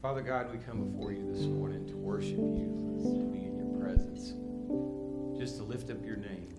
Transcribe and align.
Father 0.00 0.22
God, 0.22 0.52
we 0.52 0.58
come 0.58 0.92
before 0.92 1.10
you 1.10 1.26
this 1.32 1.42
morning 1.46 1.84
to 1.88 1.96
worship 1.96 2.38
you, 2.38 2.70
to 3.02 3.26
be 3.32 3.46
in 3.46 3.58
your 3.58 3.66
presence, 3.82 4.32
just 5.36 5.56
to 5.56 5.64
lift 5.64 5.90
up 5.90 6.06
your 6.06 6.14
name. 6.14 6.54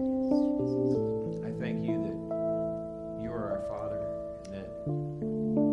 I 1.47 1.51
thank 1.57 1.79
you 1.87 2.03
that 2.03 2.19
you 3.23 3.31
are 3.31 3.55
our 3.55 3.63
Father 3.71 4.03
and 4.43 4.53
that 4.53 4.67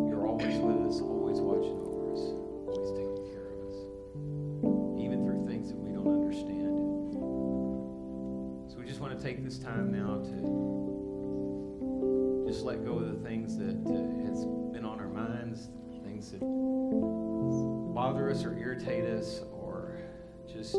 you're 0.08 0.28
always 0.28 0.56
with 0.58 0.78
us, 0.86 1.00
always 1.00 1.40
watching 1.40 1.74
over 1.82 2.12
us, 2.14 2.22
always 2.70 2.90
taking 2.94 3.34
care 3.34 3.50
of 3.50 3.58
us, 3.66 3.74
even 5.02 5.26
through 5.26 5.42
things 5.50 5.66
that 5.66 5.76
we 5.76 5.90
don't 5.90 6.06
understand. 6.06 6.70
So 8.70 8.78
we 8.78 8.86
just 8.86 9.00
want 9.00 9.18
to 9.18 9.20
take 9.20 9.42
this 9.42 9.58
time 9.58 9.90
now 9.90 10.22
to 10.22 10.36
just 12.46 12.62
let 12.64 12.84
go 12.84 13.00
of 13.00 13.10
the 13.10 13.28
things 13.28 13.58
that 13.58 13.74
uh, 13.90 14.30
has 14.30 14.44
been 14.70 14.84
on 14.84 15.00
our 15.00 15.08
minds, 15.08 15.68
things 16.04 16.30
that 16.30 17.15
bother 17.96 18.30
us 18.30 18.44
or 18.44 18.54
irritate 18.58 19.06
us 19.06 19.40
or 19.58 19.96
just 20.46 20.76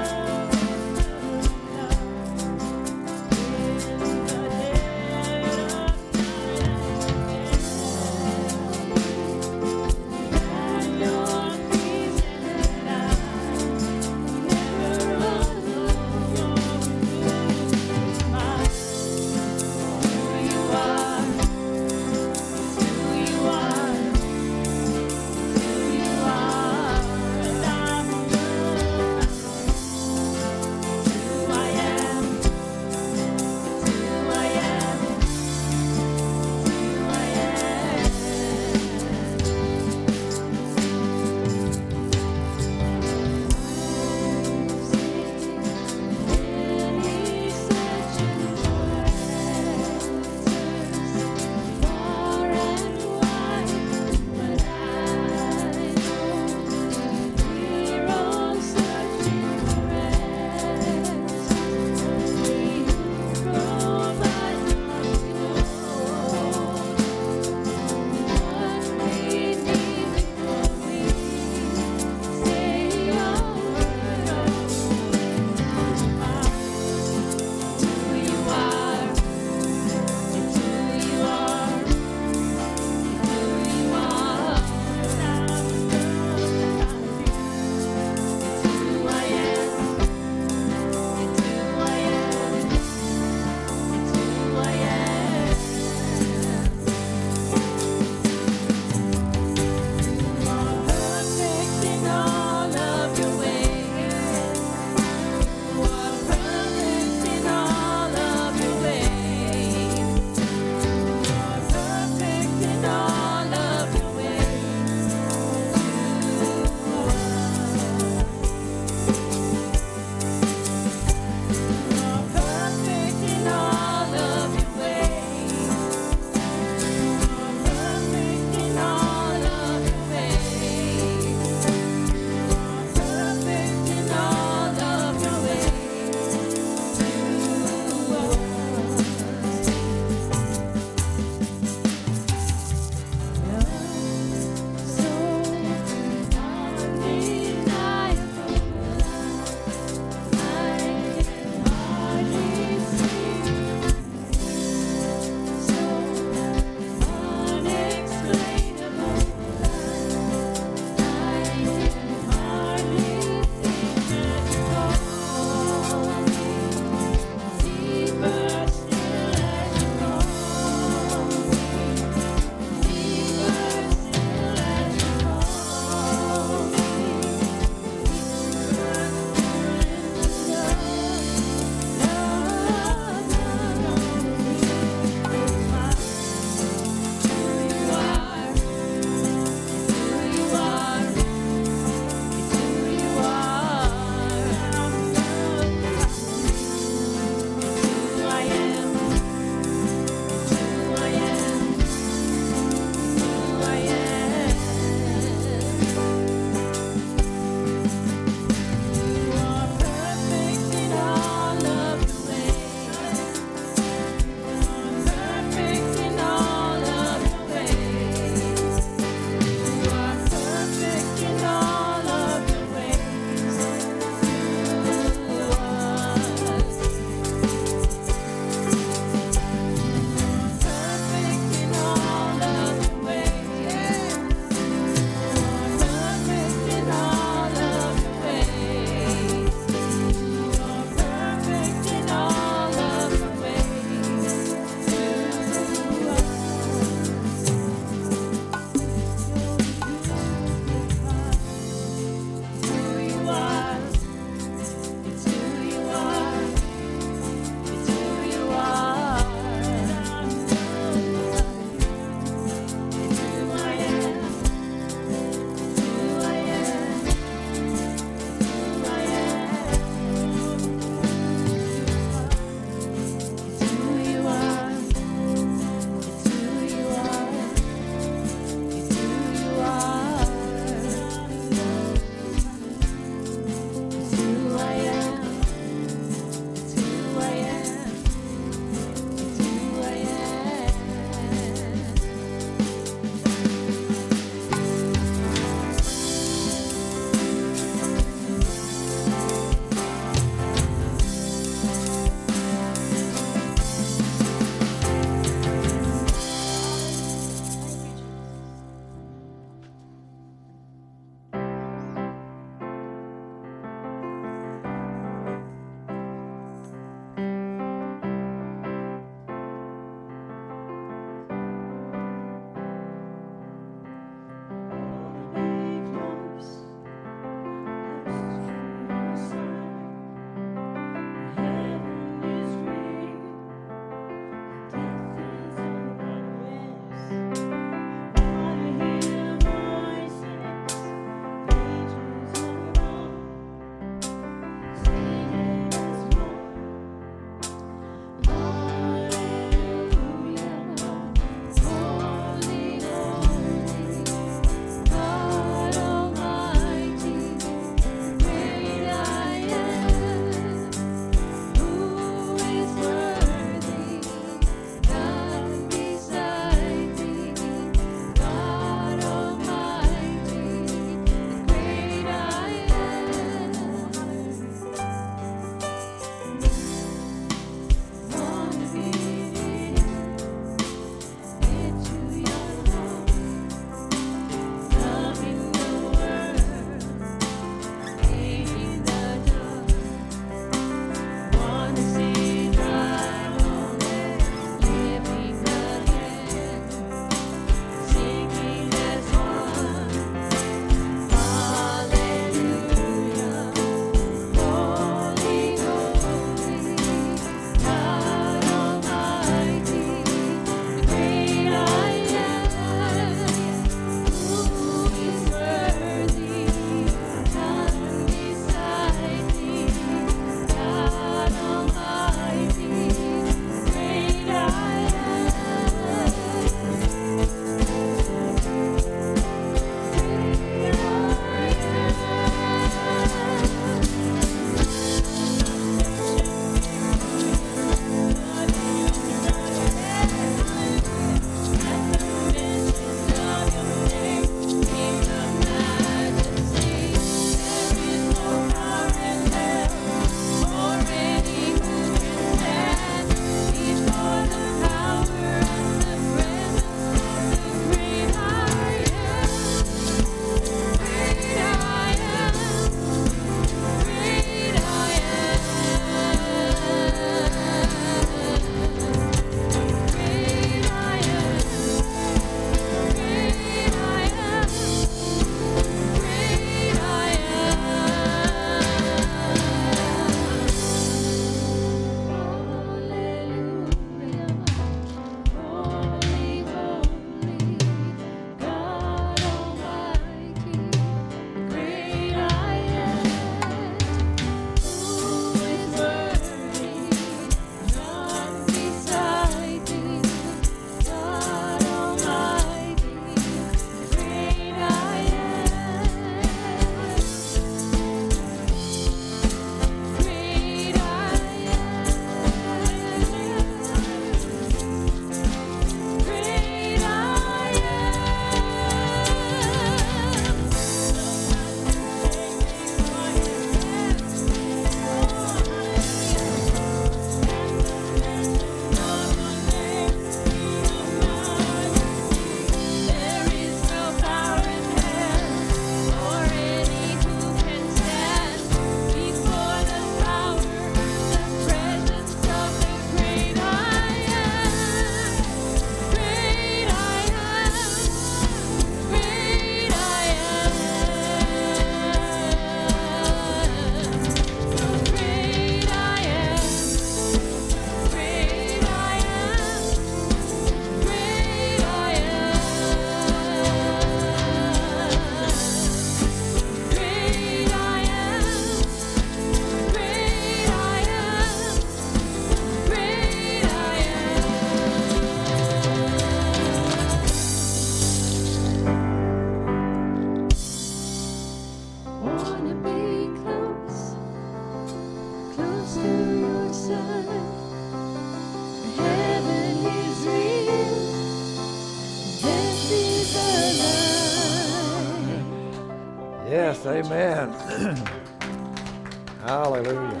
amen. 596.84 597.32
Hallelujah. 599.22 600.00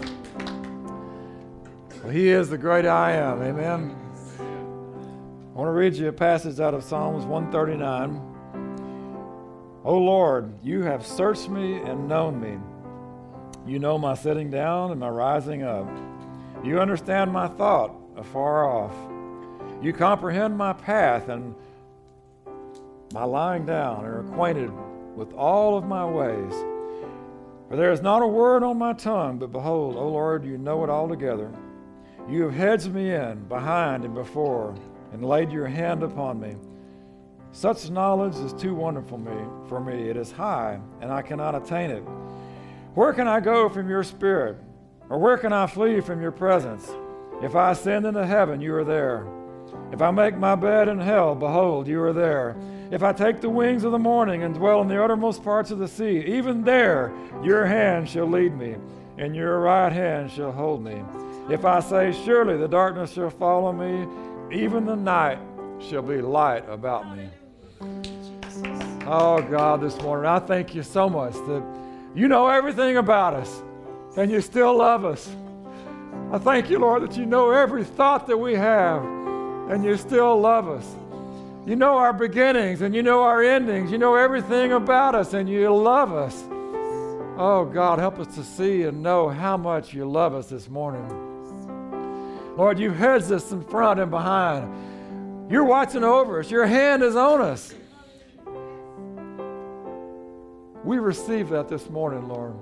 Well, 2.02 2.12
he 2.12 2.28
is 2.28 2.50
the 2.50 2.58
great 2.58 2.84
I 2.84 3.12
am. 3.12 3.42
Amen. 3.42 3.96
I 4.38 5.58
want 5.58 5.68
to 5.68 5.72
read 5.72 5.94
you 5.94 6.08
a 6.08 6.12
passage 6.12 6.60
out 6.60 6.74
of 6.74 6.84
Psalms 6.84 7.24
139. 7.24 8.20
O 9.84 9.96
Lord, 9.96 10.52
you 10.62 10.82
have 10.82 11.06
searched 11.06 11.48
me 11.48 11.76
and 11.76 12.06
known 12.06 12.40
me. 12.40 12.58
You 13.66 13.78
know 13.78 13.96
my 13.96 14.14
sitting 14.14 14.50
down 14.50 14.90
and 14.90 15.00
my 15.00 15.08
rising 15.08 15.62
up. 15.62 15.88
You 16.62 16.80
understand 16.80 17.32
my 17.32 17.48
thought 17.48 17.94
afar 18.16 18.68
off. 18.68 18.94
You 19.82 19.92
comprehend 19.94 20.58
my 20.58 20.74
path 20.74 21.28
and 21.28 21.54
my 23.12 23.24
lying 23.24 23.64
down, 23.64 24.04
and 24.04 24.06
are 24.06 24.20
acquainted 24.20 24.70
with 25.14 25.32
all 25.34 25.78
of 25.78 25.84
my 25.84 26.04
ways. 26.04 26.52
For 27.74 27.78
there 27.78 27.90
is 27.90 28.02
not 28.02 28.22
a 28.22 28.26
word 28.28 28.62
on 28.62 28.78
my 28.78 28.92
tongue, 28.92 29.38
but 29.38 29.50
behold, 29.50 29.96
O 29.96 30.08
Lord, 30.08 30.44
you 30.44 30.56
know 30.58 30.84
it 30.84 30.90
altogether. 30.90 31.50
You 32.28 32.44
have 32.44 32.54
hedged 32.54 32.94
me 32.94 33.12
in, 33.12 33.48
behind 33.48 34.04
and 34.04 34.14
before, 34.14 34.76
and 35.12 35.24
laid 35.24 35.50
your 35.50 35.66
hand 35.66 36.04
upon 36.04 36.38
me. 36.38 36.54
Such 37.50 37.90
knowledge 37.90 38.36
is 38.36 38.52
too 38.52 38.76
wonderful 38.76 39.18
me, 39.18 39.36
for 39.68 39.80
me. 39.80 40.08
It 40.08 40.16
is 40.16 40.30
high, 40.30 40.78
and 41.00 41.10
I 41.10 41.20
cannot 41.22 41.56
attain 41.56 41.90
it. 41.90 42.04
Where 42.94 43.12
can 43.12 43.26
I 43.26 43.40
go 43.40 43.68
from 43.68 43.88
your 43.88 44.04
spirit? 44.04 44.56
Or 45.10 45.18
where 45.18 45.36
can 45.36 45.52
I 45.52 45.66
flee 45.66 46.00
from 46.00 46.22
your 46.22 46.30
presence? 46.30 46.88
If 47.42 47.56
I 47.56 47.72
ascend 47.72 48.06
into 48.06 48.24
heaven, 48.24 48.60
you 48.60 48.72
are 48.76 48.84
there. 48.84 49.26
If 49.90 50.00
I 50.00 50.12
make 50.12 50.38
my 50.38 50.54
bed 50.54 50.86
in 50.86 51.00
hell, 51.00 51.34
behold, 51.34 51.88
you 51.88 52.00
are 52.02 52.12
there. 52.12 52.54
If 52.94 53.02
I 53.02 53.12
take 53.12 53.40
the 53.40 53.50
wings 53.50 53.82
of 53.82 53.90
the 53.90 53.98
morning 53.98 54.44
and 54.44 54.54
dwell 54.54 54.80
in 54.80 54.86
the 54.86 55.02
uttermost 55.02 55.42
parts 55.42 55.72
of 55.72 55.80
the 55.80 55.88
sea, 55.88 56.20
even 56.28 56.62
there 56.62 57.12
your 57.42 57.66
hand 57.66 58.08
shall 58.08 58.26
lead 58.26 58.56
me, 58.56 58.76
and 59.18 59.34
your 59.34 59.58
right 59.58 59.92
hand 59.92 60.30
shall 60.30 60.52
hold 60.52 60.84
me. 60.84 61.02
If 61.50 61.64
I 61.64 61.80
say, 61.80 62.12
Surely 62.24 62.56
the 62.56 62.68
darkness 62.68 63.14
shall 63.14 63.30
follow 63.30 63.72
me, 63.72 64.06
even 64.56 64.86
the 64.86 64.94
night 64.94 65.40
shall 65.80 66.02
be 66.02 66.22
light 66.22 66.68
about 66.68 67.16
me. 67.16 67.28
Oh, 69.08 69.44
God, 69.50 69.80
this 69.80 70.00
morning, 70.00 70.26
I 70.26 70.38
thank 70.38 70.72
you 70.72 70.84
so 70.84 71.10
much 71.10 71.32
that 71.32 71.64
you 72.14 72.28
know 72.28 72.46
everything 72.46 72.98
about 72.98 73.34
us, 73.34 73.60
and 74.16 74.30
you 74.30 74.40
still 74.40 74.72
love 74.72 75.04
us. 75.04 75.34
I 76.30 76.38
thank 76.38 76.70
you, 76.70 76.78
Lord, 76.78 77.02
that 77.02 77.16
you 77.16 77.26
know 77.26 77.50
every 77.50 77.82
thought 77.82 78.28
that 78.28 78.38
we 78.38 78.54
have, 78.54 79.02
and 79.02 79.84
you 79.84 79.96
still 79.96 80.40
love 80.40 80.68
us. 80.68 80.94
You 81.66 81.76
know 81.76 81.96
our 81.96 82.12
beginnings 82.12 82.82
and 82.82 82.94
you 82.94 83.02
know 83.02 83.22
our 83.22 83.42
endings. 83.42 83.90
You 83.90 83.96
know 83.96 84.16
everything 84.16 84.72
about 84.72 85.14
us 85.14 85.32
and 85.32 85.48
you 85.48 85.74
love 85.74 86.12
us. 86.12 86.44
Oh, 87.38 87.64
God, 87.64 87.98
help 87.98 88.18
us 88.18 88.34
to 88.34 88.44
see 88.44 88.82
and 88.82 89.02
know 89.02 89.30
how 89.30 89.56
much 89.56 89.94
you 89.94 90.08
love 90.08 90.34
us 90.34 90.46
this 90.46 90.68
morning. 90.68 91.08
Lord, 92.56 92.78
you 92.78 92.90
hedged 92.90 93.32
us 93.32 93.50
in 93.50 93.64
front 93.64 93.98
and 93.98 94.10
behind. 94.10 95.50
You're 95.50 95.64
watching 95.64 96.04
over 96.04 96.40
us, 96.40 96.50
your 96.50 96.66
hand 96.66 97.02
is 97.02 97.16
on 97.16 97.40
us. 97.40 97.74
We 100.84 100.98
receive 100.98 101.48
that 101.48 101.68
this 101.68 101.88
morning, 101.88 102.28
Lord. 102.28 102.54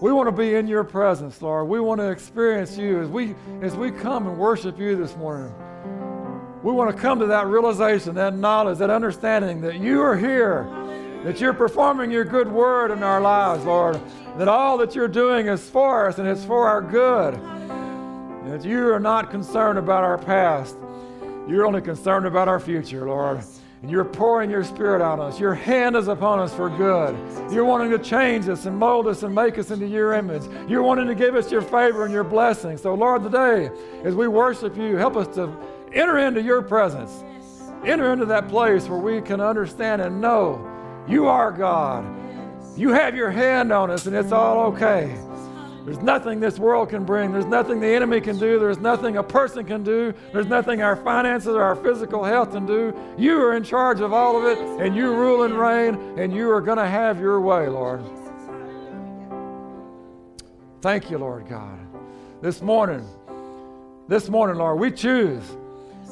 We 0.00 0.12
want 0.12 0.28
to 0.28 0.32
be 0.32 0.54
in 0.54 0.68
your 0.68 0.84
presence, 0.84 1.42
Lord. 1.42 1.66
We 1.68 1.80
want 1.80 2.00
to 2.00 2.08
experience 2.08 2.78
you 2.78 3.02
as 3.02 3.08
we 3.08 3.34
as 3.62 3.74
we 3.74 3.90
come 3.90 4.28
and 4.28 4.38
worship 4.38 4.78
you 4.78 4.94
this 4.94 5.16
morning. 5.16 5.52
We 6.62 6.72
want 6.72 6.94
to 6.94 7.00
come 7.00 7.20
to 7.20 7.26
that 7.26 7.46
realization, 7.46 8.14
that 8.16 8.34
knowledge, 8.34 8.78
that 8.78 8.90
understanding 8.90 9.60
that 9.60 9.78
you 9.78 10.00
are 10.02 10.16
here, 10.16 10.64
that 11.22 11.40
you're 11.40 11.52
performing 11.52 12.10
your 12.10 12.24
good 12.24 12.50
word 12.50 12.90
in 12.90 13.02
our 13.02 13.20
lives, 13.20 13.64
Lord, 13.64 14.00
that 14.38 14.48
all 14.48 14.76
that 14.78 14.94
you're 14.94 15.06
doing 15.08 15.46
is 15.46 15.68
for 15.70 16.08
us 16.08 16.18
and 16.18 16.26
it's 16.26 16.44
for 16.44 16.66
our 16.66 16.82
good. 16.82 17.34
That 18.50 18.64
you 18.64 18.92
are 18.92 18.98
not 18.98 19.30
concerned 19.30 19.78
about 19.78 20.02
our 20.02 20.18
past, 20.18 20.76
you're 21.46 21.64
only 21.64 21.80
concerned 21.80 22.26
about 22.26 22.48
our 22.48 22.58
future, 22.58 23.06
Lord. 23.06 23.42
And 23.80 23.88
you're 23.88 24.04
pouring 24.04 24.50
your 24.50 24.64
spirit 24.64 25.00
on 25.00 25.20
us. 25.20 25.38
Your 25.38 25.54
hand 25.54 25.94
is 25.94 26.08
upon 26.08 26.40
us 26.40 26.52
for 26.52 26.68
good. 26.68 27.16
You're 27.52 27.64
wanting 27.64 27.90
to 27.90 27.98
change 28.00 28.48
us 28.48 28.66
and 28.66 28.76
mold 28.76 29.06
us 29.06 29.22
and 29.22 29.32
make 29.32 29.56
us 29.56 29.70
into 29.70 29.86
your 29.86 30.14
image. 30.14 30.42
You're 30.68 30.82
wanting 30.82 31.06
to 31.06 31.14
give 31.14 31.36
us 31.36 31.52
your 31.52 31.62
favor 31.62 32.04
and 32.04 32.12
your 32.12 32.24
blessing. 32.24 32.76
So, 32.76 32.94
Lord, 32.94 33.22
today, 33.22 33.70
as 34.02 34.16
we 34.16 34.26
worship 34.26 34.76
you, 34.76 34.96
help 34.96 35.16
us 35.16 35.32
to 35.36 35.56
enter 35.92 36.18
into 36.18 36.42
your 36.42 36.62
presence. 36.62 37.24
Enter 37.84 38.12
into 38.12 38.26
that 38.26 38.48
place 38.48 38.88
where 38.88 38.98
we 38.98 39.20
can 39.20 39.40
understand 39.40 40.02
and 40.02 40.20
know 40.20 40.64
you 41.08 41.26
are 41.26 41.52
God. 41.52 42.04
You 42.76 42.90
have 42.90 43.16
your 43.16 43.30
hand 43.30 43.72
on 43.72 43.90
us, 43.90 44.06
and 44.06 44.14
it's 44.14 44.32
all 44.32 44.66
okay. 44.72 45.16
There's 45.84 46.02
nothing 46.02 46.38
this 46.38 46.58
world 46.58 46.90
can 46.90 47.04
bring. 47.04 47.32
There's 47.32 47.46
nothing 47.46 47.80
the 47.80 47.86
enemy 47.86 48.20
can 48.20 48.38
do. 48.38 48.58
There's 48.58 48.78
nothing 48.78 49.16
a 49.16 49.22
person 49.22 49.64
can 49.64 49.82
do. 49.82 50.12
There's 50.32 50.46
nothing 50.46 50.82
our 50.82 50.96
finances 50.96 51.48
or 51.48 51.62
our 51.62 51.76
physical 51.76 52.22
health 52.24 52.52
can 52.52 52.66
do. 52.66 52.94
You 53.16 53.40
are 53.42 53.56
in 53.56 53.64
charge 53.64 54.00
of 54.00 54.12
all 54.12 54.36
of 54.36 54.44
it, 54.44 54.58
and 54.84 54.94
you 54.94 55.14
rule 55.14 55.44
and 55.44 55.58
reign, 55.58 55.94
and 56.18 56.34
you 56.34 56.50
are 56.50 56.60
going 56.60 56.76
to 56.78 56.86
have 56.86 57.18
your 57.18 57.40
way, 57.40 57.68
Lord. 57.68 58.02
Thank 60.82 61.10
you, 61.10 61.18
Lord 61.18 61.48
God. 61.48 61.78
This 62.42 62.60
morning, 62.60 63.04
this 64.08 64.28
morning, 64.28 64.56
Lord, 64.56 64.78
we 64.78 64.90
choose 64.90 65.56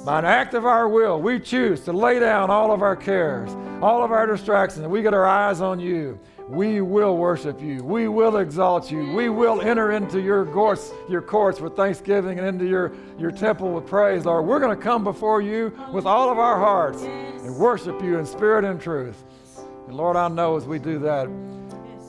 by 0.07 0.21
an 0.21 0.25
act 0.25 0.55
of 0.55 0.65
our 0.65 0.89
will, 0.89 1.21
we 1.21 1.41
choose 1.41 1.81
to 1.81 1.93
lay 1.93 2.21
down 2.21 2.49
all 2.49 2.71
of 2.71 2.81
our 2.81 2.95
cares, 2.95 3.51
all 3.83 4.05
of 4.05 4.13
our 4.13 4.25
distractions, 4.25 4.87
we 4.87 5.03
get 5.03 5.13
our 5.13 5.27
eyes 5.27 5.61
on 5.61 5.81
you. 5.81 6.17
We 6.49 6.81
will 6.81 7.17
worship 7.17 7.61
you. 7.61 7.83
We 7.83 8.07
will 8.07 8.37
exalt 8.37 8.89
you. 8.89 9.13
We 9.15 9.31
will 9.31 9.61
enter 9.61 9.91
into 9.91 10.21
your 10.21 10.47
courts, 10.47 10.93
your 11.09 11.23
courts 11.23 11.61
with 11.61 11.75
thanksgiving 11.75 12.39
and 12.39 12.47
into 12.47 12.67
your, 12.67 12.93
your 13.19 13.33
temple 13.33 13.73
with 13.73 13.89
praise, 13.89 14.25
Lord. 14.25 14.47
We're 14.47 14.61
going 14.61 14.77
to 14.77 14.81
come 14.81 15.03
before 15.03 15.43
you 15.43 15.77
with 15.93 16.07
all 16.07 16.31
of 16.31 16.39
our 16.39 16.57
hearts 16.57 17.03
and 17.03 17.57
worship 17.57 18.01
you 18.01 18.17
in 18.21 18.27
spirit 18.27 18.65
and 18.65 18.81
truth. 18.81 19.25
And 19.89 19.97
Lord, 19.97 20.17
I 20.17 20.29
know 20.29 20.57
as 20.57 20.67
we 20.67 20.79
do 20.79 21.01
that, 21.01 21.27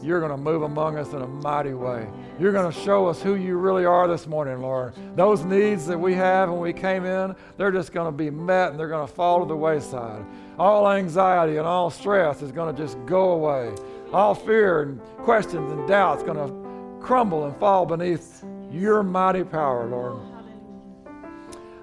you're 0.01 0.19
going 0.19 0.31
to 0.31 0.38
move 0.38 0.63
among 0.63 0.97
us 0.97 1.13
in 1.13 1.21
a 1.21 1.27
mighty 1.27 1.73
way. 1.73 2.07
You're 2.39 2.51
going 2.51 2.71
to 2.71 2.79
show 2.81 3.07
us 3.07 3.21
who 3.21 3.36
you 3.36 3.57
really 3.57 3.86
are 3.86 4.07
this 4.07 4.27
morning, 4.27 4.62
Lord. 4.62 4.93
Those 5.15 5.43
needs 5.43 5.86
that 5.88 5.97
we 5.97 6.13
have 6.13 6.49
when 6.49 6.60
we 6.60 6.73
came 6.73 7.05
in, 7.05 7.36
they're 7.57 7.71
just 7.71 7.91
going 7.91 8.12
to 8.12 8.15
be 8.15 8.29
met 8.29 8.71
and 8.71 8.79
they're 8.79 8.88
going 8.88 9.07
to 9.07 9.13
fall 9.13 9.39
to 9.39 9.45
the 9.45 9.55
wayside. 9.55 10.23
All 10.60 10.89
anxiety 10.91 11.57
and 11.57 11.67
all 11.67 11.89
stress 11.89 12.41
is 12.41 12.51
going 12.51 12.75
to 12.75 12.81
just 12.81 12.97
go 13.05 13.31
away. 13.31 13.73
All 14.13 14.36
fear 14.36 14.83
and 14.83 15.01
questions 15.17 15.71
and 15.71 15.88
doubts 15.88 16.23
going 16.23 16.38
to 16.38 17.03
crumble 17.05 17.45
and 17.45 17.55
fall 17.57 17.86
beneath 17.86 18.43
your 18.71 19.03
mighty 19.03 19.43
power, 19.43 19.88
Lord. 19.88 20.19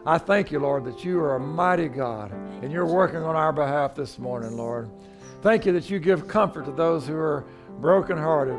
I 0.07 0.19
thank 0.19 0.53
you, 0.53 0.59
Lord, 0.59 0.85
that 0.85 1.05
you 1.05 1.19
are 1.21 1.37
a 1.37 1.41
mighty 1.41 1.89
God 1.89 2.31
and 2.63 2.71
you're 2.71 2.87
working 2.87 3.23
on 3.23 3.35
our 3.35 3.53
behalf 3.53 3.95
this 3.95 4.19
morning, 4.19 4.57
Lord. 4.57 4.91
Thank 5.41 5.67
you 5.67 5.73
that 5.73 5.91
you 5.91 5.99
give 5.99 6.27
comfort 6.29 6.65
to 6.67 6.73
those 6.73 7.07
who 7.07 7.17
are 7.17 7.45
brokenhearted. 7.81 8.59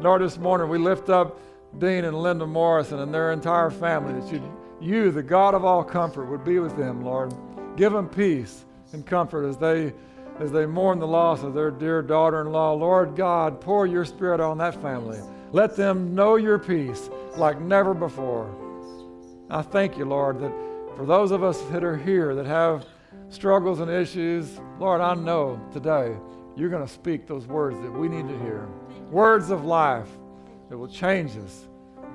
Lord, 0.00 0.22
this 0.22 0.38
morning 0.38 0.68
we 0.68 0.78
lift 0.78 1.08
up 1.08 1.38
Dean 1.78 2.04
and 2.04 2.20
Linda 2.20 2.46
Morrison 2.46 3.00
and 3.00 3.12
their 3.12 3.32
entire 3.32 3.70
family, 3.70 4.20
that 4.20 4.32
you, 4.32 4.42
you, 4.80 5.10
the 5.10 5.22
God 5.22 5.54
of 5.54 5.64
all 5.64 5.82
comfort, 5.82 6.26
would 6.26 6.44
be 6.44 6.58
with 6.58 6.76
them, 6.76 7.02
Lord. 7.02 7.32
Give 7.76 7.92
them 7.92 8.08
peace 8.08 8.64
and 8.92 9.04
comfort 9.04 9.46
as 9.46 9.56
they 9.56 9.92
as 10.40 10.50
they 10.50 10.66
mourn 10.66 10.98
the 10.98 11.06
loss 11.06 11.44
of 11.44 11.54
their 11.54 11.70
dear 11.70 12.02
daughter-in-law. 12.02 12.72
Lord 12.74 13.14
God, 13.14 13.60
pour 13.60 13.86
your 13.86 14.04
spirit 14.04 14.40
on 14.40 14.58
that 14.58 14.80
family. 14.82 15.20
Let 15.52 15.76
them 15.76 16.14
know 16.14 16.34
your 16.34 16.58
peace 16.58 17.08
like 17.36 17.60
never 17.60 17.94
before. 17.94 18.52
I 19.48 19.62
thank 19.62 19.96
you, 19.96 20.04
Lord, 20.04 20.40
that 20.40 20.52
for 20.96 21.06
those 21.06 21.30
of 21.30 21.44
us 21.44 21.60
that 21.70 21.84
are 21.84 21.96
here 21.96 22.34
that 22.34 22.46
have 22.46 22.84
struggles 23.28 23.78
and 23.78 23.88
issues, 23.88 24.58
Lord, 24.80 25.00
I 25.00 25.14
know 25.14 25.60
today 25.72 26.16
you're 26.56 26.70
going 26.70 26.86
to 26.86 26.92
speak 26.92 27.26
those 27.26 27.46
words 27.46 27.78
that 27.80 27.90
we 27.90 28.08
need 28.08 28.28
to 28.28 28.38
hear 28.38 28.68
words 29.10 29.50
of 29.50 29.64
life 29.64 30.08
that 30.68 30.78
will 30.78 30.88
change 30.88 31.36
us, 31.36 31.68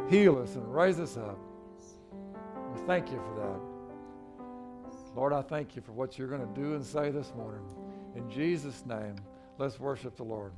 heal 0.10 0.38
us, 0.38 0.56
and 0.56 0.74
raise 0.74 1.00
us 1.00 1.18
up. 1.18 1.38
We 2.74 2.82
thank 2.88 3.12
you 3.12 3.18
for 3.18 3.36
that. 3.40 3.80
Lord, 5.16 5.34
I 5.34 5.42
thank 5.42 5.76
you 5.76 5.82
for 5.82 5.92
what 5.92 6.18
you're 6.18 6.28
going 6.28 6.48
to 6.48 6.62
do 6.62 6.76
and 6.76 6.86
say 6.86 7.10
this 7.10 7.34
morning. 7.36 7.66
In 8.16 8.30
Jesus' 8.30 8.86
name, 8.86 9.16
let's 9.58 9.80
worship 9.80 10.16
the 10.16 10.24
Lord. 10.24 10.54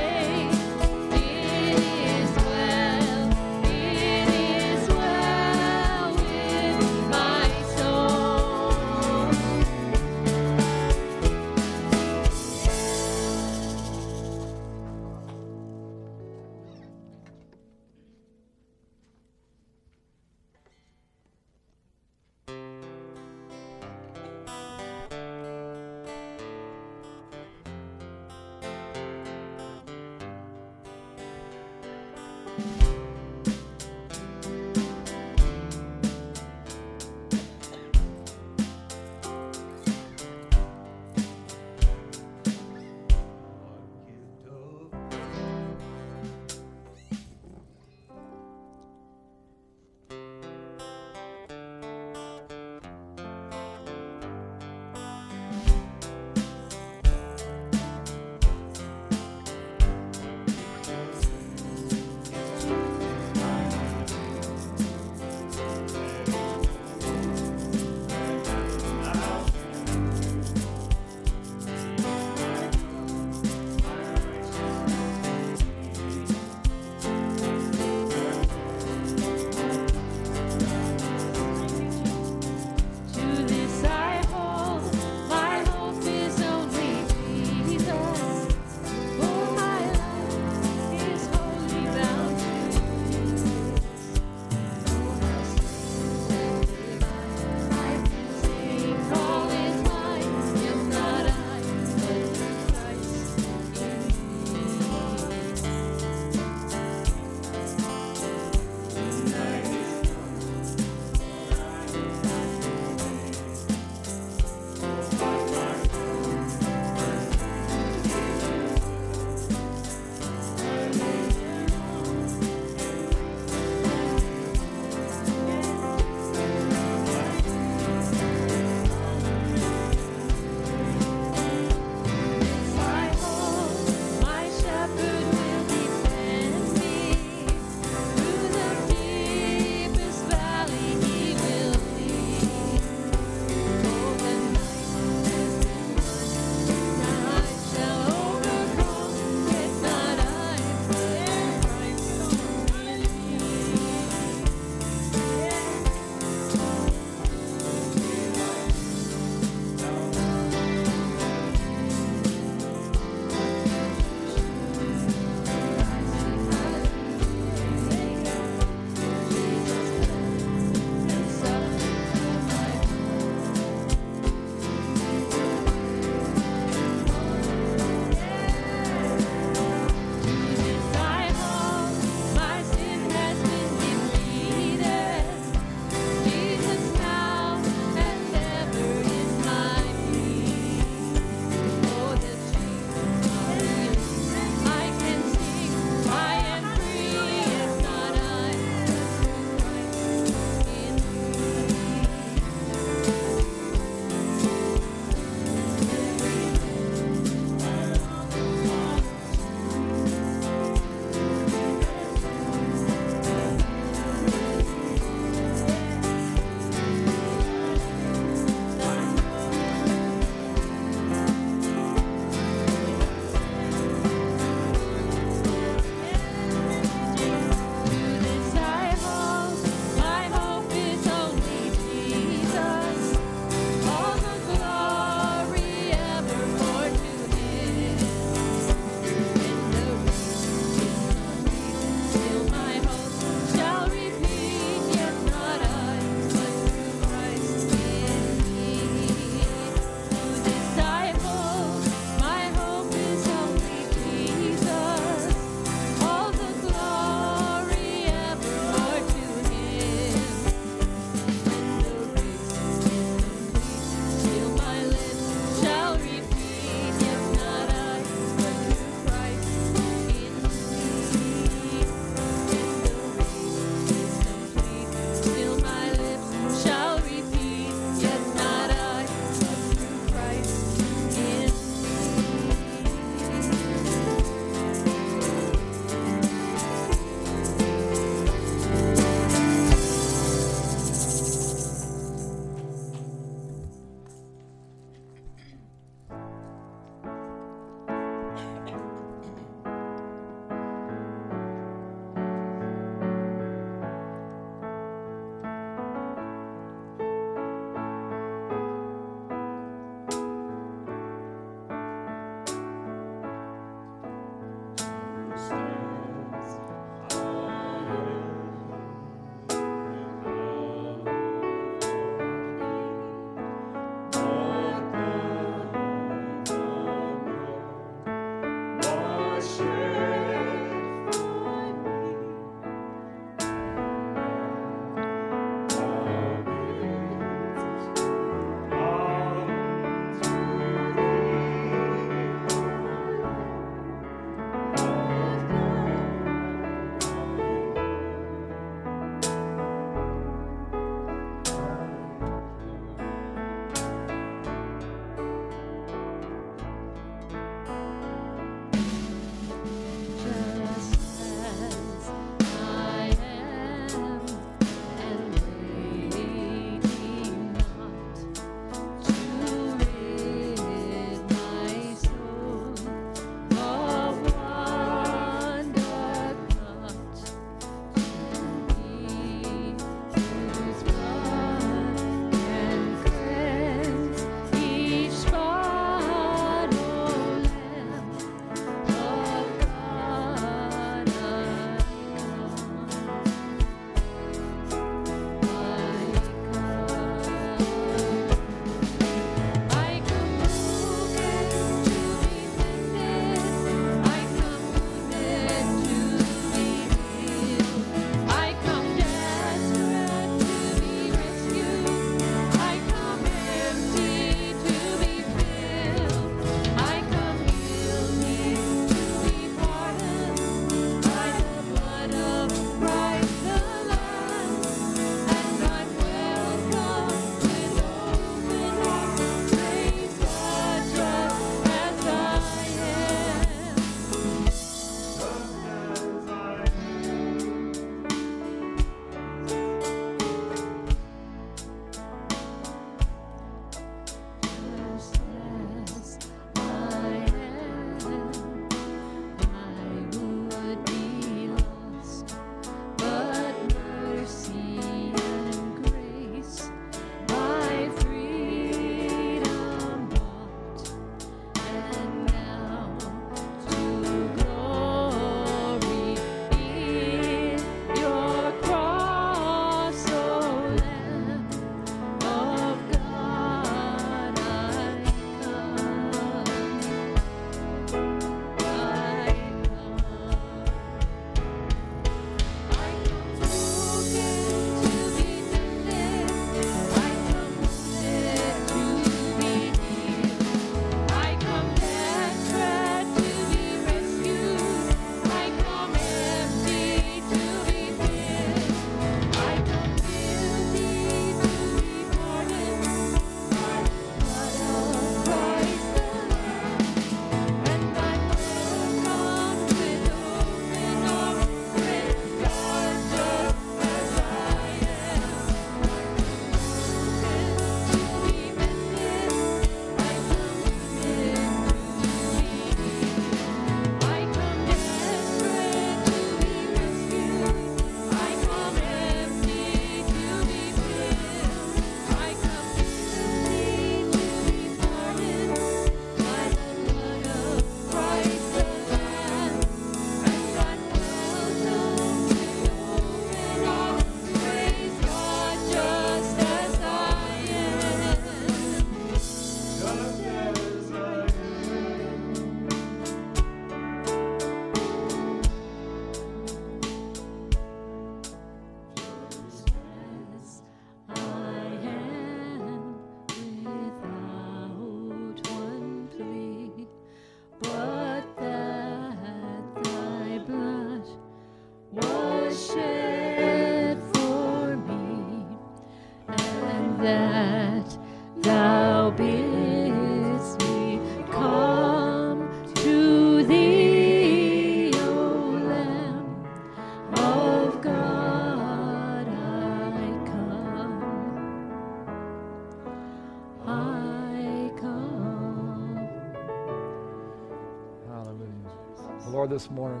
This 599.58 599.72
morning, 599.72 600.00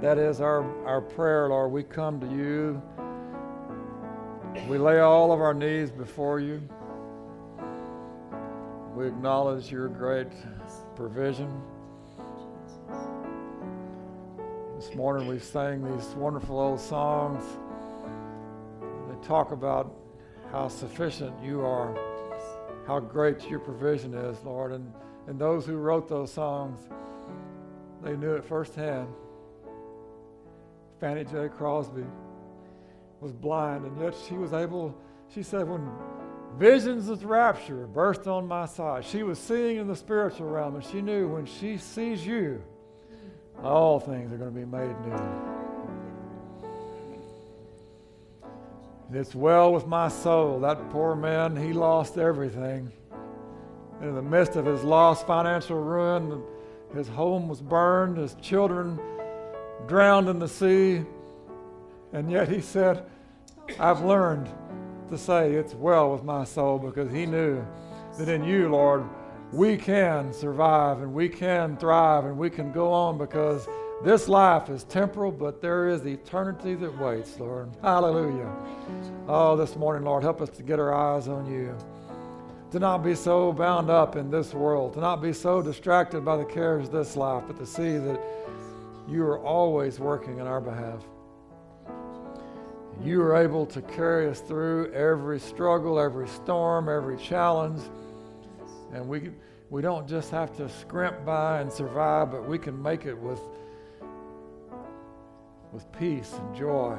that 0.00 0.18
is 0.18 0.40
our, 0.40 0.62
our 0.86 1.00
prayer, 1.00 1.48
Lord. 1.48 1.72
We 1.72 1.82
come 1.82 2.20
to 2.20 2.26
you. 2.28 2.80
We 4.68 4.78
lay 4.78 5.00
all 5.00 5.32
of 5.32 5.40
our 5.40 5.52
needs 5.52 5.90
before 5.90 6.38
you. 6.38 6.62
We 8.94 9.08
acknowledge 9.08 9.68
your 9.68 9.88
great 9.88 10.28
provision. 10.94 11.60
This 14.76 14.94
morning 14.94 15.26
we 15.26 15.40
sang 15.40 15.82
these 15.82 16.06
wonderful 16.14 16.56
old 16.56 16.78
songs. 16.78 17.44
They 19.08 19.26
talk 19.26 19.50
about 19.50 19.92
how 20.52 20.68
sufficient 20.68 21.34
you 21.42 21.62
are, 21.62 21.98
how 22.86 23.00
great 23.00 23.50
your 23.50 23.58
provision 23.58 24.14
is, 24.14 24.40
Lord. 24.44 24.70
And, 24.70 24.92
and 25.26 25.36
those 25.36 25.66
who 25.66 25.74
wrote 25.74 26.08
those 26.08 26.32
songs, 26.32 26.88
they 28.04 28.16
knew 28.16 28.34
it 28.34 28.44
firsthand. 28.44 29.08
Fannie 31.00 31.24
J. 31.24 31.48
Crosby 31.48 32.04
was 33.20 33.32
blind, 33.32 33.84
and 33.86 34.00
yet 34.00 34.14
she 34.28 34.34
was 34.34 34.52
able, 34.52 34.94
she 35.34 35.42
said, 35.42 35.66
when 35.66 35.90
visions 36.58 37.08
of 37.08 37.24
rapture 37.24 37.86
burst 37.86 38.26
on 38.26 38.46
my 38.46 38.66
side, 38.66 39.04
she 39.04 39.22
was 39.22 39.38
seeing 39.38 39.78
in 39.78 39.88
the 39.88 39.96
spiritual 39.96 40.48
realm, 40.48 40.76
and 40.76 40.84
she 40.84 41.00
knew 41.00 41.26
when 41.28 41.46
she 41.46 41.78
sees 41.78 42.24
you, 42.24 42.62
all 43.62 43.98
things 43.98 44.32
are 44.32 44.36
going 44.36 44.52
to 44.52 44.60
be 44.60 44.66
made 44.66 44.94
new. 45.06 45.54
It's 49.12 49.34
well 49.34 49.72
with 49.72 49.86
my 49.86 50.08
soul. 50.08 50.60
That 50.60 50.90
poor 50.90 51.14
man, 51.14 51.56
he 51.56 51.72
lost 51.72 52.18
everything. 52.18 52.90
In 54.00 54.14
the 54.14 54.22
midst 54.22 54.56
of 54.56 54.66
his 54.66 54.82
lost 54.82 55.26
financial 55.26 55.78
ruin, 55.78 56.42
his 56.96 57.08
home 57.08 57.48
was 57.48 57.60
burned, 57.60 58.16
his 58.16 58.34
children 58.40 58.98
drowned 59.86 60.28
in 60.28 60.38
the 60.38 60.48
sea. 60.48 61.04
And 62.12 62.30
yet 62.30 62.48
he 62.48 62.60
said, 62.60 63.04
I've 63.78 64.04
learned 64.04 64.48
to 65.10 65.18
say 65.18 65.52
it's 65.52 65.74
well 65.74 66.12
with 66.12 66.22
my 66.22 66.44
soul 66.44 66.78
because 66.78 67.10
he 67.10 67.26
knew 67.26 67.64
that 68.18 68.28
in 68.28 68.44
you, 68.44 68.68
Lord, 68.68 69.04
we 69.52 69.76
can 69.76 70.32
survive 70.32 71.00
and 71.00 71.12
we 71.12 71.28
can 71.28 71.76
thrive 71.76 72.24
and 72.24 72.36
we 72.36 72.50
can 72.50 72.72
go 72.72 72.92
on 72.92 73.18
because 73.18 73.68
this 74.02 74.28
life 74.28 74.68
is 74.68 74.84
temporal, 74.84 75.32
but 75.32 75.62
there 75.62 75.88
is 75.88 76.04
eternity 76.04 76.74
that 76.74 76.98
waits, 76.98 77.38
Lord. 77.38 77.70
Hallelujah. 77.80 78.52
Oh, 79.28 79.56
this 79.56 79.76
morning, 79.76 80.04
Lord, 80.04 80.22
help 80.22 80.40
us 80.40 80.50
to 80.50 80.62
get 80.62 80.78
our 80.78 80.92
eyes 80.92 81.28
on 81.28 81.46
you. 81.46 81.76
To 82.74 82.80
not 82.80 83.04
be 83.04 83.14
so 83.14 83.52
bound 83.52 83.88
up 83.88 84.16
in 84.16 84.32
this 84.32 84.52
world, 84.52 84.94
to 84.94 85.00
not 85.00 85.22
be 85.22 85.32
so 85.32 85.62
distracted 85.62 86.24
by 86.24 86.36
the 86.36 86.44
cares 86.44 86.86
of 86.86 86.92
this 86.92 87.14
life, 87.14 87.44
but 87.46 87.56
to 87.58 87.66
see 87.66 87.98
that 87.98 88.20
you 89.08 89.22
are 89.22 89.38
always 89.38 90.00
working 90.00 90.40
in 90.40 90.48
our 90.48 90.60
behalf. 90.60 91.04
You 93.00 93.22
are 93.22 93.36
able 93.36 93.64
to 93.66 93.80
carry 93.80 94.28
us 94.28 94.40
through 94.40 94.92
every 94.92 95.38
struggle, 95.38 96.00
every 96.00 96.26
storm, 96.26 96.88
every 96.88 97.16
challenge. 97.16 97.80
And 98.92 99.06
we, 99.06 99.30
we 99.70 99.80
don't 99.80 100.08
just 100.08 100.32
have 100.32 100.56
to 100.56 100.68
scrimp 100.68 101.24
by 101.24 101.60
and 101.60 101.72
survive, 101.72 102.32
but 102.32 102.44
we 102.48 102.58
can 102.58 102.82
make 102.82 103.06
it 103.06 103.16
with, 103.16 103.40
with 105.70 105.86
peace 105.92 106.32
and 106.32 106.56
joy. 106.56 106.98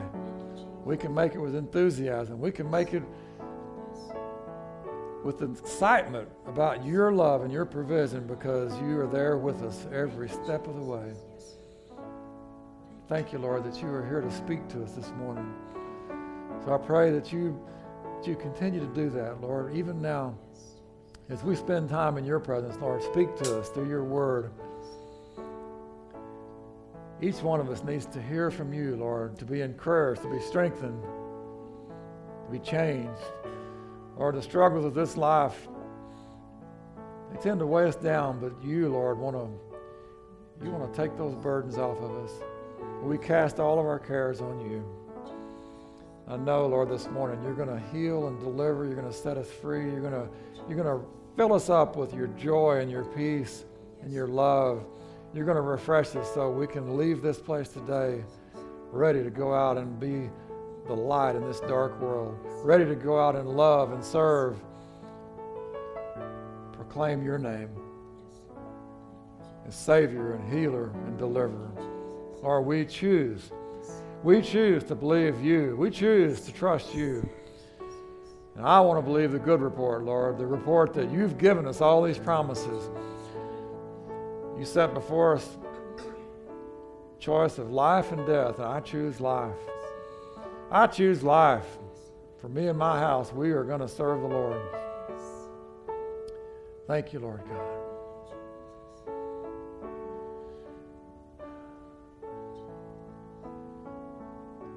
We 0.86 0.96
can 0.96 1.14
make 1.14 1.36
it 1.36 1.40
with 1.40 1.54
enthusiasm. 1.54 2.40
We 2.40 2.54
can 2.54 2.72
make 2.72 2.94
it 2.94 3.04
with 5.26 5.42
excitement 5.42 6.30
about 6.46 6.86
your 6.86 7.12
love 7.12 7.42
and 7.42 7.52
your 7.52 7.66
provision 7.66 8.28
because 8.28 8.80
you 8.80 9.00
are 9.00 9.08
there 9.08 9.38
with 9.38 9.64
us 9.64 9.88
every 9.92 10.30
step 10.30 10.68
of 10.68 10.76
the 10.76 10.82
way. 10.84 11.14
Thank 13.10 13.34
you, 13.34 13.40
Lord, 13.40 13.64
that 13.64 13.82
you 13.82 13.88
are 13.88 14.06
here 14.06 14.22
to 14.22 14.32
speak 14.32 14.68
to 14.70 14.84
us 14.84 14.92
this 14.92 15.12
morning. 15.18 15.52
So 16.64 16.76
I 16.76 16.78
pray 16.78 17.10
that 17.10 17.34
you, 17.34 17.60
that 18.16 18.28
you 18.28 18.36
continue 18.36 18.80
to 18.80 18.94
do 18.94 19.10
that, 19.10 19.42
Lord, 19.42 19.76
even 19.76 20.00
now. 20.00 20.38
As 21.30 21.44
we 21.44 21.56
spend 21.56 21.90
time 21.90 22.20
in 22.20 22.24
your 22.24 22.40
presence, 22.40 22.78
Lord, 22.80 23.02
speak 23.02 23.36
to 23.38 23.60
us 23.60 23.70
through 23.70 23.90
your 23.90 24.04
word. 24.04 24.52
Each 27.20 27.42
one 27.42 27.60
of 27.60 27.72
us 27.72 27.84
needs 27.84 28.06
to 28.08 28.22
hear 28.22 28.52
from 28.52 28.72
you, 28.74 28.96
Lord, 28.96 29.40
to 29.40 29.46
be 29.46 29.62
encouraged, 29.62 30.22
to 30.22 30.30
be 30.30 30.40
strengthened, 30.40 31.02
to 31.02 32.52
be 32.52 32.60
changed. 32.60 33.24
Lord, 34.18 34.36
the 34.36 34.42
struggles 34.42 34.86
of 34.86 34.94
this 34.94 35.18
life, 35.18 35.68
they 37.32 37.38
tend 37.42 37.60
to 37.60 37.68
weigh 37.68 37.88
us 37.88 37.96
down, 37.96 38.40
but 38.40 38.54
you, 38.64 38.90
Lord, 38.90 39.18
want 39.18 39.36
to 39.36 39.50
you 40.64 40.72
want 40.72 40.94
to 40.94 41.02
take 41.02 41.18
those 41.18 41.36
burdens 41.36 41.78
off 41.78 41.98
of 42.00 42.16
us. 42.24 42.32
We 43.04 43.18
cast 43.18 43.60
all 43.60 43.78
of 43.78 43.86
our 43.86 44.00
cares 44.00 44.40
on 44.40 44.62
you. 44.62 44.86
I 46.28 46.38
know, 46.38 46.66
Lord, 46.66 46.90
this 46.90 47.08
morning 47.10 47.44
you're 47.44 47.54
going 47.54 47.68
to 47.68 47.80
heal 47.92 48.28
and 48.28 48.40
deliver. 48.40 48.86
You're 48.86 48.96
going 48.96 49.12
to 49.12 49.14
set 49.14 49.38
us 49.38 49.52
free. 49.52 49.84
You're 49.84 50.00
going 50.00 50.14
to 50.14 50.28
you're 50.68 50.82
going 50.82 51.00
to 51.00 51.06
fill 51.36 51.54
us 51.54 51.70
up 51.70 51.96
with 51.96 52.14
your 52.14 52.28
joy 52.28 52.80
and 52.80 52.90
your 52.90 53.04
peace 53.04 53.66
and 54.02 54.12
your 54.12 54.28
love. 54.28 54.86
You're 55.34 55.46
going 55.46 55.58
to 55.58 55.62
refresh 55.62 56.16
us 56.16 56.34
so 56.34 56.50
we 56.50 56.66
can 56.66 56.98
leave 56.98 57.22
this 57.22 57.38
place 57.38 57.68
today 57.68 58.24
ready 58.92 59.22
to 59.22 59.30
go 59.30 59.54
out 59.54 59.78
and 59.78 60.00
be 60.00 60.30
the 60.88 60.96
light 60.96 61.36
in 61.36 61.44
this 61.46 61.60
dark 61.62 62.00
world, 62.00 62.38
ready 62.64 62.86
to 62.86 62.96
go 62.96 63.20
out 63.20 63.36
and 63.36 63.50
love 63.50 63.92
and 63.92 64.04
serve, 64.04 64.58
proclaim 66.74 67.24
your 67.24 67.38
name 67.38 67.70
as 69.68 69.76
Savior 69.76 70.34
and 70.34 70.54
healer 70.54 70.92
and 71.08 71.18
deliverer. 71.18 71.72
Lord, 72.42 72.66
we 72.66 72.86
choose. 72.86 73.52
We 74.24 74.42
choose 74.42 74.84
to 74.86 74.96
believe 74.96 75.44
you. 75.44 75.76
We 75.78 75.90
choose 75.90 76.42
to 76.42 76.52
trust 76.52 76.94
you. 76.94 77.28
And 78.56 78.66
I 78.66 78.80
want 78.80 78.98
to 78.98 79.02
believe 79.02 79.32
the 79.32 79.40
good 79.40 79.62
report, 79.62 80.04
Lord, 80.04 80.38
the 80.38 80.46
report 80.46 80.94
that 80.94 81.12
you've 81.12 81.38
given 81.38 81.68
us 81.68 81.82
all 81.82 82.04
these 82.04 82.20
promises. 82.20 82.90
You 84.58 84.64
set 84.64 84.94
before 84.94 85.36
us 85.36 85.58
choice 87.20 87.58
of 87.58 87.72
life 87.72 88.12
and 88.12 88.26
death, 88.28 88.60
and 88.60 88.68
I 88.68 88.80
choose 88.80 89.20
life. 89.20 89.56
I 90.72 90.88
choose 90.88 91.24
life. 91.24 91.66
For 92.42 92.50
me 92.50 92.68
and 92.68 92.78
my 92.78 93.00
house, 93.00 93.32
we 93.34 93.52
are 93.52 93.64
going 93.64 93.80
to 93.80 93.88
serve 93.88 94.22
the 94.22 94.28
Lord. 94.28 94.62
Thank 96.88 97.14
you, 97.14 97.20
Lord 97.20 97.42
God. 97.50 97.86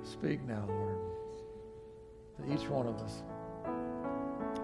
Speak 0.02 0.42
now, 0.48 0.64
Lord, 0.66 0.96
to 2.38 2.54
each 2.54 2.68
one 2.68 2.86
of 2.86 2.96
us. 3.00 3.22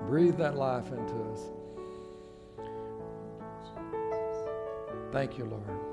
Breathe 0.09 0.39
that 0.39 0.57
life 0.57 0.91
into 0.91 1.15
us. 1.33 1.41
Thank 5.13 5.39
you, 5.39 5.45
Lord. 5.45 5.84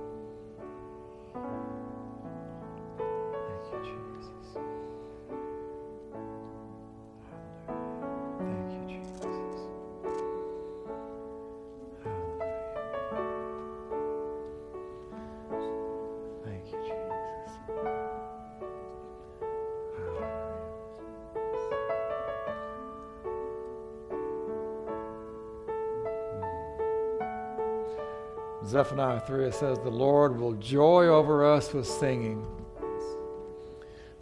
Zephaniah 28.72 29.20
3 29.20 29.48
it 29.48 29.54
says, 29.54 29.80
The 29.80 29.90
Lord 29.90 30.40
will 30.40 30.54
joy 30.54 31.08
over 31.08 31.44
us 31.44 31.74
with 31.74 31.86
singing. 31.86 32.46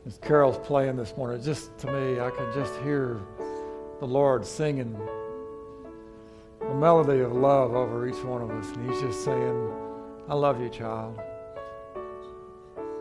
As 0.07 0.17
Carol's 0.17 0.57
playing 0.65 0.95
this 0.95 1.15
morning, 1.15 1.39
just 1.43 1.77
to 1.77 1.91
me, 1.91 2.19
I 2.19 2.31
can 2.31 2.51
just 2.55 2.73
hear 2.81 3.19
the 3.99 4.07
Lord 4.07 4.43
singing 4.43 4.99
a 6.61 6.73
melody 6.73 7.19
of 7.19 7.33
love 7.33 7.75
over 7.75 8.07
each 8.07 8.23
one 8.23 8.41
of 8.41 8.49
us. 8.49 8.67
And 8.75 8.89
He's 8.89 8.99
just 9.01 9.23
saying, 9.23 9.71
I 10.27 10.33
love 10.33 10.59
you, 10.59 10.69
child. 10.69 11.21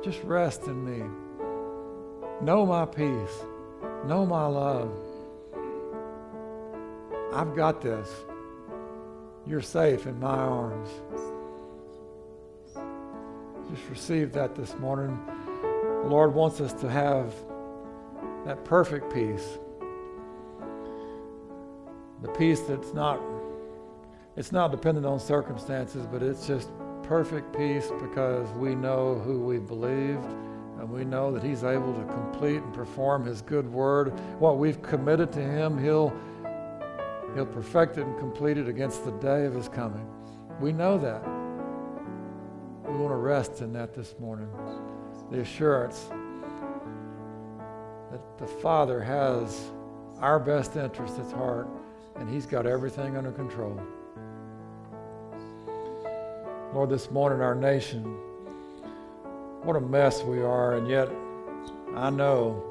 Just 0.05 0.22
rest 0.24 0.64
in 0.64 0.84
me. 0.84 1.03
Know 2.42 2.66
my 2.66 2.84
peace. 2.84 3.44
Know 4.05 4.26
my 4.26 4.44
love. 4.44 4.92
I've 7.32 7.57
got 7.57 7.80
this. 7.80 8.11
You're 9.46 9.62
safe 9.62 10.07
in 10.07 10.20
my 10.20 10.36
arms. 10.36 10.90
Just 13.89 14.01
receive 14.01 14.32
that 14.32 14.55
this 14.55 14.76
morning. 14.78 15.18
The 16.03 16.09
Lord 16.09 16.34
wants 16.34 16.61
us 16.61 16.74
to 16.74 16.91
have 16.91 17.32
that 18.45 18.62
perfect 18.64 19.12
peace. 19.12 19.59
The 22.20 22.28
peace 22.28 22.61
that's 22.61 22.93
not 22.93 23.20
it's 24.36 24.53
not 24.53 24.70
dependent 24.70 25.07
on 25.07 25.18
circumstances, 25.18 26.07
but 26.07 26.22
it's 26.22 26.47
just 26.47 26.70
perfect 27.03 27.57
peace 27.57 27.91
because 28.01 28.49
we 28.53 28.74
know 28.74 29.18
who 29.24 29.41
we 29.41 29.59
believed 29.59 30.24
and 30.78 30.91
we 30.91 31.05
know 31.05 31.32
that 31.32 31.43
he's 31.43 31.64
able 31.64 31.95
to 31.95 32.05
complete 32.12 32.62
and 32.62 32.74
perform 32.74 33.24
his 33.24 33.41
good 33.43 33.66
word. 33.72 34.11
What 34.39 34.59
we've 34.59 34.82
committed 34.82 35.32
to 35.32 35.41
him, 35.41 35.82
he'll 35.82 36.12
he'll 37.34 37.47
perfect 37.47 37.97
it 37.97 38.07
and 38.07 38.18
complete 38.18 38.59
it 38.59 38.68
against 38.68 39.05
the 39.05 39.12
day 39.12 39.47
of 39.47 39.55
his 39.55 39.68
coming. 39.68 40.07
We 40.61 40.72
know 40.72 40.99
that. 40.99 41.38
We 42.99 43.05
want 43.05 43.12
to 43.12 43.18
rest 43.18 43.61
in 43.61 43.72
that 43.74 43.94
this 43.94 44.16
morning. 44.18 44.49
The 45.30 45.42
assurance 45.42 46.09
that 48.11 48.38
the 48.38 48.46
Father 48.61 49.01
has 49.01 49.70
our 50.20 50.40
best 50.40 50.74
interest 50.74 51.16
at 51.20 51.30
heart 51.30 51.68
and 52.16 52.28
He's 52.28 52.44
got 52.44 52.66
everything 52.66 53.16
under 53.16 53.30
control. 53.30 53.80
Lord, 56.74 56.90
this 56.90 57.09
morning, 57.12 57.40
our 57.40 57.55
nation, 57.55 58.03
what 59.62 59.76
a 59.76 59.80
mess 59.80 60.24
we 60.24 60.42
are, 60.42 60.74
and 60.74 60.88
yet 60.88 61.09
I 61.94 62.11
know 62.11 62.64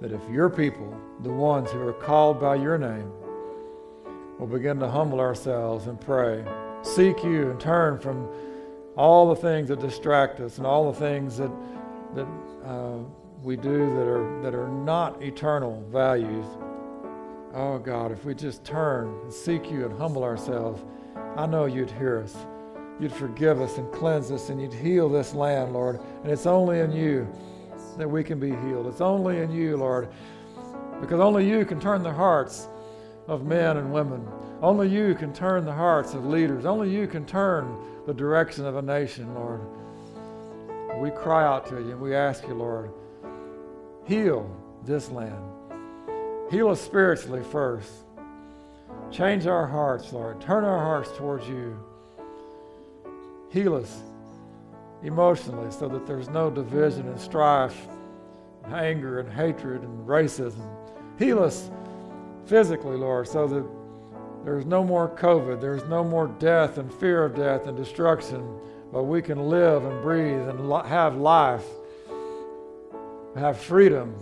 that 0.00 0.10
if 0.10 0.22
your 0.30 0.48
people, 0.48 0.98
the 1.22 1.32
ones 1.32 1.70
who 1.70 1.86
are 1.86 1.92
called 1.92 2.40
by 2.40 2.54
your 2.54 2.78
name, 2.78 3.12
will 4.38 4.46
begin 4.46 4.78
to 4.78 4.88
humble 4.88 5.20
ourselves 5.20 5.86
and 5.86 6.00
pray, 6.00 6.46
seek 6.82 7.22
you, 7.22 7.50
and 7.50 7.60
turn 7.60 7.98
from 7.98 8.26
all 9.00 9.30
the 9.30 9.40
things 9.40 9.68
that 9.68 9.80
distract 9.80 10.40
us 10.40 10.58
and 10.58 10.66
all 10.66 10.92
the 10.92 10.98
things 10.98 11.38
that, 11.38 11.50
that 12.14 12.26
uh, 12.66 12.98
we 13.42 13.56
do 13.56 13.78
that 13.94 14.06
are, 14.06 14.42
that 14.42 14.54
are 14.54 14.68
not 14.68 15.22
eternal 15.22 15.82
values. 15.90 16.44
Oh 17.54 17.78
God, 17.78 18.12
if 18.12 18.26
we 18.26 18.34
just 18.34 18.62
turn 18.62 19.18
and 19.22 19.32
seek 19.32 19.70
you 19.70 19.86
and 19.86 19.98
humble 19.98 20.22
ourselves, 20.22 20.84
I 21.34 21.46
know 21.46 21.64
you'd 21.64 21.90
hear 21.92 22.18
us. 22.18 22.36
You'd 23.00 23.14
forgive 23.14 23.62
us 23.62 23.78
and 23.78 23.90
cleanse 23.90 24.30
us 24.30 24.50
and 24.50 24.60
you'd 24.60 24.74
heal 24.74 25.08
this 25.08 25.32
land, 25.32 25.72
Lord. 25.72 25.98
And 26.22 26.30
it's 26.30 26.44
only 26.44 26.80
in 26.80 26.92
you 26.92 27.26
that 27.96 28.06
we 28.06 28.22
can 28.22 28.38
be 28.38 28.50
healed. 28.50 28.86
It's 28.86 29.00
only 29.00 29.38
in 29.38 29.50
you, 29.50 29.78
Lord, 29.78 30.10
because 31.00 31.20
only 31.20 31.48
you 31.48 31.64
can 31.64 31.80
turn 31.80 32.02
the 32.02 32.12
hearts 32.12 32.68
of 33.28 33.46
men 33.46 33.78
and 33.78 33.90
women. 33.90 34.28
Only 34.60 34.90
you 34.90 35.14
can 35.14 35.32
turn 35.32 35.64
the 35.64 35.72
hearts 35.72 36.12
of 36.12 36.26
leaders. 36.26 36.66
Only 36.66 36.90
you 36.90 37.06
can 37.06 37.24
turn 37.24 37.78
the 38.10 38.14
direction 38.14 38.66
of 38.66 38.74
a 38.74 38.82
nation, 38.82 39.32
Lord. 39.36 39.60
We 40.98 41.10
cry 41.10 41.44
out 41.44 41.64
to 41.68 41.76
you 41.76 41.92
and 41.92 42.00
we 42.00 42.12
ask 42.12 42.44
you, 42.44 42.54
Lord, 42.54 42.90
heal 44.04 44.50
this 44.84 45.10
land. 45.10 45.40
Heal 46.50 46.70
us 46.70 46.80
spiritually 46.80 47.44
first. 47.44 47.88
Change 49.12 49.46
our 49.46 49.64
hearts, 49.64 50.12
Lord. 50.12 50.40
Turn 50.40 50.64
our 50.64 50.80
hearts 50.80 51.16
towards 51.16 51.46
you. 51.46 51.78
Heal 53.52 53.76
us 53.76 54.02
emotionally 55.04 55.70
so 55.70 55.86
that 55.86 56.04
there's 56.04 56.28
no 56.28 56.50
division 56.50 57.06
and 57.06 57.20
strife, 57.20 57.86
and 58.64 58.74
anger 58.74 59.20
and 59.20 59.32
hatred 59.32 59.82
and 59.82 60.04
racism. 60.04 60.66
Heal 61.16 61.44
us 61.44 61.70
physically, 62.46 62.96
Lord, 62.96 63.28
so 63.28 63.46
that 63.46 63.64
there's 64.50 64.66
no 64.66 64.82
more 64.82 65.08
COVID, 65.08 65.60
there's 65.60 65.84
no 65.84 66.02
more 66.02 66.26
death 66.26 66.78
and 66.78 66.92
fear 66.92 67.24
of 67.24 67.36
death 67.36 67.68
and 67.68 67.76
destruction, 67.76 68.44
but 68.92 69.04
we 69.04 69.22
can 69.22 69.38
live 69.38 69.84
and 69.84 70.02
breathe 70.02 70.48
and 70.48 70.86
have 70.88 71.14
life, 71.14 71.64
have 73.36 73.56
freedom 73.56 74.12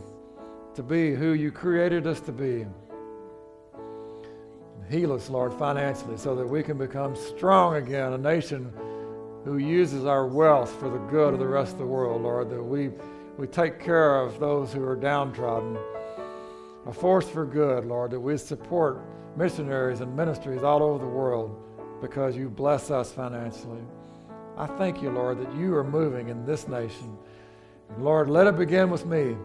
to 0.74 0.83
be 0.83 1.14
who 1.14 1.33
you 1.33 1.51
created 1.51 2.07
us 2.07 2.20
to 2.20 2.33
be. 2.33 2.66
Heal 4.91 5.14
us, 5.14 5.31
Lord, 5.31 5.55
financially 5.55 6.18
so 6.18 6.35
that 6.35 6.47
we 6.47 6.62
can 6.62 6.76
become 6.76 7.16
strong 7.16 7.76
again, 7.76 8.12
a 8.12 8.18
nation 8.18 8.70
who 9.47 9.57
uses 9.57 10.05
our 10.05 10.26
wealth 10.26 10.79
for 10.79 10.91
the 10.91 10.99
good 11.11 11.33
of 11.33 11.41
the 11.41 11.49
rest 11.49 11.72
of 11.72 11.79
the 11.79 11.87
world, 11.87 12.20
Lord, 12.20 12.51
that 12.51 12.62
we, 12.62 12.91
we 13.39 13.47
take 13.47 13.81
care 13.81 14.20
of 14.20 14.39
those 14.39 14.74
who 14.74 14.85
are 14.85 14.95
downtrodden. 14.95 15.79
A 16.87 16.93
force 16.93 17.29
for 17.29 17.45
good, 17.45 17.85
Lord, 17.85 18.12
that 18.12 18.20
we 18.20 18.37
support 18.37 19.01
missionaries 19.37 20.01
and 20.01 20.16
ministries 20.16 20.62
all 20.62 20.83
over 20.83 20.99
the 20.99 21.11
world 21.11 21.62
because 22.01 22.37
you 22.37 22.49
bless 22.49 22.91
us 22.91 23.12
financially. 23.12 23.83
I 24.57 24.66
thank 24.66 25.03
you, 25.03 25.11
Lord, 25.11 25.39
that 25.41 25.55
you 25.55 25.74
are 25.76 25.85
moving 25.85 26.29
in 26.29 26.45
this 26.45 26.66
nation. 26.66 27.16
Lord, 27.99 28.29
let 28.29 28.47
it 28.47 28.57
begin 28.57 28.91
with 28.91 29.07
me. 29.07 29.37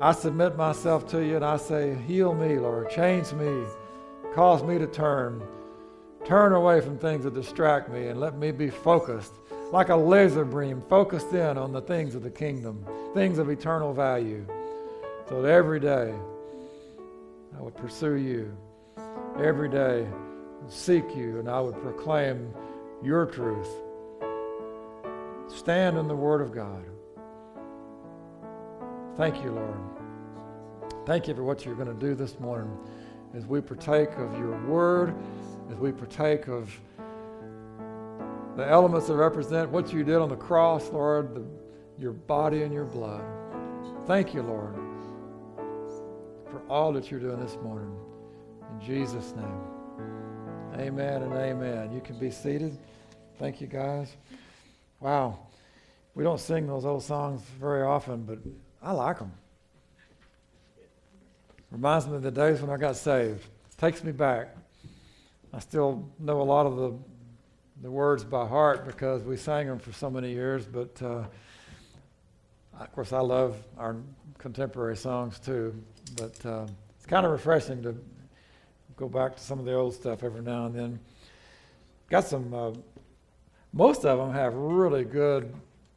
I 0.00 0.12
submit 0.12 0.56
myself 0.56 1.08
to 1.10 1.24
you 1.24 1.36
and 1.36 1.44
I 1.44 1.56
say, 1.56 1.94
Heal 2.06 2.34
me, 2.34 2.58
Lord. 2.58 2.90
Change 2.90 3.32
me. 3.32 3.64
Cause 4.34 4.62
me 4.62 4.78
to 4.78 4.86
turn. 4.86 5.42
Turn 6.24 6.52
away 6.52 6.80
from 6.80 6.98
things 6.98 7.24
that 7.24 7.34
distract 7.34 7.90
me 7.90 8.08
and 8.08 8.20
let 8.20 8.36
me 8.36 8.50
be 8.50 8.70
focused, 8.70 9.32
like 9.72 9.88
a 9.88 9.96
laser 9.96 10.44
beam, 10.44 10.82
focused 10.88 11.32
in 11.32 11.56
on 11.56 11.72
the 11.72 11.80
things 11.80 12.14
of 12.14 12.22
the 12.22 12.30
kingdom, 12.30 12.84
things 13.14 13.38
of 13.38 13.48
eternal 13.48 13.92
value, 13.92 14.46
so 15.28 15.42
that 15.42 15.48
every 15.48 15.80
day 15.80 16.14
I 17.58 17.62
would 17.62 17.76
pursue 17.76 18.14
you. 18.14 18.56
Every 19.42 19.68
day 19.68 20.06
seek 20.68 21.04
you 21.16 21.38
and 21.38 21.48
I 21.48 21.60
would 21.60 21.80
proclaim 21.80 22.52
your 23.02 23.26
truth. 23.26 23.68
Stand 25.48 25.96
in 25.96 26.08
the 26.08 26.16
Word 26.16 26.40
of 26.40 26.52
God. 26.52 26.84
Thank 29.16 29.42
you, 29.42 29.50
Lord. 29.50 29.80
Thank 31.06 31.26
you 31.26 31.34
for 31.34 31.42
what 31.42 31.64
you're 31.64 31.74
going 31.74 31.88
to 31.88 32.06
do 32.06 32.14
this 32.14 32.38
morning 32.38 32.76
as 33.34 33.46
we 33.46 33.60
partake 33.60 34.10
of 34.18 34.38
your 34.38 34.56
Word 34.66 35.14
as 35.70 35.76
we 35.76 35.92
partake 35.92 36.48
of 36.48 36.72
the 38.56 38.66
elements 38.66 39.06
that 39.06 39.14
represent 39.14 39.70
what 39.70 39.92
you 39.92 40.02
did 40.02 40.16
on 40.16 40.28
the 40.28 40.36
cross, 40.36 40.90
Lord, 40.90 41.34
the, 41.34 41.44
your 41.98 42.12
body 42.12 42.62
and 42.62 42.72
your 42.72 42.84
blood. 42.84 43.22
Thank 44.06 44.34
you, 44.34 44.42
Lord, 44.42 44.74
for 46.50 46.62
all 46.68 46.92
that 46.92 47.10
you're 47.10 47.20
doing 47.20 47.40
this 47.40 47.56
morning. 47.62 47.94
In 48.72 48.86
Jesus' 48.86 49.34
name. 49.36 49.60
Amen 50.74 51.22
and 51.22 51.32
amen. 51.34 51.92
You 51.92 52.00
can 52.00 52.18
be 52.18 52.30
seated. 52.30 52.78
Thank 53.38 53.60
you, 53.60 53.66
guys. 53.66 54.16
Wow. 55.00 55.38
We 56.14 56.24
don't 56.24 56.40
sing 56.40 56.66
those 56.66 56.84
old 56.84 57.02
songs 57.02 57.42
very 57.60 57.82
often, 57.82 58.22
but 58.22 58.38
I 58.82 58.92
like 58.92 59.18
them. 59.18 59.32
Reminds 61.70 62.06
me 62.06 62.16
of 62.16 62.22
the 62.22 62.30
days 62.30 62.60
when 62.60 62.70
I 62.70 62.76
got 62.76 62.96
saved. 62.96 63.46
Takes 63.76 64.02
me 64.02 64.12
back. 64.12 64.56
I 65.52 65.58
still 65.60 66.08
know 66.18 66.40
a 66.40 66.42
lot 66.42 66.66
of 66.66 66.76
the, 66.76 66.94
the 67.82 67.90
words 67.90 68.24
by 68.24 68.46
heart 68.46 68.86
because 68.86 69.22
we 69.22 69.36
sang 69.36 69.66
them 69.66 69.78
for 69.78 69.92
so 69.92 70.10
many 70.10 70.32
years, 70.32 70.66
but 70.66 71.00
uh, 71.02 71.24
of 72.80 72.92
course, 72.92 73.12
I 73.12 73.20
love 73.20 73.56
our 73.76 73.96
contemporary 74.38 74.96
songs 74.96 75.38
too. 75.38 75.74
But 76.16 76.46
uh, 76.46 76.66
it's 76.96 77.06
kind 77.06 77.24
of 77.26 77.32
refreshing 77.32 77.82
to 77.82 77.94
go 78.96 79.08
back 79.08 79.36
to 79.36 79.42
some 79.42 79.58
of 79.58 79.64
the 79.64 79.74
old 79.74 79.94
stuff 79.94 80.22
every 80.24 80.42
now 80.42 80.66
and 80.66 80.74
then. 80.74 81.00
Got 82.10 82.24
some, 82.24 82.52
uh, 82.54 82.72
most 83.72 84.04
of 84.04 84.18
them 84.18 84.32
have 84.32 84.54
really 84.54 85.04
good 85.04 85.54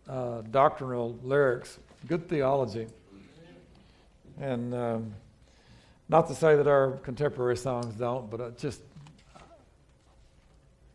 uh, 0.07 0.41
doctrinal 0.51 1.17
lyrics, 1.23 1.79
good 2.07 2.27
theology. 2.27 2.87
And 4.39 4.73
um, 4.73 5.13
not 6.09 6.27
to 6.27 6.35
say 6.35 6.55
that 6.55 6.67
our 6.67 6.91
contemporary 7.03 7.57
songs 7.57 7.95
don't, 7.95 8.29
but 8.29 8.39
it 8.39 8.57
just 8.57 8.81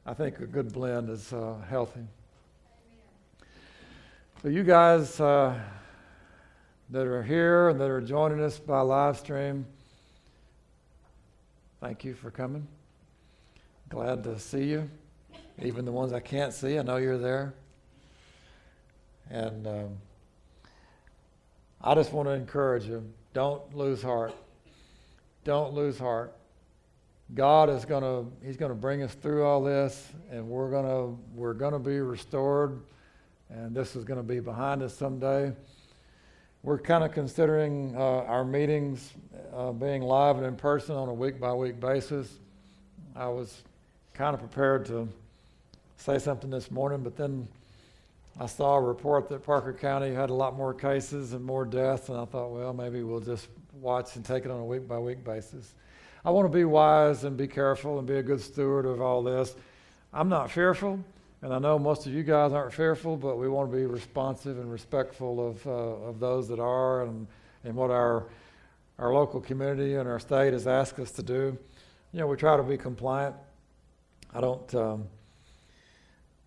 I 0.09 0.15
think 0.15 0.39
a 0.39 0.47
good 0.47 0.73
blend 0.73 1.11
is 1.11 1.33
uh, 1.33 1.57
healthy. 1.69 2.07
So, 4.41 4.49
you 4.49 4.63
guys 4.63 5.19
uh, 5.19 5.59
that 6.91 7.07
are 7.07 7.23
here 7.23 7.69
and 7.69 7.81
that 7.81 7.91
are 7.91 8.01
joining 8.01 8.41
us 8.43 8.59
by 8.59 8.81
live 8.81 9.19
stream, 9.19 9.67
thank 11.81 12.05
you 12.05 12.15
for 12.15 12.31
coming. 12.31 12.67
Glad 13.89 14.25
to 14.25 14.39
see 14.39 14.65
you. 14.65 14.91
Even 15.63 15.85
the 15.85 15.93
ones 15.93 16.13
I 16.13 16.21
can't 16.21 16.53
see, 16.53 16.79
I 16.79 16.83
know 16.83 16.97
you're 16.97 17.19
there. 17.19 17.55
And 19.31 19.67
um, 19.67 19.97
I 21.81 21.95
just 21.95 22.13
want 22.13 22.29
to 22.29 22.33
encourage 22.33 22.85
you 22.85 23.05
don't 23.33 23.75
lose 23.75 24.03
heart. 24.03 24.35
Don't 25.45 25.75
lose 25.75 25.99
heart. 25.99 26.35
God 27.35 27.69
is 27.71 27.85
going 27.85 28.03
to 28.03 28.31
he's 28.45 28.57
going 28.57 28.71
to 28.71 28.77
bring 28.77 29.03
us 29.03 29.15
through 29.15 29.45
all 29.45 29.63
this 29.63 30.13
and 30.31 30.49
we're 30.49 30.71
going 30.71 30.87
to 30.87 31.19
we're 31.35 31.55
going 31.55 31.73
to 31.73 31.79
be 31.79 31.99
restored 31.99 32.81
and 33.51 33.75
this 33.75 33.97
is 33.97 34.05
going 34.05 34.19
to 34.19 34.23
be 34.23 34.41
behind 34.41 34.83
us 34.83 34.97
someday. 34.97 35.53
We're 36.67 36.79
kind 36.79 37.05
of 37.05 37.13
considering 37.13 37.95
uh, 37.97 38.01
our 38.01 38.45
meetings 38.45 39.13
uh, 39.55 39.71
being 39.71 40.03
live 40.03 40.37
and 40.37 40.45
in 40.45 40.57
person 40.57 40.97
on 40.97 41.09
a 41.09 41.15
week 41.15 41.39
by 41.39 41.53
week 41.53 41.79
basis. 41.79 42.41
I 43.15 43.29
was 43.29 43.63
kind 44.15 44.35
of 44.35 44.41
prepared 44.41 44.85
to 44.87 45.09
say 45.97 46.19
something 46.19 46.51
this 46.51 46.73
morning, 46.73 47.05
but 47.05 47.17
then 47.17 47.47
I 48.41 48.47
saw 48.47 48.75
a 48.75 48.81
report 48.81 49.29
that 49.29 49.45
Parker 49.45 49.73
County 49.73 50.13
had 50.13 50.29
a 50.29 50.35
lot 50.35 50.57
more 50.57 50.75
cases 50.75 51.35
and 51.35 51.45
more 51.45 51.65
deaths, 51.65 52.09
and 52.09 52.19
I 52.19 52.25
thought, 52.25 52.51
well, 52.51 52.73
maybe 52.73 53.05
we'll 53.05 53.21
just 53.21 53.47
watch 53.81 54.17
and 54.17 54.25
take 54.25 54.45
it 54.45 54.51
on 54.51 54.59
a 54.59 54.65
week 54.65 54.89
by 54.89 54.99
week 54.99 55.23
basis. 55.23 55.73
I 56.25 56.31
want 56.31 56.51
to 56.51 56.59
be 56.59 56.65
wise 56.65 57.23
and 57.23 57.37
be 57.37 57.47
careful 57.47 58.01
and 58.01 58.09
be 58.09 58.17
a 58.17 58.25
good 58.25 58.41
steward 58.41 58.87
of 58.87 59.01
all 59.01 59.23
this. 59.23 59.55
I'm 60.13 60.29
not 60.29 60.51
fearful, 60.51 60.99
and 61.47 61.55
I 61.55 61.61
know 61.61 61.79
most 61.79 62.09
of 62.09 62.13
you 62.13 62.25
guys 62.25 62.53
aren't 62.53 62.73
fearful, 62.73 63.17
but 63.17 63.39
we 63.39 63.49
want 63.49 63.71
to 63.71 63.77
be 63.77 63.87
responsive 63.87 64.59
and 64.59 64.69
respectful 64.69 65.51
of, 65.51 65.65
uh, 65.65 65.71
of 65.71 66.19
those 66.19 66.49
that 66.49 66.59
are 66.59 67.05
and, 67.05 67.29
and 67.63 67.77
what 67.77 67.93
our, 67.93 68.27
our 68.99 69.15
local 69.15 69.41
community 69.41 69.95
and 69.95 70.09
our 70.09 70.19
state 70.19 70.55
has 70.55 70.67
asked 70.67 70.99
us 70.99 71.13
to 71.13 71.23
do. 71.23 71.57
You 72.13 72.19
know, 72.19 72.27
we 72.27 72.37
try 72.37 72.57
to 72.57 72.65
be 72.65 72.77
compliant. 72.77 73.37
I 74.35 74.41
don't. 74.41 74.75
Um, 74.75 75.05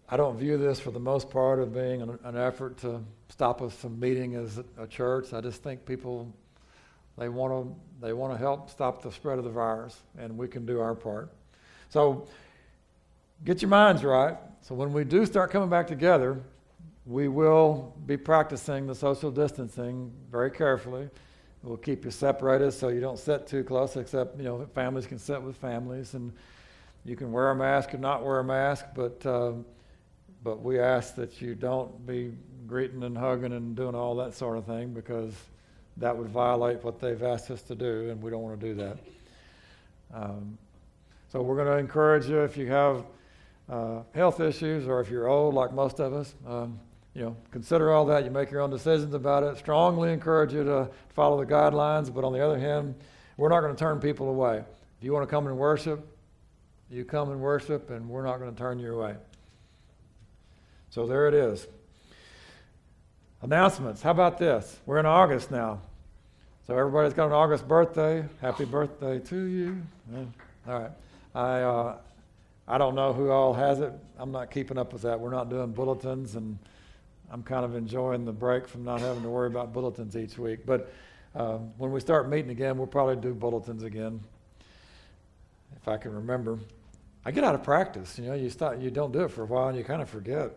I 0.09 0.17
don't 0.17 0.37
view 0.37 0.57
this 0.57 0.81
for 0.81 0.91
the 0.91 0.99
most 0.99 1.29
part 1.29 1.59
of 1.59 1.73
being 1.73 2.01
an, 2.01 2.19
an 2.25 2.35
effort 2.35 2.79
to 2.79 3.01
stop 3.29 3.61
us 3.61 3.73
from 3.73 4.01
meeting 4.01 4.35
as 4.35 4.59
a, 4.77 4.87
church. 4.87 5.31
I 5.31 5.39
just 5.39 5.63
think 5.63 5.85
people 5.85 6.33
they 7.17 7.29
want 7.29 7.53
to 7.53 8.05
they 8.05 8.11
want 8.11 8.33
to 8.33 8.37
help 8.37 8.69
stop 8.69 9.01
the 9.01 9.13
spread 9.13 9.37
of 9.37 9.45
the 9.45 9.49
virus, 9.49 9.97
and 10.17 10.37
we 10.37 10.49
can 10.49 10.65
do 10.65 10.81
our 10.81 10.93
part. 10.93 11.31
So 11.89 12.27
get 13.43 13.61
your 13.61 13.69
minds 13.69 14.03
right. 14.03 14.37
So 14.61 14.75
when 14.75 14.93
we 14.93 15.03
do 15.03 15.25
start 15.25 15.51
coming 15.51 15.69
back 15.69 15.87
together, 15.87 16.41
we 17.05 17.27
will 17.27 17.95
be 18.05 18.17
practicing 18.17 18.85
the 18.85 18.95
social 18.95 19.31
distancing 19.31 20.11
very 20.31 20.51
carefully. 20.51 21.09
We'll 21.63 21.77
keep 21.77 22.05
you 22.05 22.11
separated 22.11 22.71
so 22.71 22.89
you 22.89 23.01
don't 23.01 23.19
sit 23.19 23.47
too 23.47 23.63
close, 23.63 23.95
except 23.97 24.37
you 24.37 24.43
know 24.43 24.65
families 24.73 25.05
can 25.07 25.19
sit 25.19 25.41
with 25.41 25.57
families, 25.57 26.13
and 26.13 26.31
you 27.03 27.15
can 27.15 27.31
wear 27.31 27.51
a 27.51 27.55
mask 27.55 27.93
or 27.93 27.97
not 27.97 28.23
wear 28.23 28.39
a 28.39 28.43
mask, 28.43 28.85
but. 28.95 29.25
Um, 29.25 29.65
but 30.43 30.61
we 30.61 30.79
ask 30.79 31.15
that 31.15 31.41
you 31.41 31.55
don't 31.55 32.05
be 32.05 32.31
greeting 32.67 33.03
and 33.03 33.17
hugging 33.17 33.53
and 33.53 33.75
doing 33.75 33.95
all 33.95 34.15
that 34.15 34.33
sort 34.33 34.57
of 34.57 34.65
thing 34.65 34.93
because 34.93 35.33
that 35.97 36.15
would 36.15 36.29
violate 36.29 36.83
what 36.83 36.99
they've 36.99 37.23
asked 37.23 37.51
us 37.51 37.61
to 37.63 37.75
do, 37.75 38.09
and 38.09 38.21
we 38.21 38.31
don't 38.31 38.41
want 38.41 38.59
to 38.59 38.65
do 38.67 38.73
that. 38.75 38.97
Um, 40.13 40.57
so 41.31 41.41
we're 41.41 41.55
going 41.55 41.67
to 41.67 41.77
encourage 41.77 42.27
you 42.27 42.39
if 42.39 42.55
you 42.55 42.67
have 42.67 43.03
uh, 43.69 44.01
health 44.13 44.39
issues 44.39 44.87
or 44.87 44.99
if 44.99 45.09
you're 45.09 45.27
old, 45.27 45.53
like 45.53 45.71
most 45.73 45.99
of 45.99 46.13
us. 46.13 46.33
Um, 46.47 46.79
you 47.13 47.23
know, 47.23 47.35
consider 47.51 47.91
all 47.91 48.05
that. 48.05 48.23
You 48.23 48.31
make 48.31 48.51
your 48.51 48.61
own 48.61 48.69
decisions 48.69 49.13
about 49.13 49.43
it. 49.43 49.57
Strongly 49.57 50.13
encourage 50.13 50.53
you 50.53 50.63
to 50.63 50.89
follow 51.09 51.43
the 51.43 51.51
guidelines, 51.51 52.13
but 52.13 52.23
on 52.23 52.33
the 52.33 52.43
other 52.43 52.59
hand, 52.59 52.95
we're 53.37 53.49
not 53.49 53.61
going 53.61 53.75
to 53.75 53.79
turn 53.79 53.99
people 53.99 54.29
away. 54.29 54.63
If 54.97 55.03
you 55.03 55.13
want 55.13 55.27
to 55.27 55.29
come 55.29 55.47
and 55.47 55.57
worship, 55.57 56.05
you 56.89 57.05
come 57.05 57.31
and 57.31 57.39
worship, 57.39 57.89
and 57.89 58.07
we're 58.09 58.23
not 58.23 58.37
going 58.39 58.51
to 58.51 58.57
turn 58.57 58.79
you 58.79 58.95
away. 58.95 59.15
So 60.89 61.07
there 61.07 61.27
it 61.27 61.33
is. 61.33 61.67
Announcements. 63.41 64.01
How 64.01 64.11
about 64.11 64.37
this? 64.37 64.79
We're 64.85 64.99
in 64.99 65.05
August 65.05 65.51
now. 65.51 65.81
So 66.67 66.77
everybody's 66.77 67.13
got 67.13 67.27
an 67.27 67.33
August 67.33 67.67
birthday. 67.67 68.25
Happy 68.41 68.65
birthday 68.65 69.19
to 69.19 69.43
you. 69.43 69.81
All 70.67 70.79
right. 70.79 70.91
I, 71.33 71.61
uh, 71.61 71.97
I 72.71 72.77
don't 72.77 72.93
know 72.93 73.13
who 73.13 73.31
all 73.31 73.51
has 73.55 73.79
it. 73.79 73.91
I'm 74.19 74.31
not 74.31 74.51
keeping 74.51 74.77
up 74.77 74.93
with 74.93 75.01
that. 75.01 75.19
We're 75.19 75.31
not 75.31 75.49
doing 75.49 75.71
bulletins, 75.71 76.35
and 76.35 76.59
I'm 77.31 77.41
kind 77.41 77.65
of 77.65 77.75
enjoying 77.75 78.25
the 78.25 78.31
break 78.31 78.67
from 78.67 78.83
not 78.83 79.01
having 79.01 79.23
to 79.23 79.29
worry 79.29 79.47
about 79.47 79.73
bulletins 79.73 80.15
each 80.15 80.37
week. 80.37 80.67
But 80.67 80.93
um, 81.33 81.71
when 81.79 81.91
we 81.91 81.99
start 81.99 82.29
meeting 82.29 82.51
again, 82.51 82.77
we'll 82.77 82.85
probably 82.85 83.15
do 83.15 83.33
bulletins 83.33 83.81
again, 83.81 84.19
if 85.77 85.87
I 85.87 85.97
can 85.97 86.13
remember. 86.13 86.59
I 87.25 87.31
get 87.31 87.43
out 87.43 87.55
of 87.55 87.63
practice. 87.63 88.19
You 88.19 88.25
know, 88.25 88.35
you 88.35 88.51
start, 88.51 88.77
you 88.77 88.91
don't 88.91 89.11
do 89.11 89.23
it 89.23 89.31
for 89.31 89.41
a 89.41 89.47
while, 89.47 89.69
and 89.69 89.77
you 89.77 89.83
kind 89.83 90.03
of 90.03 90.07
forget. 90.07 90.51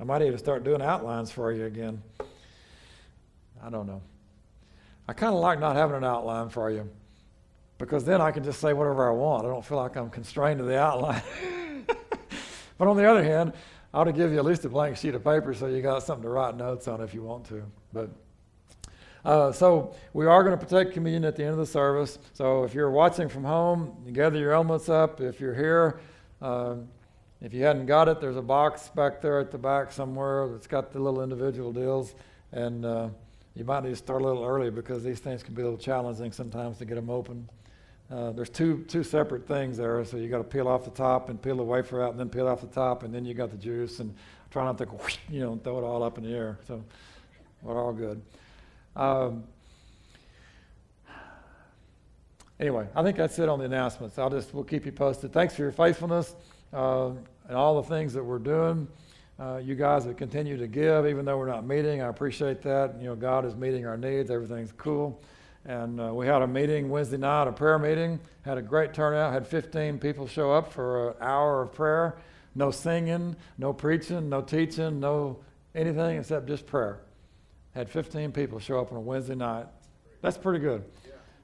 I 0.00 0.04
might 0.04 0.22
even 0.22 0.38
start 0.38 0.64
doing 0.64 0.80
outlines 0.80 1.30
for 1.30 1.52
you 1.52 1.66
again. 1.66 2.02
I 3.62 3.68
don't 3.68 3.86
know. 3.86 4.00
I 5.06 5.12
kind 5.12 5.34
of 5.34 5.40
like 5.40 5.60
not 5.60 5.76
having 5.76 5.96
an 5.96 6.04
outline 6.04 6.48
for 6.48 6.70
you 6.70 6.88
because 7.78 8.04
then 8.04 8.20
I 8.20 8.30
can 8.30 8.42
just 8.42 8.60
say 8.60 8.72
whatever 8.72 9.08
I 9.08 9.12
want. 9.12 9.44
I 9.44 9.48
don't 9.48 9.64
feel 9.64 9.78
like 9.78 9.96
I'm 9.96 10.10
constrained 10.10 10.58
to 10.58 10.64
the 10.64 10.78
outline. 10.78 11.22
but 12.78 12.88
on 12.88 12.96
the 12.96 13.08
other 13.08 13.22
hand, 13.22 13.52
I 13.92 14.00
ought 14.00 14.04
to 14.04 14.12
give 14.12 14.32
you 14.32 14.38
at 14.38 14.44
least 14.44 14.64
a 14.64 14.68
blank 14.68 14.96
sheet 14.96 15.14
of 15.14 15.24
paper 15.24 15.54
so 15.54 15.66
you 15.66 15.82
got 15.82 16.02
something 16.02 16.22
to 16.22 16.28
write 16.28 16.56
notes 16.56 16.88
on 16.88 17.00
if 17.00 17.14
you 17.14 17.22
want 17.22 17.46
to. 17.46 17.62
But 17.92 18.10
uh, 19.24 19.52
so 19.52 19.94
we 20.12 20.26
are 20.26 20.42
going 20.42 20.56
to 20.56 20.64
partake 20.64 20.94
communion 20.94 21.24
at 21.24 21.36
the 21.36 21.42
end 21.42 21.52
of 21.52 21.58
the 21.58 21.66
service. 21.66 22.18
So 22.32 22.64
if 22.64 22.74
you're 22.74 22.90
watching 22.90 23.28
from 23.28 23.44
home, 23.44 23.96
you 24.06 24.12
gather 24.12 24.38
your 24.38 24.52
elements 24.52 24.88
up. 24.88 25.20
If 25.20 25.40
you're 25.40 25.54
here, 25.54 26.00
uh, 26.40 26.76
if 27.42 27.52
you 27.52 27.64
hadn't 27.64 27.86
got 27.86 28.08
it, 28.08 28.20
there's 28.20 28.36
a 28.36 28.42
box 28.42 28.88
back 28.94 29.20
there 29.20 29.40
at 29.40 29.50
the 29.50 29.58
back 29.58 29.92
somewhere 29.92 30.48
that's 30.48 30.66
got 30.66 30.92
the 30.92 31.00
little 31.00 31.22
individual 31.22 31.72
deals. 31.72 32.14
And 32.52 32.84
uh, 32.84 33.08
you 33.54 33.64
might 33.64 33.82
need 33.82 33.90
to 33.90 33.96
start 33.96 34.22
a 34.22 34.24
little 34.24 34.44
early 34.44 34.70
because 34.70 35.02
these 35.02 35.18
things 35.18 35.42
can 35.42 35.54
be 35.54 35.62
a 35.62 35.64
little 35.64 35.78
challenging 35.78 36.32
sometimes 36.32 36.78
to 36.78 36.84
get 36.84 36.94
them 36.94 37.10
open. 37.10 37.48
Uh, 38.10 38.30
there's 38.30 38.50
two 38.50 38.84
two 38.88 39.02
separate 39.02 39.48
things 39.48 39.76
there, 39.76 40.04
so 40.04 40.16
you 40.16 40.28
got 40.28 40.38
to 40.38 40.44
peel 40.44 40.68
off 40.68 40.84
the 40.84 40.90
top 40.90 41.28
and 41.28 41.42
peel 41.42 41.56
the 41.56 41.62
wafer 41.62 42.02
out, 42.02 42.10
and 42.10 42.20
then 42.20 42.28
peel 42.28 42.46
off 42.46 42.60
the 42.60 42.66
top, 42.68 43.02
and 43.02 43.12
then 43.12 43.24
you 43.24 43.34
got 43.34 43.50
the 43.50 43.56
juice. 43.56 43.98
And 43.98 44.14
try 44.50 44.64
not 44.64 44.78
to, 44.78 44.86
you 45.28 45.40
know, 45.40 45.60
throw 45.62 45.78
it 45.78 45.84
all 45.84 46.02
up 46.02 46.18
in 46.18 46.24
the 46.24 46.34
air. 46.34 46.58
So 46.66 46.82
we're 47.62 47.82
all 47.82 47.92
good. 47.92 48.22
Um, 48.94 49.44
anyway, 52.58 52.86
I 52.94 53.02
think 53.02 53.16
that's 53.16 53.38
it 53.38 53.48
on 53.48 53.58
the 53.58 53.64
announcements. 53.64 54.18
I'll 54.18 54.30
just 54.30 54.54
we'll 54.54 54.64
keep 54.64 54.86
you 54.86 54.92
posted. 54.92 55.32
Thanks 55.32 55.54
for 55.54 55.62
your 55.62 55.72
faithfulness 55.72 56.34
uh, 56.72 57.10
and 57.48 57.56
all 57.56 57.80
the 57.80 57.88
things 57.88 58.12
that 58.14 58.24
we're 58.24 58.38
doing. 58.38 58.88
Uh, 59.38 59.60
you 59.62 59.74
guys 59.74 60.06
that 60.06 60.16
continue 60.16 60.56
to 60.56 60.66
give, 60.66 61.06
even 61.06 61.26
though 61.26 61.36
we're 61.36 61.46
not 61.46 61.66
meeting, 61.66 62.00
I 62.00 62.08
appreciate 62.08 62.62
that. 62.62 62.94
You 62.98 63.08
know, 63.08 63.14
God 63.14 63.44
is 63.44 63.54
meeting 63.54 63.84
our 63.84 63.98
needs. 63.98 64.30
Everything's 64.30 64.72
cool. 64.72 65.20
And 65.66 66.00
uh, 66.00 66.14
we 66.14 66.26
had 66.26 66.42
a 66.42 66.46
meeting 66.46 66.88
Wednesday 66.88 67.16
night, 67.16 67.48
a 67.48 67.52
prayer 67.52 67.78
meeting. 67.78 68.20
Had 68.42 68.56
a 68.56 68.62
great 68.62 68.94
turnout. 68.94 69.32
Had 69.32 69.46
15 69.46 69.98
people 69.98 70.26
show 70.26 70.52
up 70.52 70.72
for 70.72 71.10
an 71.10 71.16
hour 71.20 71.62
of 71.62 71.72
prayer. 71.72 72.18
No 72.54 72.70
singing, 72.70 73.34
no 73.58 73.72
preaching, 73.72 74.28
no 74.28 74.40
teaching, 74.40 75.00
no 75.00 75.40
anything 75.74 76.18
except 76.18 76.46
just 76.46 76.66
prayer. 76.66 77.00
Had 77.74 77.90
15 77.90 78.32
people 78.32 78.60
show 78.60 78.80
up 78.80 78.92
on 78.92 78.98
a 78.98 79.00
Wednesday 79.00 79.34
night. 79.34 79.66
That's 80.22 80.38
pretty 80.38 80.60
good. 80.60 80.84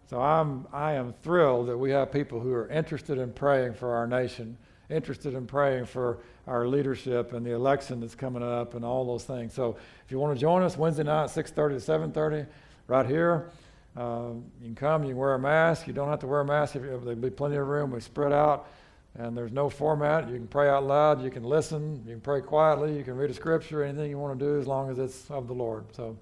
So 0.08 0.20
I'm 0.20 0.66
I 0.72 0.92
am 0.92 1.12
thrilled 1.22 1.68
that 1.68 1.76
we 1.76 1.90
have 1.90 2.12
people 2.12 2.38
who 2.38 2.52
are 2.52 2.68
interested 2.68 3.18
in 3.18 3.32
praying 3.32 3.74
for 3.74 3.94
our 3.94 4.06
nation 4.06 4.56
interested 4.92 5.34
in 5.34 5.46
praying 5.46 5.86
for 5.86 6.18
our 6.46 6.66
leadership 6.66 7.32
and 7.32 7.44
the 7.44 7.52
election 7.52 8.00
that's 8.00 8.14
coming 8.14 8.42
up 8.42 8.74
and 8.74 8.84
all 8.84 9.04
those 9.06 9.24
things. 9.24 9.54
So 9.54 9.76
if 10.04 10.12
you 10.12 10.18
want 10.18 10.36
to 10.36 10.40
join 10.40 10.62
us 10.62 10.76
Wednesday 10.76 11.04
night, 11.04 11.30
6:30 11.30 11.74
to 11.74 11.80
7:30, 11.80 12.46
right 12.86 13.06
here, 13.06 13.50
uh, 13.96 14.30
you 14.60 14.66
can 14.66 14.74
come. 14.74 15.02
You 15.02 15.10
can 15.10 15.18
wear 15.18 15.34
a 15.34 15.38
mask. 15.38 15.86
You 15.86 15.92
don't 15.92 16.08
have 16.08 16.20
to 16.20 16.26
wear 16.26 16.40
a 16.40 16.44
mask. 16.44 16.76
If, 16.76 16.82
there'll 16.82 17.14
be 17.14 17.30
plenty 17.30 17.56
of 17.56 17.66
room. 17.66 17.90
We 17.90 18.00
spread 18.00 18.32
out, 18.32 18.68
and 19.16 19.36
there's 19.36 19.52
no 19.52 19.68
format. 19.68 20.28
You 20.28 20.36
can 20.36 20.46
pray 20.46 20.68
out 20.68 20.84
loud. 20.84 21.22
You 21.22 21.30
can 21.30 21.44
listen. 21.44 22.02
You 22.06 22.12
can 22.12 22.20
pray 22.20 22.40
quietly. 22.40 22.96
You 22.96 23.04
can 23.04 23.16
read 23.16 23.30
a 23.30 23.34
scripture. 23.34 23.82
Anything 23.82 24.10
you 24.10 24.18
want 24.18 24.38
to 24.38 24.44
do, 24.44 24.58
as 24.58 24.66
long 24.66 24.90
as 24.90 24.98
it's 24.98 25.30
of 25.30 25.48
the 25.48 25.54
Lord. 25.54 25.84
So 25.94 26.16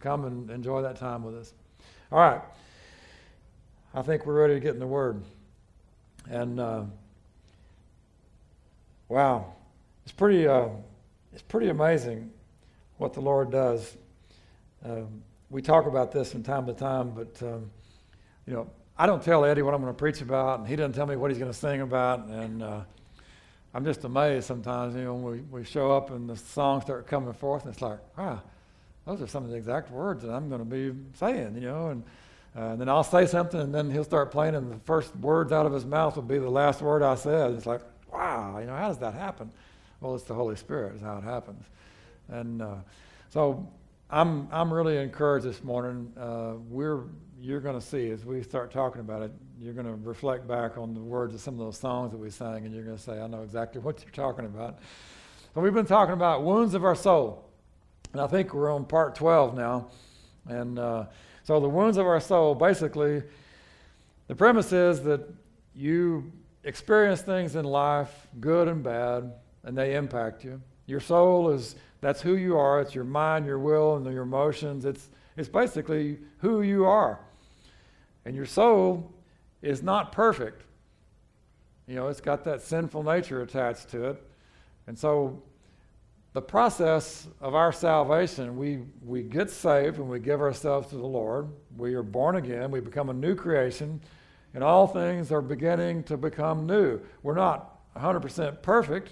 come 0.00 0.24
and 0.24 0.50
enjoy 0.50 0.82
that 0.82 0.96
time 0.96 1.24
with 1.24 1.36
us. 1.36 1.52
All 2.12 2.18
right. 2.18 2.40
I 3.94 4.02
think 4.02 4.26
we're 4.26 4.40
ready 4.40 4.54
to 4.54 4.60
get 4.60 4.74
in 4.74 4.80
the 4.80 4.86
Word. 4.86 5.22
And 6.28 6.58
uh, 6.58 6.84
Wow, 9.08 9.52
it's 10.02 10.12
pretty, 10.12 10.48
uh, 10.48 10.68
it's 11.32 11.42
pretty 11.42 11.68
amazing 11.68 12.30
what 12.96 13.12
the 13.12 13.20
Lord 13.20 13.50
does. 13.50 13.96
Um, 14.82 15.22
we 15.54 15.62
talk 15.62 15.86
about 15.86 16.10
this 16.10 16.32
from 16.32 16.42
time 16.42 16.66
to 16.66 16.72
time, 16.72 17.10
but 17.10 17.40
um, 17.40 17.70
you 18.44 18.52
know, 18.52 18.68
I 18.98 19.06
don't 19.06 19.22
tell 19.22 19.44
Eddie 19.44 19.62
what 19.62 19.72
I'm 19.72 19.80
going 19.80 19.94
to 19.94 19.96
preach 19.96 20.20
about, 20.20 20.58
and 20.58 20.66
he 20.66 20.74
doesn't 20.74 20.94
tell 20.94 21.06
me 21.06 21.14
what 21.14 21.30
he's 21.30 21.38
going 21.38 21.52
to 21.52 21.56
sing 21.56 21.80
about, 21.80 22.26
and 22.26 22.60
uh, 22.60 22.80
I'm 23.72 23.84
just 23.84 24.02
amazed 24.02 24.48
sometimes. 24.48 24.96
You 24.96 25.04
know, 25.04 25.14
when 25.14 25.32
we, 25.32 25.60
we 25.60 25.64
show 25.64 25.92
up 25.92 26.10
and 26.10 26.28
the 26.28 26.36
songs 26.36 26.82
start 26.82 27.06
coming 27.06 27.32
forth, 27.32 27.66
and 27.66 27.72
it's 27.72 27.80
like, 27.80 28.00
wow, 28.18 28.42
those 29.06 29.22
are 29.22 29.28
some 29.28 29.44
of 29.44 29.50
the 29.50 29.56
exact 29.56 29.92
words 29.92 30.24
that 30.24 30.32
I'm 30.32 30.48
going 30.48 30.58
to 30.58 30.64
be 30.64 30.92
saying. 31.14 31.54
You 31.54 31.68
know, 31.68 31.88
and 31.90 32.02
uh, 32.56 32.70
and 32.72 32.80
then 32.80 32.88
I'll 32.88 33.04
say 33.04 33.24
something, 33.24 33.60
and 33.60 33.72
then 33.72 33.92
he'll 33.92 34.02
start 34.02 34.32
playing, 34.32 34.56
and 34.56 34.72
the 34.72 34.80
first 34.80 35.14
words 35.14 35.52
out 35.52 35.66
of 35.66 35.72
his 35.72 35.84
mouth 35.84 36.16
will 36.16 36.24
be 36.24 36.38
the 36.38 36.50
last 36.50 36.82
word 36.82 37.04
I 37.04 37.14
said. 37.14 37.52
It's 37.52 37.66
like, 37.66 37.82
wow, 38.12 38.58
you 38.58 38.66
know, 38.66 38.74
how 38.74 38.88
does 38.88 38.98
that 38.98 39.14
happen? 39.14 39.52
Well, 40.00 40.16
it's 40.16 40.24
the 40.24 40.34
Holy 40.34 40.56
Spirit 40.56 40.96
is 40.96 41.00
how 41.00 41.18
it 41.18 41.22
happens. 41.22 41.64
And 42.28 42.60
uh, 42.60 42.74
so 43.30 43.68
I'm, 44.10 44.48
I'm 44.52 44.72
really 44.72 44.98
encouraged 44.98 45.46
this 45.46 45.64
morning. 45.64 46.12
Uh, 46.18 46.54
we're, 46.68 47.04
you're 47.40 47.60
going 47.60 47.78
to 47.78 47.84
see 47.84 48.10
as 48.10 48.24
we 48.24 48.42
start 48.42 48.70
talking 48.70 49.00
about 49.00 49.22
it, 49.22 49.32
you're 49.58 49.72
going 49.72 49.86
to 49.86 49.94
reflect 49.94 50.46
back 50.46 50.76
on 50.76 50.94
the 50.94 51.00
words 51.00 51.34
of 51.34 51.40
some 51.40 51.54
of 51.54 51.60
those 51.60 51.78
songs 51.78 52.12
that 52.12 52.18
we 52.18 52.30
sang, 52.30 52.66
and 52.66 52.74
you're 52.74 52.84
going 52.84 52.96
to 52.96 53.02
say, 53.02 53.20
I 53.20 53.26
know 53.26 53.42
exactly 53.42 53.80
what 53.80 54.02
you're 54.02 54.12
talking 54.12 54.44
about. 54.44 54.78
So 55.54 55.60
we've 55.60 55.72
been 55.72 55.86
talking 55.86 56.12
about 56.12 56.42
wounds 56.42 56.74
of 56.74 56.84
our 56.84 56.94
soul. 56.94 57.48
And 58.12 58.20
I 58.20 58.26
think 58.26 58.52
we're 58.52 58.72
on 58.72 58.84
part 58.84 59.14
12 59.14 59.56
now. 59.56 59.88
And 60.46 60.78
uh, 60.78 61.06
so 61.42 61.58
the 61.58 61.68
wounds 61.68 61.96
of 61.96 62.06
our 62.06 62.20
soul, 62.20 62.54
basically, 62.54 63.22
the 64.28 64.34
premise 64.34 64.72
is 64.72 65.02
that 65.02 65.28
you 65.74 66.30
experience 66.62 67.22
things 67.22 67.56
in 67.56 67.64
life, 67.64 68.26
good 68.40 68.68
and 68.68 68.82
bad, 68.82 69.32
and 69.64 69.76
they 69.76 69.94
impact 69.94 70.44
you. 70.44 70.60
Your 70.86 71.00
soul 71.00 71.50
is 71.50 71.76
that's 72.04 72.20
who 72.20 72.36
you 72.36 72.58
are. 72.58 72.80
It's 72.80 72.94
your 72.94 73.04
mind, 73.04 73.46
your 73.46 73.58
will, 73.58 73.96
and 73.96 74.06
your 74.12 74.22
emotions. 74.22 74.84
It's 74.84 75.08
it's 75.36 75.48
basically 75.48 76.18
who 76.38 76.62
you 76.62 76.84
are. 76.84 77.18
And 78.24 78.34
your 78.34 78.46
soul 78.46 79.12
is 79.62 79.82
not 79.82 80.12
perfect. 80.12 80.62
You 81.86 81.96
know, 81.96 82.08
it's 82.08 82.20
got 82.20 82.44
that 82.44 82.62
sinful 82.62 83.02
nature 83.02 83.42
attached 83.42 83.90
to 83.90 84.04
it. 84.10 84.22
And 84.86 84.98
so 84.98 85.42
the 86.32 86.42
process 86.42 87.26
of 87.40 87.54
our 87.54 87.72
salvation, 87.72 88.56
we, 88.56 88.80
we 89.04 89.22
get 89.22 89.50
saved 89.50 89.98
and 89.98 90.08
we 90.08 90.18
give 90.18 90.40
ourselves 90.40 90.88
to 90.90 90.96
the 90.96 91.06
Lord. 91.06 91.48
We 91.76 91.94
are 91.94 92.02
born 92.02 92.36
again. 92.36 92.70
We 92.70 92.80
become 92.80 93.10
a 93.10 93.14
new 93.14 93.34
creation. 93.34 94.00
And 94.54 94.62
all 94.62 94.86
things 94.86 95.32
are 95.32 95.42
beginning 95.42 96.04
to 96.04 96.16
become 96.16 96.66
new. 96.66 97.00
We're 97.22 97.34
not 97.34 97.80
100% 97.96 98.62
perfect 98.62 99.10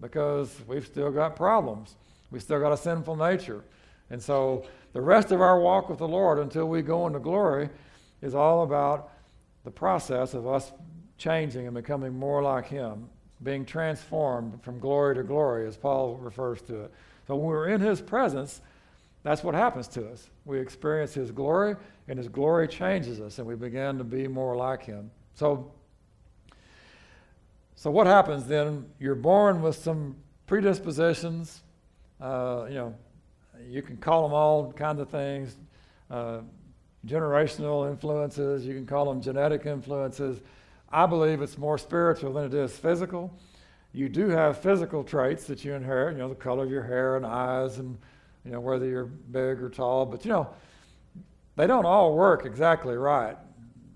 because 0.00 0.54
we've 0.66 0.86
still 0.86 1.10
got 1.10 1.36
problems. 1.36 1.96
We 2.32 2.40
still 2.40 2.58
got 2.58 2.72
a 2.72 2.76
sinful 2.76 3.16
nature. 3.16 3.62
And 4.10 4.20
so 4.20 4.64
the 4.92 5.00
rest 5.00 5.30
of 5.30 5.40
our 5.40 5.60
walk 5.60 5.88
with 5.88 5.98
the 5.98 6.08
Lord 6.08 6.38
until 6.38 6.66
we 6.66 6.82
go 6.82 7.06
into 7.06 7.20
glory 7.20 7.68
is 8.22 8.34
all 8.34 8.62
about 8.62 9.10
the 9.64 9.70
process 9.70 10.34
of 10.34 10.46
us 10.46 10.72
changing 11.18 11.66
and 11.66 11.74
becoming 11.74 12.12
more 12.12 12.42
like 12.42 12.66
Him, 12.66 13.08
being 13.42 13.64
transformed 13.64 14.62
from 14.62 14.80
glory 14.80 15.14
to 15.14 15.22
glory, 15.22 15.66
as 15.66 15.76
Paul 15.76 16.16
refers 16.16 16.62
to 16.62 16.84
it. 16.84 16.92
So 17.28 17.36
when 17.36 17.46
we're 17.46 17.68
in 17.68 17.80
His 17.80 18.00
presence, 18.00 18.60
that's 19.22 19.44
what 19.44 19.54
happens 19.54 19.86
to 19.88 20.08
us. 20.08 20.28
We 20.44 20.58
experience 20.58 21.14
His 21.14 21.30
glory, 21.30 21.76
and 22.08 22.18
His 22.18 22.28
glory 22.28 22.66
changes 22.66 23.20
us, 23.20 23.38
and 23.38 23.46
we 23.46 23.54
begin 23.54 23.98
to 23.98 24.04
be 24.04 24.26
more 24.26 24.56
like 24.56 24.84
Him. 24.84 25.10
So, 25.34 25.70
so 27.76 27.90
what 27.90 28.06
happens 28.06 28.46
then? 28.46 28.86
You're 28.98 29.14
born 29.14 29.62
with 29.62 29.76
some 29.76 30.16
predispositions. 30.46 31.62
Uh, 32.22 32.66
you 32.68 32.74
know, 32.76 32.94
you 33.68 33.82
can 33.82 33.96
call 33.96 34.22
them 34.22 34.32
all 34.32 34.72
kinds 34.72 35.00
of 35.00 35.08
things. 35.08 35.56
Uh, 36.08 36.38
generational 37.04 37.90
influences, 37.90 38.64
you 38.64 38.74
can 38.74 38.86
call 38.86 39.06
them 39.06 39.20
genetic 39.20 39.66
influences. 39.66 40.40
I 40.90 41.06
believe 41.06 41.42
it's 41.42 41.58
more 41.58 41.78
spiritual 41.78 42.34
than 42.34 42.44
it 42.44 42.54
is 42.54 42.76
physical. 42.76 43.36
You 43.92 44.08
do 44.08 44.28
have 44.28 44.58
physical 44.58 45.02
traits 45.02 45.44
that 45.48 45.64
you 45.64 45.74
inherit, 45.74 46.12
you 46.12 46.22
know, 46.22 46.28
the 46.28 46.36
color 46.36 46.62
of 46.62 46.70
your 46.70 46.84
hair 46.84 47.16
and 47.16 47.26
eyes 47.26 47.78
and, 47.78 47.98
you 48.44 48.52
know, 48.52 48.60
whether 48.60 48.86
you're 48.86 49.06
big 49.06 49.60
or 49.60 49.68
tall, 49.68 50.06
but, 50.06 50.24
you 50.24 50.30
know, 50.30 50.48
they 51.56 51.66
don't 51.66 51.84
all 51.84 52.14
work 52.14 52.46
exactly 52.46 52.96
right 52.96 53.36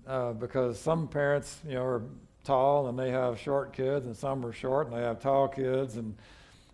uh, 0.05 0.33
because 0.33 0.77
some 0.77 1.07
parents, 1.07 1.61
you 1.65 1.75
know, 1.75 1.83
are 1.83 2.03
tall 2.43 2.89
and 2.89 2.99
they 2.99 3.09
have 3.09 3.39
short 3.39 3.71
kids 3.71 4.05
and 4.05 4.15
some 4.15 4.45
are 4.45 4.51
short 4.51 4.87
and 4.87 4.97
they 4.97 5.01
have 5.01 5.21
tall 5.21 5.47
kids 5.47 5.95
and 5.95 6.13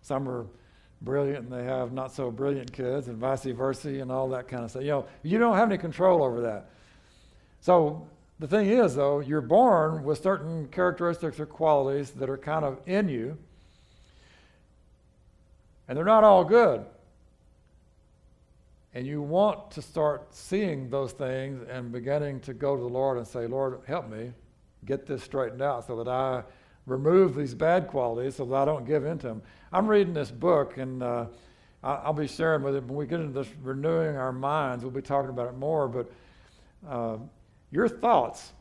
some 0.02 0.28
are 0.28 0.46
brilliant 1.04 1.44
and 1.44 1.52
they 1.52 1.64
have 1.64 1.92
not 1.92 2.12
so 2.12 2.30
brilliant 2.30 2.72
kids 2.72 3.08
and 3.08 3.18
vice 3.18 3.44
versa 3.44 3.88
and 3.88 4.10
all 4.10 4.28
that 4.30 4.48
kind 4.48 4.64
of 4.64 4.70
stuff. 4.70 4.82
You 4.82 4.90
know, 4.90 5.06
you 5.22 5.38
don't 5.38 5.56
have 5.56 5.68
any 5.68 5.78
control 5.78 6.22
over 6.22 6.40
that. 6.42 6.70
So 7.60 8.06
the 8.38 8.48
thing 8.48 8.68
is, 8.68 8.94
though, 8.94 9.20
you're 9.20 9.40
born 9.40 10.04
with 10.04 10.22
certain 10.22 10.68
characteristics 10.68 11.38
or 11.38 11.46
qualities 11.46 12.10
that 12.12 12.28
are 12.28 12.36
kind 12.36 12.64
of 12.64 12.78
in 12.86 13.08
you, 13.08 13.38
and 15.86 15.96
they're 15.96 16.04
not 16.04 16.24
all 16.24 16.44
good. 16.44 16.84
And 18.92 19.06
you 19.06 19.22
want 19.22 19.72
to 19.72 19.82
start 19.82 20.34
seeing 20.34 20.88
those 20.88 21.12
things 21.12 21.66
and 21.68 21.90
beginning 21.90 22.40
to 22.40 22.54
go 22.54 22.76
to 22.76 22.82
the 22.82 22.88
Lord 22.88 23.18
and 23.18 23.26
say, 23.26 23.46
Lord, 23.46 23.80
help 23.86 24.08
me 24.08 24.32
get 24.84 25.06
this 25.06 25.22
straightened 25.22 25.62
out 25.62 25.86
so 25.86 25.96
that 25.96 26.08
I 26.08 26.44
remove 26.86 27.34
these 27.34 27.54
bad 27.54 27.88
qualities 27.88 28.36
so 28.36 28.44
that 28.44 28.54
I 28.54 28.64
don't 28.64 28.86
give 28.86 29.04
in 29.04 29.18
to 29.18 29.28
them. 29.28 29.42
I'm 29.72 29.86
reading 29.86 30.14
this 30.14 30.30
book, 30.30 30.76
and 30.76 31.02
uh, 31.02 31.26
I'll 31.82 32.12
be 32.12 32.26
sharing 32.26 32.62
with 32.62 32.76
it. 32.76 32.84
When 32.84 32.96
we 32.96 33.06
get 33.06 33.20
into 33.20 33.32
this 33.32 33.48
renewing 33.62 34.16
our 34.16 34.32
minds, 34.32 34.84
we'll 34.84 34.92
be 34.92 35.02
talking 35.02 35.30
about 35.30 35.48
it 35.48 35.56
more. 35.56 35.88
But 35.88 36.12
uh, 36.88 37.16
your 37.70 37.88
thoughts, 37.88 38.52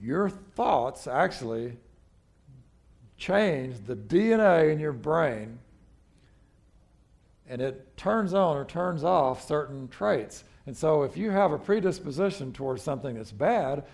your 0.00 0.30
thoughts 0.30 1.06
actually 1.06 1.76
change 3.16 3.76
the 3.86 3.96
DNA 3.96 4.72
in 4.72 4.78
your 4.78 4.92
brain, 4.92 5.58
and 7.48 7.60
it 7.60 7.96
turns 7.96 8.34
on 8.34 8.56
or 8.56 8.64
turns 8.64 9.04
off 9.04 9.46
certain 9.46 9.88
traits. 9.88 10.44
And 10.66 10.76
so, 10.76 11.02
if 11.02 11.16
you 11.16 11.30
have 11.30 11.52
a 11.52 11.58
predisposition 11.58 12.52
towards 12.52 12.82
something 12.82 13.16
that's 13.16 13.32
bad, 13.32 13.84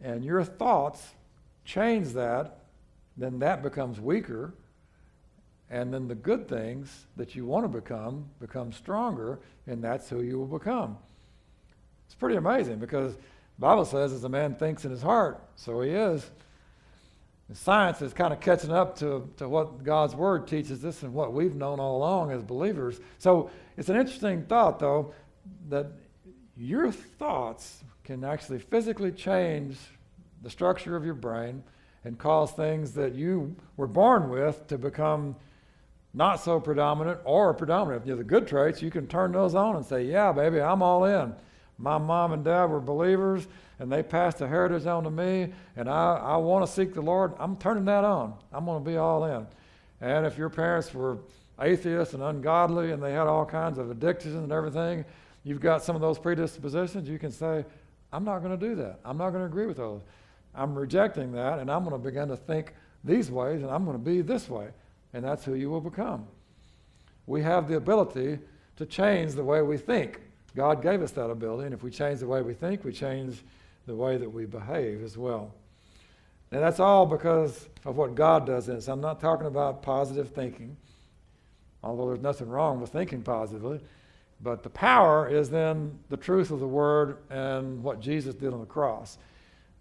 and 0.00 0.24
your 0.24 0.42
thoughts 0.42 1.14
change 1.66 2.14
that, 2.14 2.60
then 3.16 3.38
that 3.40 3.62
becomes 3.62 4.00
weaker 4.00 4.54
and 5.70 5.92
then 5.92 6.06
the 6.06 6.14
good 6.14 6.48
things 6.48 7.06
that 7.16 7.34
you 7.34 7.44
want 7.44 7.64
to 7.64 7.68
become 7.68 8.26
become 8.40 8.72
stronger, 8.72 9.40
and 9.66 9.82
that's 9.82 10.08
who 10.08 10.22
you 10.22 10.38
will 10.38 10.58
become. 10.58 10.96
It's 12.06 12.14
pretty 12.14 12.36
amazing 12.36 12.78
because 12.78 13.16
Bible 13.58 13.84
says, 13.84 14.12
as 14.12 14.22
a 14.22 14.28
man 14.28 14.54
thinks 14.54 14.84
in 14.84 14.90
his 14.90 15.02
heart, 15.02 15.42
so 15.56 15.80
he 15.80 15.90
is. 15.90 16.30
And 17.48 17.56
science 17.56 18.00
is 18.02 18.12
kind 18.12 18.32
of 18.32 18.40
catching 18.40 18.70
up 18.70 18.98
to, 18.98 19.28
to 19.38 19.48
what 19.48 19.82
God's 19.82 20.14
Word 20.14 20.46
teaches 20.46 20.84
us 20.84 21.02
and 21.02 21.12
what 21.12 21.32
we've 21.32 21.54
known 21.54 21.80
all 21.80 21.96
along 21.96 22.30
as 22.30 22.42
believers. 22.42 23.00
So 23.18 23.50
it's 23.76 23.88
an 23.88 23.96
interesting 23.96 24.44
thought, 24.44 24.78
though, 24.78 25.14
that 25.68 25.86
your 26.56 26.92
thoughts 26.92 27.82
can 28.04 28.24
actually 28.24 28.58
physically 28.58 29.12
change 29.12 29.78
the 30.46 30.50
structure 30.50 30.94
of 30.94 31.04
your 31.04 31.12
brain 31.12 31.60
and 32.04 32.16
cause 32.16 32.52
things 32.52 32.92
that 32.92 33.16
you 33.16 33.56
were 33.76 33.88
born 33.88 34.30
with 34.30 34.64
to 34.68 34.78
become 34.78 35.34
not 36.14 36.36
so 36.36 36.60
predominant 36.60 37.18
or 37.24 37.52
predominant. 37.52 38.06
You 38.06 38.12
know, 38.12 38.18
the 38.18 38.22
good 38.22 38.46
traits, 38.46 38.80
you 38.80 38.92
can 38.92 39.08
turn 39.08 39.32
those 39.32 39.56
on 39.56 39.74
and 39.74 39.84
say, 39.84 40.04
Yeah, 40.04 40.30
baby, 40.30 40.60
I'm 40.60 40.84
all 40.84 41.04
in. 41.04 41.34
My 41.78 41.98
mom 41.98 42.30
and 42.30 42.44
dad 42.44 42.66
were 42.66 42.78
believers 42.78 43.48
and 43.80 43.90
they 43.90 44.04
passed 44.04 44.38
the 44.38 44.46
heritage 44.46 44.86
on 44.86 45.02
to 45.02 45.10
me, 45.10 45.52
and 45.74 45.90
I, 45.90 46.14
I 46.14 46.36
want 46.36 46.64
to 46.64 46.72
seek 46.72 46.94
the 46.94 47.02
Lord. 47.02 47.32
I'm 47.40 47.56
turning 47.56 47.84
that 47.86 48.04
on. 48.04 48.34
I'm 48.52 48.66
going 48.66 48.84
to 48.84 48.88
be 48.88 48.98
all 48.98 49.24
in. 49.24 49.48
And 50.00 50.24
if 50.24 50.38
your 50.38 50.48
parents 50.48 50.94
were 50.94 51.18
atheists 51.60 52.14
and 52.14 52.22
ungodly 52.22 52.92
and 52.92 53.02
they 53.02 53.12
had 53.12 53.26
all 53.26 53.44
kinds 53.44 53.78
of 53.78 53.90
addictions 53.90 54.36
and 54.36 54.52
everything, 54.52 55.04
you've 55.42 55.60
got 55.60 55.82
some 55.82 55.96
of 55.96 56.02
those 56.02 56.20
predispositions, 56.20 57.08
you 57.08 57.18
can 57.18 57.32
say, 57.32 57.64
I'm 58.12 58.24
not 58.24 58.38
going 58.38 58.56
to 58.56 58.68
do 58.68 58.76
that. 58.76 59.00
I'm 59.04 59.18
not 59.18 59.30
going 59.30 59.42
to 59.42 59.46
agree 59.46 59.66
with 59.66 59.78
those. 59.78 60.02
I'm 60.56 60.74
rejecting 60.74 61.32
that, 61.32 61.58
and 61.58 61.70
I'm 61.70 61.84
going 61.84 62.00
to 62.00 62.02
begin 62.02 62.28
to 62.28 62.36
think 62.36 62.74
these 63.04 63.30
ways, 63.30 63.62
and 63.62 63.70
I'm 63.70 63.84
going 63.84 63.96
to 63.96 64.02
be 64.02 64.22
this 64.22 64.48
way 64.48 64.68
and 65.16 65.24
that's 65.24 65.46
who 65.46 65.54
you 65.54 65.70
will 65.70 65.80
become. 65.80 66.26
We 67.26 67.42
have 67.42 67.68
the 67.68 67.76
ability 67.76 68.38
to 68.76 68.84
change 68.84 69.32
the 69.32 69.42
way 69.42 69.62
we 69.62 69.78
think. 69.78 70.20
God 70.54 70.82
gave 70.82 71.00
us 71.00 71.10
that 71.12 71.30
ability, 71.30 71.64
and 71.64 71.74
if 71.74 71.82
we 71.82 71.90
change 71.90 72.20
the 72.20 72.26
way 72.26 72.42
we 72.42 72.52
think, 72.52 72.84
we 72.84 72.92
change 72.92 73.42
the 73.86 73.94
way 73.94 74.18
that 74.18 74.28
we 74.28 74.44
behave 74.44 75.02
as 75.02 75.16
well. 75.16 75.54
And 76.52 76.62
that's 76.62 76.80
all 76.80 77.06
because 77.06 77.66
of 77.86 77.96
what 77.96 78.14
God 78.14 78.46
does 78.46 78.68
in 78.68 78.76
us. 78.76 78.88
I'm 78.88 79.00
not 79.00 79.18
talking 79.18 79.46
about 79.46 79.82
positive 79.82 80.28
thinking, 80.30 80.76
although 81.82 82.08
there's 82.08 82.20
nothing 82.20 82.50
wrong 82.50 82.78
with 82.78 82.90
thinking 82.90 83.22
positively. 83.22 83.80
But 84.42 84.62
the 84.62 84.70
power 84.70 85.28
is 85.28 85.48
then 85.48 85.98
the 86.10 86.16
truth 86.18 86.50
of 86.50 86.60
the 86.60 86.68
Word 86.68 87.16
and 87.30 87.82
what 87.82 88.00
Jesus 88.00 88.34
did 88.34 88.52
on 88.52 88.60
the 88.60 88.66
cross. 88.66 89.16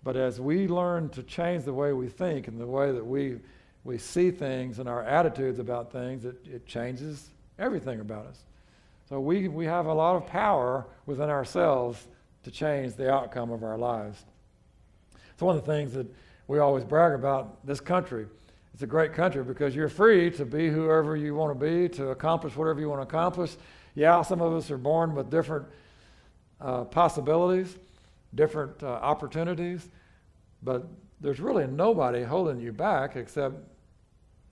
But 0.05 0.15
as 0.15 0.39
we 0.39 0.69
learn 0.69 1.09
to 1.09 1.23
change 1.23 1.65
the 1.65 1.73
way 1.73 1.91
we 1.91 2.07
think 2.07 2.47
and 2.47 2.57
the 2.57 2.65
way 2.65 2.93
that 2.93 3.05
we 3.05 3.39
we 3.85 3.99
see 3.99 4.31
things 4.31 4.79
and 4.79 4.89
our 4.89 5.03
attitudes 5.03 5.59
about 5.59 5.91
things, 5.91 6.25
it, 6.25 6.35
it 6.43 6.65
changes 6.65 7.29
everything 7.59 7.99
about 7.99 8.25
us. 8.25 8.39
So 9.07 9.19
we, 9.19 9.47
we 9.47 9.65
have 9.65 9.85
a 9.85 9.93
lot 9.93 10.15
of 10.15 10.25
power 10.25 10.87
within 11.05 11.29
ourselves 11.29 12.07
to 12.43 12.51
change 12.51 12.95
the 12.95 13.11
outcome 13.11 13.51
of 13.51 13.63
our 13.63 13.77
lives. 13.77 14.25
It's 15.31 15.41
one 15.41 15.55
of 15.55 15.63
the 15.63 15.71
things 15.71 15.93
that 15.93 16.07
we 16.47 16.57
always 16.57 16.83
brag 16.83 17.13
about 17.13 17.65
this 17.65 17.79
country. 17.79 18.25
It's 18.73 18.81
a 18.81 18.87
great 18.87 19.13
country 19.13 19.43
because 19.43 19.75
you're 19.75 19.87
free 19.87 20.31
to 20.31 20.45
be 20.45 20.69
whoever 20.69 21.15
you 21.15 21.35
want 21.35 21.57
to 21.57 21.65
be, 21.65 21.87
to 21.89 22.09
accomplish 22.09 22.55
whatever 22.55 22.79
you 22.79 22.89
want 22.89 23.07
to 23.07 23.07
accomplish. 23.07 23.55
Yeah, 23.93 24.23
some 24.23 24.41
of 24.41 24.51
us 24.51 24.71
are 24.71 24.77
born 24.79 25.13
with 25.13 25.29
different 25.29 25.67
uh, 26.59 26.85
possibilities, 26.85 27.77
different 28.35 28.83
uh, 28.83 28.87
opportunities, 28.87 29.89
but 30.61 30.87
there's 31.21 31.39
really 31.39 31.65
nobody 31.67 32.23
holding 32.23 32.59
you 32.59 32.71
back 32.71 33.15
except 33.15 33.55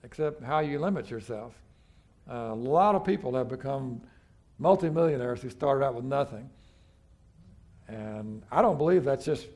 except 0.02 0.42
how 0.42 0.58
you 0.58 0.78
limit 0.78 1.10
yourself. 1.10 1.54
Uh, 2.30 2.50
a 2.50 2.54
lot 2.54 2.94
of 2.94 3.04
people 3.04 3.34
have 3.34 3.48
become 3.48 4.00
multimillionaires 4.58 5.40
who 5.42 5.48
started 5.48 5.84
out 5.84 5.94
with 5.94 6.04
nothing. 6.04 6.48
And 7.88 8.42
I 8.50 8.62
don't 8.62 8.78
believe 8.78 9.04
that's 9.04 9.24
just, 9.24 9.46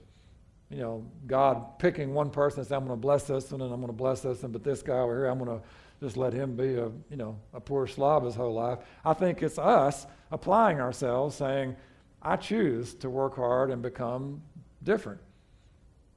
you 0.71 0.79
know, 0.79 1.05
God 1.27 1.79
picking 1.79 2.15
one 2.15 2.31
person 2.31 2.61
and 2.61 2.69
saying, 2.69 2.81
I'm 2.81 2.87
going 2.87 2.99
to 2.99 3.01
bless 3.01 3.25
this 3.25 3.51
one 3.51 3.61
and 3.61 3.73
I'm 3.73 3.81
going 3.81 3.93
to 3.93 3.97
bless 3.97 4.21
this 4.21 4.43
one, 4.43 4.53
but 4.53 4.65
this 4.65 4.83
guy 4.83 4.99
over 4.99 5.17
here, 5.17 5.27
I'm 5.27 5.39
going 5.39 5.61
to 5.61 5.65
just 6.01 6.17
let 6.17 6.33
him 6.33 6.57
be 6.57 6.75
a, 6.75 6.91
you 7.11 7.17
know, 7.17 7.39
a 7.53 7.61
poor 7.61 7.87
slob 7.87 8.25
his 8.25 8.35
whole 8.35 8.55
life. 8.55 8.79
I 9.05 9.15
think 9.15 9.43
it's 9.43 9.59
us 9.59 10.07
applying 10.31 10.81
ourselves 10.81 11.37
saying, 11.37 11.77
I 12.23 12.37
choose 12.37 12.95
to 12.95 13.11
work 13.11 13.37
hard 13.37 13.71
and 13.71 13.83
become 13.83 14.43
different. 14.83 15.21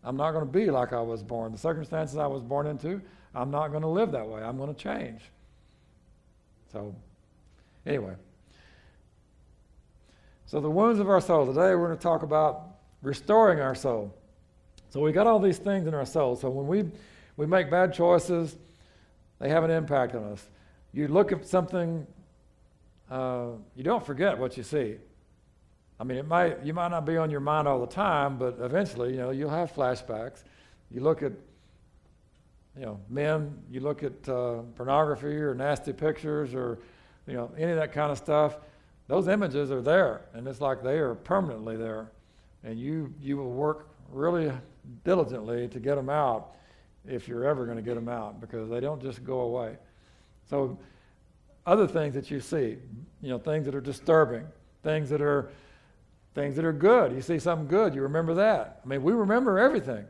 I'm 0.04 0.18
not 0.18 0.32
going 0.32 0.46
to 0.46 0.52
be 0.52 0.72
like 0.72 0.94
I 0.94 1.02
was 1.02 1.22
born. 1.22 1.52
The 1.52 1.58
circumstances 1.58 2.18
I 2.18 2.26
was 2.26 2.42
born 2.42 2.66
into, 2.66 3.02
I'm 3.36 3.52
not 3.52 3.70
going 3.70 3.84
to 3.84 3.88
live 3.88 4.12
that 4.12 4.28
way. 4.28 4.42
I'm 4.42 4.58
going 4.58 4.74
to 4.74 4.80
change. 4.80 5.22
So, 6.72 6.96
anyway. 7.86 8.16
So, 10.46 10.60
the 10.60 10.70
wounds 10.70 11.00
of 11.00 11.10
our 11.10 11.22
soul. 11.22 11.46
Today, 11.46 11.76
we're 11.76 11.88
going 11.88 11.98
to 11.98 12.04
talk 12.04 12.24
about 12.24 12.78
restoring 13.02 13.60
our 13.60 13.76
soul. 13.76 14.16
So, 14.90 15.02
we 15.02 15.12
got 15.12 15.28
all 15.28 15.40
these 15.40 15.60
things 15.60 15.88
in 15.88 15.94
our 15.94 16.06
soul. 16.06 16.36
So, 16.36 16.50
when 16.50 16.68
we, 16.68 16.90
we 17.38 17.46
make 17.46 17.70
bad 17.70 17.94
choices, 17.94 18.58
they 19.40 19.50
have 19.50 19.64
an 19.64 19.72
impact 19.72 20.16
on 20.16 20.24
us. 20.24 20.50
You 20.94 21.08
look 21.08 21.32
at 21.32 21.46
something, 21.46 22.06
uh, 23.10 23.50
you 23.76 23.84
don't 23.84 24.06
forget 24.06 24.38
what 24.38 24.58
you 24.58 24.64
see. 24.64 24.98
I 26.02 26.04
mean, 26.04 26.18
it 26.18 26.28
might 26.28 26.66
you 26.66 26.74
might 26.74 26.88
not 26.88 27.06
be 27.06 27.16
on 27.16 27.30
your 27.30 27.42
mind 27.42 27.68
all 27.68 27.80
the 27.80 27.94
time, 27.94 28.40
but 28.40 28.58
eventually, 28.60 29.12
you 29.12 29.18
know, 29.18 29.30
you'll 29.30 29.52
have 29.52 29.72
flashbacks. 29.72 30.44
You 30.90 31.02
look 31.02 31.22
at, 31.22 31.32
you 32.76 32.88
know, 32.88 33.00
men. 33.08 33.56
You 33.70 33.82
look 33.82 34.02
at 34.02 34.28
uh, 34.28 34.64
pornography 34.76 35.28
or 35.28 35.54
nasty 35.54 35.94
pictures 35.94 36.56
or, 36.56 36.80
you 37.28 37.36
know, 37.36 37.52
any 37.56 37.70
of 37.70 37.78
that 37.78 37.94
kind 37.94 38.12
of 38.12 38.18
stuff. 38.18 38.58
Those 39.06 39.28
images 39.28 39.70
are 39.70 39.84
there, 39.84 40.22
and 40.34 40.48
it's 40.48 40.60
like 40.60 40.82
they 40.82 40.98
are 40.98 41.14
permanently 41.14 41.78
there, 41.78 42.10
and 42.64 42.80
you 42.80 43.14
you 43.22 43.38
will 43.38 43.52
work 43.52 43.88
really 44.10 44.52
diligently 45.04 45.68
to 45.68 45.80
get 45.80 45.98
them 45.98 46.10
out 46.10 46.56
if 47.08 47.28
you're 47.28 47.46
ever 47.46 47.66
going 47.66 47.78
to 47.78 47.84
get 47.84 47.94
them 47.94 48.10
out 48.10 48.42
because 48.42 48.72
they 48.72 48.80
don't 48.80 49.04
just 49.04 49.24
go 49.24 49.42
away. 49.42 49.78
So, 50.50 50.80
other 51.68 51.86
things 51.86 52.16
that 52.16 52.32
you 52.32 52.40
see, 52.40 52.78
you 53.22 53.30
know, 53.30 53.38
things 53.38 53.66
that 53.66 53.76
are 53.76 53.82
disturbing, 53.82 54.48
things 54.82 55.08
that 55.12 55.22
are 55.22 55.52
things 56.34 56.56
that 56.56 56.66
are 56.66 56.74
good. 56.74 57.12
You 57.12 57.22
see 57.22 57.40
something 57.40 57.68
good, 57.68 57.94
you 57.94 58.02
remember 58.02 58.34
that. 58.36 58.82
I 58.84 58.88
mean, 58.88 59.04
we 59.04 59.14
remember 59.14 59.60
everything. 59.60 60.06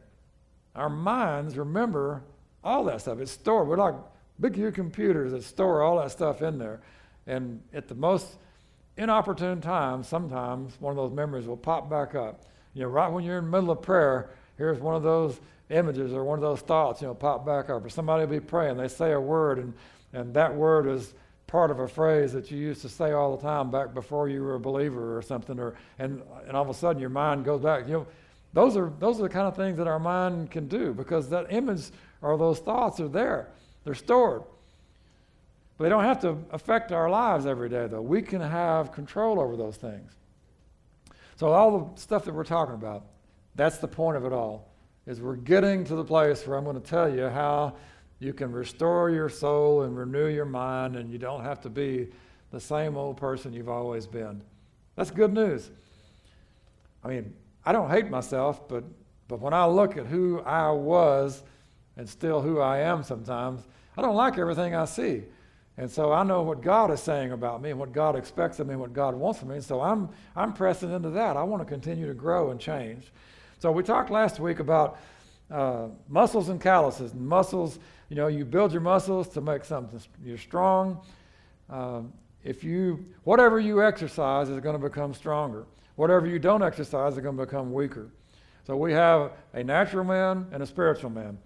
Our 0.76 0.89
minds 0.89 1.57
remember 1.57 2.23
all 2.64 2.84
that 2.85 3.02
stuff. 3.02 3.19
It's 3.19 3.31
stored. 3.31 3.68
We're 3.68 3.77
like 3.77 3.95
big 4.39 4.56
huge 4.56 4.76
computers 4.76 5.31
that 5.31 5.43
store 5.43 5.81
all 5.81 5.98
that 5.98 6.11
stuff 6.11 6.41
in 6.41 6.57
there. 6.57 6.81
And 7.27 7.61
at 7.73 7.88
the 7.88 7.95
most 7.95 8.38
inopportune 8.98 9.61
times, 9.61 10.07
sometimes 10.07 10.80
one 10.80 10.91
of 10.91 10.98
those 10.98 11.11
memories 11.11 11.48
will 11.48 11.57
pop 11.57 11.89
back 11.89 12.15
up. 12.15 12.43
You 12.73 12.84
know, 12.84 12.89
right 12.89 13.11
when 13.11 13.23
you're 13.23 13.38
in 13.38 13.45
the 13.45 13.52
middle 13.52 13.72
of 13.72 13.81
prayer, 13.81 14.31
here's 14.57 14.80
one 14.80 14.95
of 14.95 15.03
those 15.03 15.39
images 15.69 16.14
or 16.14 16.23
one 16.23 16.38
of 16.38 16.43
those 16.43 16.61
thoughts, 16.61 17.02
you 17.02 17.07
know, 17.07 17.14
pop 17.14 17.45
back 17.45 17.69
up. 17.69 17.85
Or 17.85 17.89
somebody 17.89 18.26
will 18.26 18.31
be 18.31 18.39
praying, 18.39 18.77
they 18.77 18.88
say 18.88 19.11
a 19.11 19.19
word, 19.19 19.60
and, 19.60 19.73
and 20.14 20.34
that 20.34 20.53
word 20.53 20.88
is 20.88 21.14
part 21.52 21.69
of 21.69 21.80
a 21.80 21.88
phrase 21.88 22.32
that 22.32 22.49
you 22.49 22.57
used 22.57 22.82
to 22.82 22.90
say 22.90 23.11
all 23.11 23.36
the 23.36 23.44
time 23.44 23.69
back 23.69 23.94
before 23.94 24.30
you 24.30 24.41
were 24.41 24.56
a 24.56 24.60
believer 24.60 25.18
or 25.18 25.22
something, 25.22 25.60
or 25.60 25.76
and 25.99 26.22
and 26.48 26.56
all 26.56 26.64
of 26.64 26.69
a 26.69 26.73
sudden 26.73 26.99
your 27.02 27.10
mind 27.10 27.44
goes 27.44 27.61
back. 27.61 27.86
You 27.88 27.94
know, 27.94 28.07
those 28.53 28.78
are 28.78 28.91
those 28.99 29.19
are 29.19 29.23
the 29.23 29.30
kind 29.30 29.48
of 29.48 29.56
things 29.56 29.78
that 29.78 29.88
our 29.88 29.99
mind 29.99 30.49
can 30.49 30.68
do 30.69 30.94
because 30.94 31.30
that 31.30 31.52
image 31.52 31.91
or 32.22 32.38
those 32.38 32.60
thoughts 32.60 33.02
are 33.02 33.10
there. 33.10 33.49
They're 33.84 33.95
stored. 33.95 34.44
But 35.78 35.86
they 35.86 35.90
don't 35.90 36.03
have 36.03 36.22
to 36.22 36.38
affect 36.52 36.91
our 36.91 37.10
lives 37.10 37.45
every 37.45 37.68
day, 37.68 37.88
though. 37.88 38.02
We 38.02 38.22
can 38.22 38.40
have 38.40 38.91
control 38.91 39.40
over 39.40 39.57
those 39.57 39.76
things. 39.76 40.11
So 41.36 41.48
all 41.48 41.80
the 41.80 41.99
stuff 41.99 42.23
that 42.26 42.34
we're 42.34 42.44
talking 42.44 42.76
about, 42.76 43.03
that's 43.56 43.80
the 43.80 43.88
point 43.88 44.15
of 44.15 44.26
it 44.26 44.32
all. 44.32 44.69
Is 45.07 45.19
we're 45.19 45.36
getting 45.36 45.84
to 45.86 45.95
the 45.95 46.03
place 46.03 46.45
where 46.45 46.56
I'm 46.57 46.64
going 46.64 46.80
to 46.80 46.88
tell 46.88 47.14
you 47.14 47.28
how 47.28 47.73
you 48.22 48.34
can 48.34 48.52
restore 48.52 49.10
your 49.10 49.30
soul 49.30 49.81
and 49.81 49.98
renew 49.98 50.27
your 50.27 50.45
mind, 50.45 50.95
and 50.95 51.10
you 51.10 51.18
don't 51.18 51.43
have 51.43 51.60
to 51.61 51.69
be 51.69 52.07
the 52.52 52.60
same 52.60 52.95
old 52.95 53.18
person 53.18 53.52
you've 53.52 53.68
always 53.68 54.06
been. 54.06 54.41
That's 54.95 55.10
good 55.10 55.34
news. 55.34 55.72
I 57.03 57.07
mean, 57.07 57.34
I 57.65 57.72
don't 57.72 57.89
hate 57.89 58.11
myself, 58.11 58.69
but, 58.69 58.84
but 59.27 59.39
when 59.39 59.56
I 59.56 59.65
look 59.65 59.98
at 59.98 60.06
who 60.06 60.39
I 60.41 60.69
was 60.69 61.41
and 61.98 62.07
still 62.07 62.41
who 62.41 62.60
I 62.60 62.80
am 62.80 63.02
sometimes, 63.02 63.64
I 63.98 64.03
don't 64.03 64.15
like 64.15 64.38
everything 64.38 64.76
I 64.76 64.85
see. 64.85 65.23
And 65.77 65.89
so 65.89 66.11
I 66.11 66.22
know 66.22 66.43
what 66.43 66.61
God 66.61 66.91
is 66.91 67.02
saying 67.02 67.31
about 67.31 67.60
me 67.60 67.72
and 67.72 67.80
what 67.80 67.91
God 67.91 68.15
expects 68.15 68.60
of 68.60 68.68
me 68.68 68.73
and 68.73 68.81
what 68.81 68.93
God 68.93 69.15
wants 69.15 69.41
of 69.41 69.48
me. 69.48 69.56
And 69.56 69.64
so 69.64 69.81
I'm, 69.81 70.10
I'm 70.35 70.53
pressing 70.53 70.91
into 70.91 71.10
that. 71.10 71.38
I 71.38 71.43
want 71.43 71.64
to 71.64 71.65
continue 71.65 72.06
to 72.06 72.14
grow 72.14 72.52
and 72.52 72.60
change. 72.60 73.11
So 73.57 73.72
we 73.72 73.81
talked 73.81 74.11
last 74.11 74.39
week 74.39 74.60
about 74.60 74.99
uh, 75.52 75.88
muscles 76.07 76.49
and 76.49 76.61
calluses. 76.61 77.14
Muscles 77.14 77.80
you 78.11 78.18
know, 78.18 78.28
you 78.28 78.44
build 78.44 78.73
your 78.73 78.82
muscles 78.82 79.30
to 79.30 79.40
make 79.40 79.64
something, 79.64 79.98
you're 80.22 80.38
strong. 80.38 80.99
Um, 81.69 82.11
if 82.44 82.61
you, 82.61 83.06
whatever 83.23 83.57
you 83.57 83.82
exercise 83.82 84.49
is 84.49 84.60
going 84.60 84.78
to 84.78 84.86
become 84.86 85.14
stronger. 85.14 85.65
Whatever 85.95 86.28
you 86.28 86.38
don't 86.38 86.61
exercise 86.61 87.14
is 87.14 87.19
going 87.19 87.38
to 87.38 87.45
become 87.45 87.72
weaker. 87.72 88.10
So 88.68 88.76
we 88.76 88.91
have 88.91 89.32
a 89.53 89.64
natural 89.64 90.03
man 90.03 90.48
and 90.52 90.61
a 90.61 90.65
spiritual 90.65 91.10
man. 91.10 91.38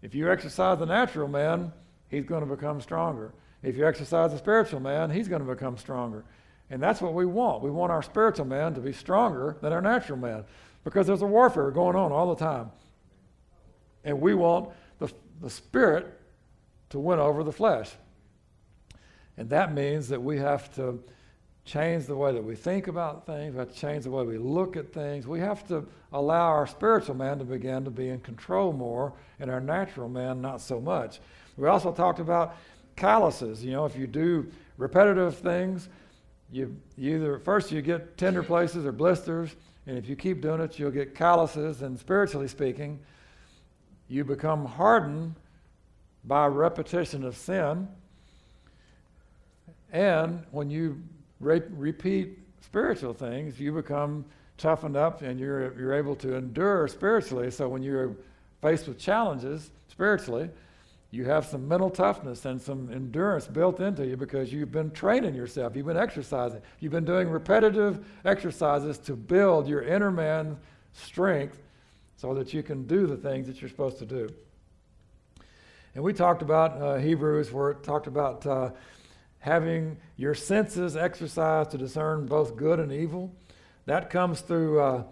If 0.00 0.14
you 0.14 0.30
exercise 0.30 0.78
the 0.78 0.86
natural 0.86 1.26
man, 1.26 1.72
he's 2.08 2.24
going 2.24 2.48
to 2.48 2.54
become 2.54 2.80
stronger. 2.80 3.32
If 3.64 3.76
you 3.76 3.84
exercise 3.84 4.30
the 4.30 4.38
spiritual 4.38 4.78
man, 4.78 5.10
he's 5.10 5.26
going 5.26 5.44
to 5.44 5.52
become 5.52 5.76
stronger. 5.76 6.24
And 6.70 6.80
that's 6.80 7.00
what 7.00 7.14
we 7.14 7.26
want. 7.26 7.64
We 7.64 7.72
want 7.72 7.90
our 7.90 8.02
spiritual 8.02 8.46
man 8.46 8.74
to 8.74 8.80
be 8.80 8.92
stronger 8.92 9.56
than 9.60 9.72
our 9.72 9.82
natural 9.82 10.20
man 10.20 10.44
because 10.84 11.08
there's 11.08 11.22
a 11.22 11.26
warfare 11.26 11.72
going 11.72 11.96
on 11.96 12.12
all 12.12 12.32
the 12.32 12.44
time. 12.44 12.70
And 14.06 14.20
we 14.20 14.32
want 14.32 14.70
the, 14.98 15.12
the 15.42 15.50
spirit 15.50 16.18
to 16.88 16.98
win 16.98 17.18
over 17.18 17.44
the 17.44 17.52
flesh. 17.52 17.90
And 19.36 19.50
that 19.50 19.74
means 19.74 20.08
that 20.08 20.22
we 20.22 20.38
have 20.38 20.74
to 20.76 21.02
change 21.64 22.06
the 22.06 22.14
way 22.14 22.32
that 22.32 22.42
we 22.42 22.54
think 22.54 22.86
about 22.86 23.26
things. 23.26 23.52
We 23.52 23.58
have 23.58 23.72
to 23.72 23.78
change 23.78 24.04
the 24.04 24.10
way 24.10 24.24
we 24.24 24.38
look 24.38 24.76
at 24.76 24.92
things. 24.92 25.26
We 25.26 25.40
have 25.40 25.66
to 25.66 25.84
allow 26.12 26.46
our 26.46 26.66
spiritual 26.66 27.16
man 27.16 27.38
to 27.40 27.44
begin 27.44 27.84
to 27.84 27.90
be 27.90 28.08
in 28.08 28.20
control 28.20 28.72
more, 28.72 29.12
and 29.40 29.50
our 29.50 29.60
natural 29.60 30.08
man 30.08 30.40
not 30.40 30.60
so 30.60 30.80
much. 30.80 31.20
We 31.56 31.66
also 31.66 31.92
talked 31.92 32.20
about 32.20 32.56
calluses. 32.94 33.64
You 33.64 33.72
know, 33.72 33.84
if 33.84 33.96
you 33.96 34.06
do 34.06 34.50
repetitive 34.78 35.36
things, 35.36 35.88
you, 36.52 36.76
you 36.96 37.16
either 37.16 37.40
first 37.40 37.72
you 37.72 37.82
get 37.82 38.16
tender 38.16 38.44
places 38.44 38.86
or 38.86 38.92
blisters, 38.92 39.56
and 39.88 39.98
if 39.98 40.08
you 40.08 40.14
keep 40.14 40.40
doing 40.40 40.60
it, 40.60 40.78
you'll 40.78 40.92
get 40.92 41.16
calluses. 41.16 41.82
And 41.82 41.98
spiritually 41.98 42.46
speaking, 42.46 43.00
you 44.08 44.24
become 44.24 44.64
hardened 44.64 45.34
by 46.24 46.46
repetition 46.46 47.24
of 47.24 47.36
sin. 47.36 47.88
And 49.92 50.44
when 50.50 50.70
you 50.70 51.00
re- 51.40 51.62
repeat 51.70 52.38
spiritual 52.60 53.14
things, 53.14 53.58
you 53.58 53.72
become 53.72 54.24
toughened 54.58 54.96
up 54.96 55.22
and 55.22 55.38
you're, 55.38 55.78
you're 55.78 55.94
able 55.94 56.16
to 56.16 56.34
endure 56.34 56.88
spiritually. 56.88 57.50
So 57.50 57.68
when 57.68 57.82
you're 57.82 58.16
faced 58.62 58.88
with 58.88 58.98
challenges 58.98 59.70
spiritually, 59.88 60.50
you 61.10 61.24
have 61.24 61.46
some 61.46 61.66
mental 61.66 61.88
toughness 61.88 62.44
and 62.44 62.60
some 62.60 62.90
endurance 62.92 63.46
built 63.46 63.80
into 63.80 64.04
you 64.04 64.16
because 64.16 64.52
you've 64.52 64.72
been 64.72 64.90
training 64.90 65.34
yourself. 65.34 65.76
You've 65.76 65.86
been 65.86 65.96
exercising. 65.96 66.60
You've 66.80 66.92
been 66.92 67.04
doing 67.04 67.28
repetitive 67.28 68.04
exercises 68.24 68.98
to 68.98 69.14
build 69.14 69.68
your 69.68 69.82
inner 69.82 70.10
man 70.10 70.58
strength 70.92 71.60
so 72.16 72.34
that 72.34 72.52
you 72.52 72.62
can 72.62 72.86
do 72.86 73.06
the 73.06 73.16
things 73.16 73.46
that 73.46 73.60
you're 73.60 73.70
supposed 73.70 73.98
to 73.98 74.06
do. 74.06 74.28
And 75.94 76.04
we 76.04 76.12
talked 76.12 76.42
about 76.42 76.80
uh, 76.80 76.96
Hebrews, 76.96 77.52
where 77.52 77.70
it 77.70 77.82
talked 77.82 78.06
about 78.06 78.46
uh, 78.46 78.70
having 79.38 79.96
your 80.16 80.34
senses 80.34 80.96
exercised 80.96 81.70
to 81.70 81.78
discern 81.78 82.26
both 82.26 82.56
good 82.56 82.80
and 82.80 82.92
evil. 82.92 83.34
That 83.86 84.10
comes 84.10 84.40
through 84.40 84.80
uh, 84.80 85.04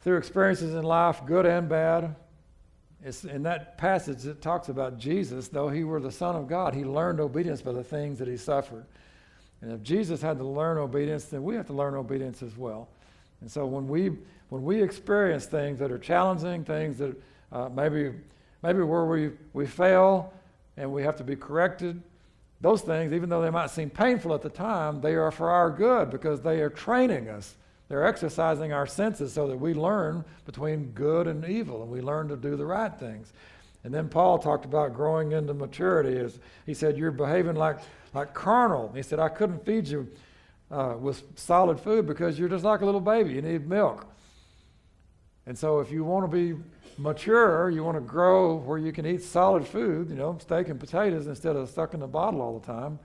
through 0.00 0.18
experiences 0.18 0.72
in 0.72 0.84
life, 0.84 1.20
good 1.26 1.46
and 1.46 1.68
bad. 1.68 2.14
It's 3.04 3.24
in 3.24 3.42
that 3.42 3.76
passage 3.76 4.24
it 4.24 4.40
talks 4.40 4.68
about 4.68 4.98
Jesus, 4.98 5.48
though 5.48 5.68
he 5.68 5.84
were 5.84 6.00
the 6.00 6.12
Son 6.12 6.36
of 6.36 6.48
God, 6.48 6.74
he 6.74 6.84
learned 6.84 7.20
obedience 7.20 7.60
by 7.60 7.72
the 7.72 7.82
things 7.82 8.18
that 8.20 8.28
he 8.28 8.36
suffered. 8.36 8.86
And 9.60 9.72
if 9.72 9.82
Jesus 9.82 10.22
had 10.22 10.38
to 10.38 10.44
learn 10.44 10.78
obedience, 10.78 11.24
then 11.24 11.42
we 11.42 11.56
have 11.56 11.66
to 11.66 11.72
learn 11.72 11.94
obedience 11.94 12.42
as 12.42 12.56
well. 12.56 12.88
And 13.40 13.50
so 13.50 13.66
when 13.66 13.88
we 13.88 14.12
when 14.48 14.62
we 14.62 14.82
experience 14.82 15.46
things 15.46 15.78
that 15.78 15.90
are 15.90 15.98
challenging, 15.98 16.64
things 16.64 16.98
that 16.98 17.16
uh, 17.52 17.68
maybe 17.68 18.12
maybe 18.62 18.80
where 18.80 19.04
we 19.04 19.30
we 19.52 19.66
fail 19.66 20.32
and 20.76 20.92
we 20.92 21.02
have 21.02 21.16
to 21.16 21.24
be 21.24 21.36
corrected, 21.36 22.02
those 22.60 22.82
things, 22.82 23.12
even 23.12 23.28
though 23.28 23.42
they 23.42 23.50
might 23.50 23.70
seem 23.70 23.90
painful 23.90 24.34
at 24.34 24.42
the 24.42 24.50
time, 24.50 25.00
they 25.00 25.14
are 25.14 25.30
for 25.30 25.50
our 25.50 25.70
good 25.70 26.10
because 26.10 26.40
they 26.40 26.60
are 26.60 26.70
training 26.70 27.28
us. 27.28 27.56
They're 27.88 28.06
exercising 28.06 28.72
our 28.72 28.86
senses 28.86 29.32
so 29.32 29.46
that 29.48 29.56
we 29.56 29.74
learn 29.74 30.24
between 30.44 30.86
good 30.86 31.28
and 31.28 31.44
evil 31.44 31.82
and 31.82 31.90
we 31.90 32.00
learn 32.00 32.28
to 32.28 32.36
do 32.36 32.56
the 32.56 32.66
right 32.66 32.92
things. 32.92 33.32
And 33.84 33.94
then 33.94 34.08
Paul 34.08 34.38
talked 34.38 34.64
about 34.64 34.94
growing 34.94 35.32
into 35.32 35.54
maturity. 35.54 36.18
As 36.18 36.40
he 36.64 36.74
said, 36.74 36.98
You're 36.98 37.12
behaving 37.12 37.54
like, 37.54 37.78
like 38.14 38.34
carnal. 38.34 38.90
He 38.94 39.02
said, 39.02 39.20
I 39.20 39.28
couldn't 39.28 39.64
feed 39.64 39.86
you 39.86 40.08
uh, 40.70 40.94
with 40.98 41.22
solid 41.36 41.78
food 41.78 42.06
because 42.06 42.38
you're 42.38 42.48
just 42.48 42.64
like 42.64 42.80
a 42.80 42.84
little 42.84 43.00
baby. 43.00 43.34
You 43.34 43.42
need 43.42 43.68
milk. 43.68 44.06
And 45.46 45.56
so, 45.56 45.80
if 45.80 45.90
you 45.90 46.04
want 46.04 46.30
to 46.30 46.36
be 46.36 46.60
mature, 46.98 47.70
you 47.70 47.84
want 47.84 47.96
to 47.96 48.00
grow 48.00 48.56
where 48.56 48.78
you 48.78 48.92
can 48.92 49.06
eat 49.06 49.22
solid 49.22 49.66
food, 49.66 50.10
you 50.10 50.16
know, 50.16 50.36
steak 50.40 50.68
and 50.68 50.80
potatoes 50.80 51.26
instead 51.26 51.56
of 51.56 51.68
stuck 51.68 51.94
in 51.94 52.00
the 52.00 52.06
bottle 52.06 52.40
all 52.40 52.58
the 52.58 52.66
time, 52.66 52.98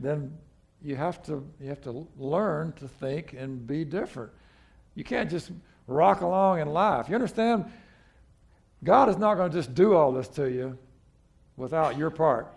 then 0.00 0.36
you 0.82 0.96
have 0.96 1.22
to 1.24 1.46
you 1.60 1.68
have 1.68 1.80
to 1.82 2.06
learn 2.18 2.72
to 2.72 2.88
think 2.88 3.32
and 3.32 3.66
be 3.66 3.84
different. 3.84 4.32
You 4.94 5.04
can't 5.04 5.30
just 5.30 5.50
rock 5.86 6.20
along 6.20 6.60
in 6.60 6.68
life. 6.68 7.08
You 7.08 7.14
understand? 7.14 7.64
God 8.84 9.08
is 9.08 9.16
not 9.16 9.36
going 9.36 9.50
to 9.50 9.56
just 9.56 9.74
do 9.74 9.94
all 9.94 10.12
this 10.12 10.28
to 10.28 10.50
you 10.50 10.76
without 11.56 11.96
your 11.96 12.10
part. 12.10 12.52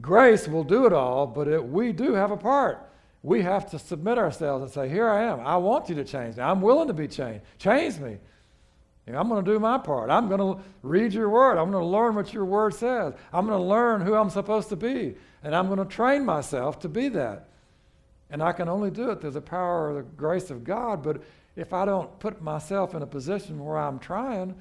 Grace 0.00 0.48
will 0.48 0.64
do 0.64 0.86
it 0.86 0.92
all, 0.92 1.26
but 1.26 1.46
it, 1.46 1.64
we 1.64 1.92
do 1.92 2.14
have 2.14 2.30
a 2.30 2.36
part. 2.36 2.89
We 3.22 3.42
have 3.42 3.70
to 3.70 3.78
submit 3.78 4.18
ourselves 4.18 4.62
and 4.62 4.72
say, 4.72 4.88
Here 4.88 5.08
I 5.08 5.24
am. 5.24 5.40
I 5.40 5.56
want 5.56 5.88
you 5.88 5.94
to 5.96 6.04
change 6.04 6.36
me. 6.36 6.42
I'm 6.42 6.62
willing 6.62 6.88
to 6.88 6.94
be 6.94 7.08
changed. 7.08 7.44
Change 7.58 7.98
me. 7.98 8.18
You 9.06 9.14
know, 9.14 9.20
I'm 9.20 9.28
going 9.28 9.44
to 9.44 9.50
do 9.50 9.58
my 9.58 9.78
part. 9.78 10.10
I'm 10.10 10.28
going 10.28 10.40
to 10.40 10.62
read 10.82 11.12
your 11.12 11.28
word. 11.28 11.58
I'm 11.58 11.70
going 11.70 11.82
to 11.82 11.88
learn 11.88 12.14
what 12.14 12.32
your 12.32 12.44
word 12.44 12.74
says. 12.74 13.14
I'm 13.32 13.46
going 13.46 13.58
to 13.58 13.64
learn 13.64 14.02
who 14.02 14.14
I'm 14.14 14.30
supposed 14.30 14.68
to 14.68 14.76
be. 14.76 15.16
And 15.42 15.54
I'm 15.54 15.66
going 15.66 15.78
to 15.78 15.84
train 15.84 16.24
myself 16.24 16.78
to 16.80 16.88
be 16.88 17.08
that. 17.08 17.48
And 18.30 18.42
I 18.42 18.52
can 18.52 18.68
only 18.68 18.90
do 18.90 19.10
it 19.10 19.20
through 19.20 19.32
the 19.32 19.40
power 19.40 19.90
of 19.90 19.96
the 19.96 20.02
grace 20.02 20.50
of 20.50 20.64
God. 20.64 21.02
But 21.02 21.22
if 21.56 21.72
I 21.72 21.84
don't 21.84 22.18
put 22.20 22.40
myself 22.40 22.94
in 22.94 23.02
a 23.02 23.06
position 23.06 23.58
where 23.64 23.78
I'm 23.78 23.98
trying, 23.98 24.54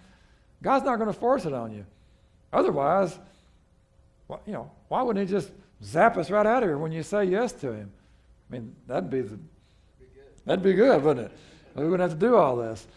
God's 0.63 0.85
not 0.85 0.95
going 0.95 1.13
to 1.13 1.19
force 1.19 1.45
it 1.45 1.53
on 1.53 1.71
you. 1.71 1.85
Otherwise, 2.51 3.19
well, 4.27 4.41
you 4.45 4.53
know, 4.53 4.71
why 4.87 5.01
wouldn't 5.01 5.27
He 5.27 5.31
just 5.31 5.51
zap 5.83 6.17
us 6.17 6.31
right 6.31 6.45
out 6.45 6.63
of 6.63 6.69
here 6.69 6.77
when 6.77 6.91
you 6.91 7.03
say 7.03 7.25
yes 7.25 7.51
to 7.53 7.71
Him? 7.71 7.91
I 8.49 8.53
mean, 8.53 8.75
that'd 8.87 9.09
be 9.09 9.21
the, 9.21 9.39
that'd 10.45 10.63
be 10.63 10.73
good, 10.73 11.03
wouldn't 11.03 11.27
it? 11.27 11.37
We 11.75 11.83
wouldn't 11.83 12.09
have 12.09 12.19
to 12.19 12.25
do 12.25 12.35
all 12.35 12.55
this. 12.55 12.87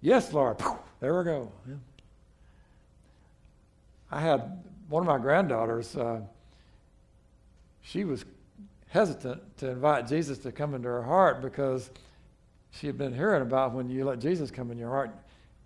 Yes, 0.00 0.32
Lord. 0.32 0.58
There 1.00 1.16
we 1.18 1.24
go. 1.24 1.50
Yeah. 1.66 1.74
I 4.10 4.20
had 4.20 4.62
one 4.88 5.02
of 5.02 5.06
my 5.06 5.18
granddaughters. 5.18 5.96
Uh, 5.96 6.20
she 7.82 8.04
was 8.04 8.24
hesitant 8.88 9.56
to 9.58 9.70
invite 9.70 10.06
Jesus 10.06 10.38
to 10.38 10.52
come 10.52 10.74
into 10.74 10.88
her 10.88 11.02
heart 11.02 11.42
because 11.42 11.90
she 12.70 12.86
had 12.86 12.96
been 12.96 13.14
hearing 13.14 13.42
about 13.42 13.72
when 13.72 13.88
you 13.88 14.04
let 14.04 14.18
Jesus 14.18 14.50
come 14.50 14.70
in 14.70 14.78
your 14.78 14.90
heart, 14.90 15.10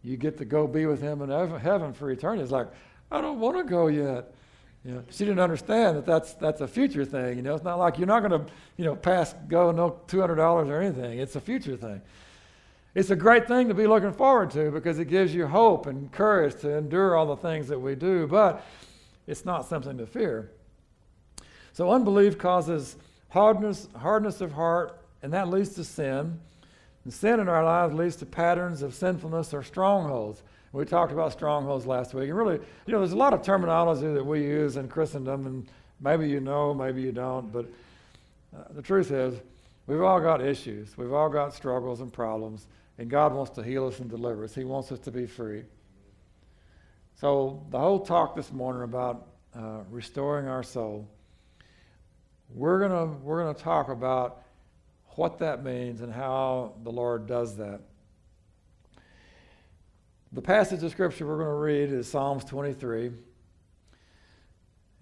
you 0.03 0.17
get 0.17 0.39
to 0.39 0.45
go 0.45 0.67
be 0.67 0.87
with 0.87 1.01
him 1.01 1.23
in 1.23 1.31
heaven 1.59 1.93
for 1.93 2.11
eternity. 2.11 2.43
It's 2.43 2.53
like, 2.53 2.69
I 3.11 3.21
don't 3.21 3.41
want 3.41 3.57
to 3.59 3.65
go 3.65 3.89
yet. 3.89 4.33
You 4.85 4.95
know, 4.95 5.03
she 5.11 5.25
didn't 5.25 5.41
understand 5.41 5.97
that 5.97 6.07
that's, 6.07 6.35
that's 6.35 6.61
a 6.61 6.69
future 6.69 7.05
thing. 7.05 7.37
You 7.37 7.43
know, 7.43 7.55
it's 7.55 7.65
not 7.65 7.79
like 7.79 7.99
you're 7.99 8.07
not 8.07 8.21
going 8.21 8.45
to, 8.45 8.53
you 8.77 8.85
know, 8.85 8.95
pass 8.95 9.35
go 9.49 9.71
no 9.71 10.01
$200 10.07 10.39
or 10.39 10.81
anything. 10.81 11.19
It's 11.19 11.37
a 11.37 11.41
future 11.41 11.77
thing. 11.77 12.01
It's 12.95 13.11
a 13.11 13.17
great 13.17 13.47
thing 13.47 13.69
to 13.69 13.75
be 13.75 13.87
looking 13.87 14.13
forward 14.13 14.51
to 14.53 14.71
because 14.71 14.99
it 14.99 15.07
gives 15.07 15.35
you 15.35 15.47
hope 15.47 15.87
and 15.87 16.11
courage 16.11 16.61
to 16.63 16.77
endure 16.77 17.17
all 17.17 17.27
the 17.27 17.37
things 17.37 17.69
that 17.69 17.79
we 17.79 17.95
do, 17.95 18.27
but 18.27 18.65
it's 19.27 19.45
not 19.45 19.67
something 19.67 19.99
to 19.99 20.07
fear. 20.07 20.51
So 21.73 21.91
unbelief 21.93 22.39
causes 22.39 22.97
hardness, 23.29 23.89
hardness 23.97 24.41
of 24.41 24.53
heart, 24.53 24.99
and 25.23 25.33
that 25.33 25.49
leads 25.49 25.75
to 25.75 25.85
sin. 25.85 26.41
And 27.05 27.13
sin 27.13 27.41
in 27.41 27.49
our 27.49 27.65
lives 27.65 27.95
leads 27.95 28.17
to 28.17 28.27
patterns 28.27 28.83
of 28.83 28.95
sinfulness 28.95 29.55
or 29.55 29.63
strongholds. 29.63 30.43
We 30.73 30.85
talked 30.85 31.13
about 31.13 31.33
strongholds 31.33 31.87
last 31.87 32.13
week. 32.13 32.29
And 32.29 32.37
really, 32.37 32.57
you 32.87 32.93
know, 32.93 32.99
there's 32.99 33.13
a 33.13 33.17
lot 33.17 33.33
of 33.33 33.43
terminology 33.43 34.13
that 34.13 34.25
we 34.25 34.43
use 34.43 34.77
in 34.77 34.89
Christendom, 34.89 35.47
and 35.47 35.69
maybe 36.01 36.29
you 36.29 36.41
know, 36.41 36.75
maybe 36.75 37.01
you 37.01 37.13
don't, 37.13 37.51
but 37.53 37.67
uh, 38.57 38.65
the 38.71 38.83
truth 38.83 39.11
is, 39.11 39.35
we've 39.87 40.03
all 40.03 40.21
got 40.21 40.41
issues. 40.41 40.97
We've 40.97 41.13
all 41.13 41.29
got 41.29 41.55
struggles 41.55 42.01
and 42.01 42.13
problems, 42.13 42.67
and 42.99 43.09
God 43.09 43.33
wants 43.33 43.53
to 43.53 43.63
heal 43.63 43.87
us 43.87 43.99
and 44.01 44.11
deliver 44.11 44.45
us. 44.45 44.55
He 44.55 44.65
wants 44.65 44.93
us 44.93 44.99
to 45.01 45.11
be 45.11 45.27
free. 45.27 45.65
So, 47.17 47.67
the 47.71 47.79
whole 47.79 48.01
talk 48.01 48.37
this 48.37 48.53
morning 48.53 48.83
about 48.83 49.27
uh, 49.57 49.81
restoring 49.91 50.47
our 50.47 50.63
soul, 50.63 51.09
we're 52.55 52.79
going 52.79 52.93
to 52.93 53.17
we're 53.23 53.43
gonna 53.43 53.59
talk 53.59 53.89
about 53.89 54.43
what 55.17 55.39
that 55.39 55.65
means 55.65 56.01
and 56.01 56.13
how 56.13 56.75
the 56.85 56.91
Lord 56.91 57.27
does 57.27 57.57
that. 57.57 57.81
The 60.31 60.43
passage 60.43 60.83
of 60.83 60.91
Scripture 60.91 61.27
we're 61.27 61.39
going 61.39 61.49
to 61.49 61.55
read 61.55 61.91
is 61.91 62.07
Psalms 62.07 62.45
23. 62.45 63.13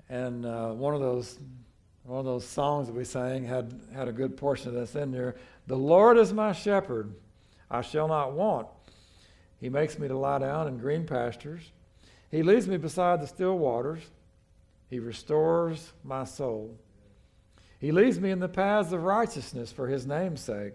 And 0.09 0.47
uh, 0.47 0.69
one 0.69 0.95
of 0.95 1.01
those 1.01 1.41
one 2.05 2.21
of 2.21 2.25
those 2.25 2.47
songs 2.47 2.87
that 2.87 2.95
we 2.95 3.03
sang 3.03 3.45
had, 3.45 3.75
had 3.93 4.07
a 4.07 4.13
good 4.13 4.37
portion 4.37 4.69
of 4.69 4.75
this 4.75 4.95
in 4.95 5.11
there. 5.11 5.35
The 5.67 5.77
Lord 5.77 6.17
is 6.17 6.33
my 6.33 6.53
shepherd, 6.53 7.13
I 7.69 7.81
shall 7.81 8.07
not 8.07 8.35
want. 8.35 8.69
He 9.61 9.69
makes 9.69 9.99
me 9.99 10.07
to 10.07 10.17
lie 10.17 10.39
down 10.39 10.69
in 10.69 10.79
green 10.79 11.05
pastures. 11.05 11.73
He 12.31 12.45
leads 12.45 12.69
me 12.69 12.77
beside 12.77 13.21
the 13.21 13.27
still 13.27 13.59
waters. 13.59 14.03
He 14.89 15.01
restores 15.01 15.93
my 16.05 16.23
soul. 16.23 16.79
He 17.81 17.91
leads 17.91 18.21
me 18.21 18.31
in 18.31 18.39
the 18.39 18.49
paths 18.49 18.93
of 18.93 19.03
righteousness 19.03 19.73
for 19.73 19.89
his 19.89 20.07
name's 20.07 20.43
sake. 20.43 20.75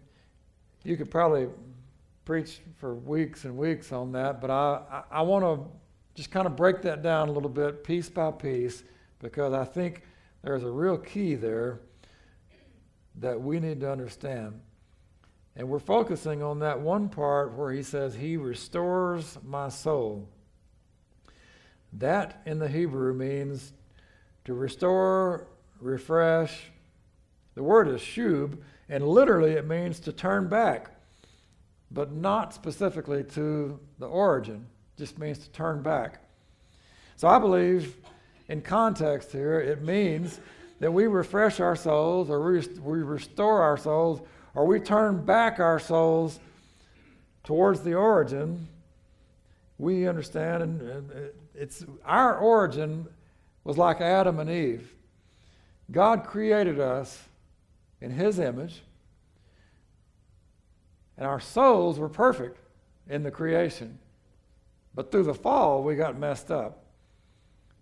you 0.83 0.97
could 0.97 1.11
probably 1.11 1.47
preach 2.25 2.61
for 2.77 2.95
weeks 2.95 3.45
and 3.45 3.57
weeks 3.57 3.91
on 3.91 4.11
that, 4.13 4.41
but 4.41 4.49
I, 4.49 4.81
I, 4.91 5.03
I 5.19 5.21
want 5.21 5.43
to 5.43 5.69
just 6.13 6.31
kind 6.31 6.45
of 6.45 6.55
break 6.55 6.81
that 6.81 7.01
down 7.01 7.29
a 7.29 7.31
little 7.31 7.49
bit, 7.49 7.83
piece 7.83 8.09
by 8.09 8.31
piece, 8.31 8.83
because 9.19 9.53
I 9.53 9.65
think 9.65 10.03
there's 10.43 10.63
a 10.63 10.69
real 10.69 10.97
key 10.97 11.35
there 11.35 11.79
that 13.15 13.39
we 13.39 13.59
need 13.59 13.79
to 13.81 13.91
understand. 13.91 14.59
And 15.55 15.67
we're 15.67 15.79
focusing 15.79 16.41
on 16.41 16.59
that 16.59 16.79
one 16.79 17.09
part 17.09 17.53
where 17.57 17.71
he 17.71 17.83
says, 17.83 18.15
He 18.15 18.37
restores 18.37 19.37
my 19.43 19.69
soul. 19.69 20.27
That 21.93 22.41
in 22.45 22.57
the 22.57 22.69
Hebrew 22.69 23.13
means 23.13 23.73
to 24.45 24.53
restore, 24.53 25.47
refresh. 25.79 26.71
The 27.55 27.63
word 27.63 27.89
is 27.89 27.99
shub, 27.99 28.57
and 28.91 29.07
literally, 29.07 29.53
it 29.53 29.65
means 29.65 29.99
to 30.01 30.11
turn 30.11 30.49
back, 30.49 30.91
but 31.89 32.11
not 32.11 32.53
specifically 32.53 33.23
to 33.23 33.79
the 33.97 34.05
origin, 34.05 34.67
just 34.97 35.17
means 35.17 35.39
to 35.39 35.49
turn 35.51 35.81
back. 35.81 36.19
So 37.15 37.27
I 37.27 37.39
believe, 37.39 37.95
in 38.49 38.61
context 38.61 39.31
here, 39.31 39.61
it 39.61 39.81
means 39.81 40.39
that 40.81 40.91
we 40.91 41.07
refresh 41.07 41.59
our 41.59 41.75
souls, 41.75 42.29
or 42.29 42.41
we 42.41 43.01
restore 43.01 43.61
our 43.61 43.77
souls, 43.77 44.21
or 44.55 44.65
we 44.65 44.79
turn 44.79 45.23
back 45.23 45.59
our 45.59 45.79
souls 45.79 46.39
towards 47.45 47.81
the 47.81 47.93
origin. 47.93 48.67
We 49.77 50.07
understand, 50.07 50.63
and 50.63 51.11
it's 51.55 51.85
our 52.03 52.37
origin 52.37 53.07
was 53.63 53.77
like 53.77 54.01
Adam 54.01 54.39
and 54.39 54.49
Eve. 54.49 54.93
God 55.91 56.25
created 56.25 56.79
us 56.79 57.23
in 58.01 58.11
His 58.11 58.39
image. 58.39 58.81
And 61.17 61.27
our 61.27 61.39
souls 61.39 61.99
were 61.99 62.09
perfect 62.09 62.57
in 63.07 63.23
the 63.23 63.31
creation. 63.31 63.99
But 64.93 65.11
through 65.11 65.23
the 65.23 65.33
fall, 65.33 65.83
we 65.83 65.95
got 65.95 66.17
messed 66.17 66.51
up. 66.51 66.83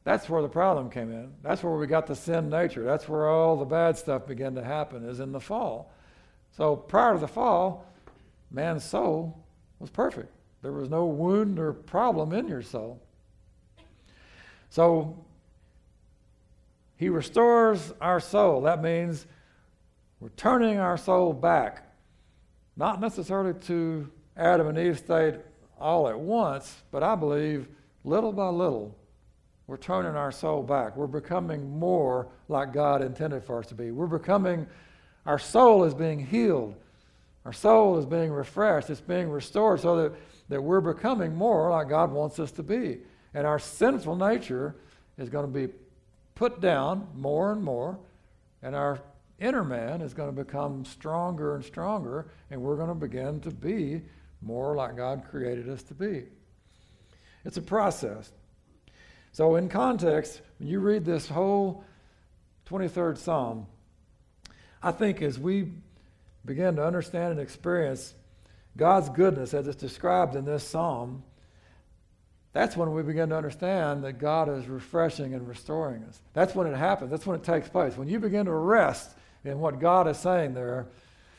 That's 0.03 0.29
where 0.29 0.41
the 0.41 0.49
problem 0.49 0.89
came 0.89 1.11
in. 1.11 1.31
That's 1.41 1.63
where 1.63 1.73
we 1.73 1.87
got 1.87 2.07
the 2.07 2.15
sin 2.15 2.49
nature. 2.49 2.83
That's 2.83 3.07
where 3.07 3.27
all 3.27 3.57
the 3.57 3.65
bad 3.65 3.97
stuff 3.97 4.25
began 4.27 4.55
to 4.55 4.63
happen, 4.63 5.07
is 5.07 5.19
in 5.19 5.31
the 5.31 5.39
fall. 5.39 5.91
So 6.51 6.75
prior 6.75 7.13
to 7.13 7.19
the 7.19 7.27
fall, 7.27 7.85
man's 8.51 8.83
soul 8.83 9.43
was 9.79 9.89
perfect. 9.89 10.31
There 10.61 10.71
was 10.71 10.89
no 10.89 11.05
wound 11.05 11.59
or 11.59 11.73
problem 11.73 12.33
in 12.33 12.47
your 12.47 12.61
soul. 12.61 13.01
So 14.69 15.25
he 16.97 17.09
restores 17.09 17.93
our 18.01 18.19
soul. 18.19 18.61
That 18.61 18.81
means 18.81 19.25
we're 20.19 20.29
turning 20.29 20.79
our 20.79 20.97
soul 20.97 21.33
back, 21.33 21.83
not 22.75 22.99
necessarily 22.99 23.53
to 23.61 24.09
Adam 24.35 24.67
and 24.67 24.77
Eve 24.77 24.97
state 24.97 25.35
all 25.79 26.09
at 26.09 26.19
once, 26.19 26.83
but 26.91 27.03
I 27.03 27.15
believe 27.15 27.67
little 28.03 28.33
by 28.33 28.49
little, 28.49 28.95
we're 29.67 29.77
turning 29.77 30.15
our 30.15 30.31
soul 30.31 30.63
back. 30.63 30.97
We're 30.97 31.07
becoming 31.07 31.77
more 31.77 32.27
like 32.47 32.73
God 32.73 33.01
intended 33.01 33.43
for 33.43 33.59
us 33.59 33.67
to 33.67 33.75
be. 33.75 33.91
We're 33.91 34.07
becoming, 34.07 34.67
our 35.25 35.39
soul 35.39 35.83
is 35.83 35.93
being 35.93 36.25
healed. 36.25 36.75
Our 37.45 37.53
soul 37.53 37.97
is 37.97 38.05
being 38.05 38.31
refreshed. 38.31 38.89
It's 38.89 38.99
being 38.99 39.29
restored 39.29 39.79
so 39.79 39.95
that, 39.97 40.13
that 40.49 40.61
we're 40.61 40.81
becoming 40.81 41.35
more 41.35 41.69
like 41.69 41.87
God 41.87 42.11
wants 42.11 42.39
us 42.39 42.51
to 42.53 42.63
be. 42.63 42.97
And 43.33 43.45
our 43.45 43.59
sinful 43.59 44.15
nature 44.15 44.75
is 45.17 45.29
going 45.29 45.45
to 45.45 45.67
be 45.67 45.71
put 46.33 46.61
down 46.61 47.07
more 47.15 47.51
and 47.51 47.63
more, 47.63 47.99
and 48.63 48.75
our 48.75 48.99
inner 49.39 49.63
man 49.63 50.01
is 50.01 50.13
going 50.13 50.33
to 50.33 50.43
become 50.43 50.85
stronger 50.85 51.55
and 51.55 51.63
stronger, 51.63 52.27
and 52.49 52.61
we're 52.61 52.75
going 52.75 52.89
to 52.89 52.95
begin 52.95 53.39
to 53.41 53.51
be 53.51 54.01
more 54.41 54.75
like 54.75 54.95
God 54.95 55.23
created 55.29 55.69
us 55.69 55.83
to 55.83 55.93
be. 55.93 56.23
It's 57.45 57.57
a 57.57 57.61
process. 57.61 58.31
So, 59.31 59.55
in 59.55 59.69
context, 59.69 60.41
when 60.57 60.69
you 60.69 60.79
read 60.79 61.05
this 61.05 61.27
whole 61.27 61.83
23rd 62.67 63.17
Psalm, 63.17 63.67
I 64.81 64.91
think 64.91 65.21
as 65.21 65.37
we 65.37 65.71
begin 66.45 66.77
to 66.77 66.85
understand 66.85 67.31
and 67.31 67.39
experience 67.39 68.13
God's 68.77 69.09
goodness 69.09 69.53
as 69.53 69.67
it's 69.67 69.77
described 69.77 70.35
in 70.35 70.45
this 70.45 70.63
psalm, 70.63 71.23
that's 72.53 72.75
when 72.75 72.93
we 72.93 73.03
begin 73.03 73.29
to 73.29 73.37
understand 73.37 74.03
that 74.03 74.13
God 74.13 74.49
is 74.49 74.67
refreshing 74.67 75.33
and 75.33 75.47
restoring 75.47 76.03
us. 76.03 76.19
That's 76.33 76.55
when 76.55 76.65
it 76.65 76.75
happens. 76.75 77.11
That's 77.11 77.25
when 77.25 77.35
it 77.37 77.43
takes 77.43 77.69
place. 77.69 77.95
When 77.95 78.07
you 78.07 78.19
begin 78.19 78.45
to 78.45 78.53
rest 78.53 79.11
in 79.43 79.59
what 79.59 79.79
God 79.79 80.07
is 80.07 80.17
saying 80.17 80.53
there, 80.53 80.87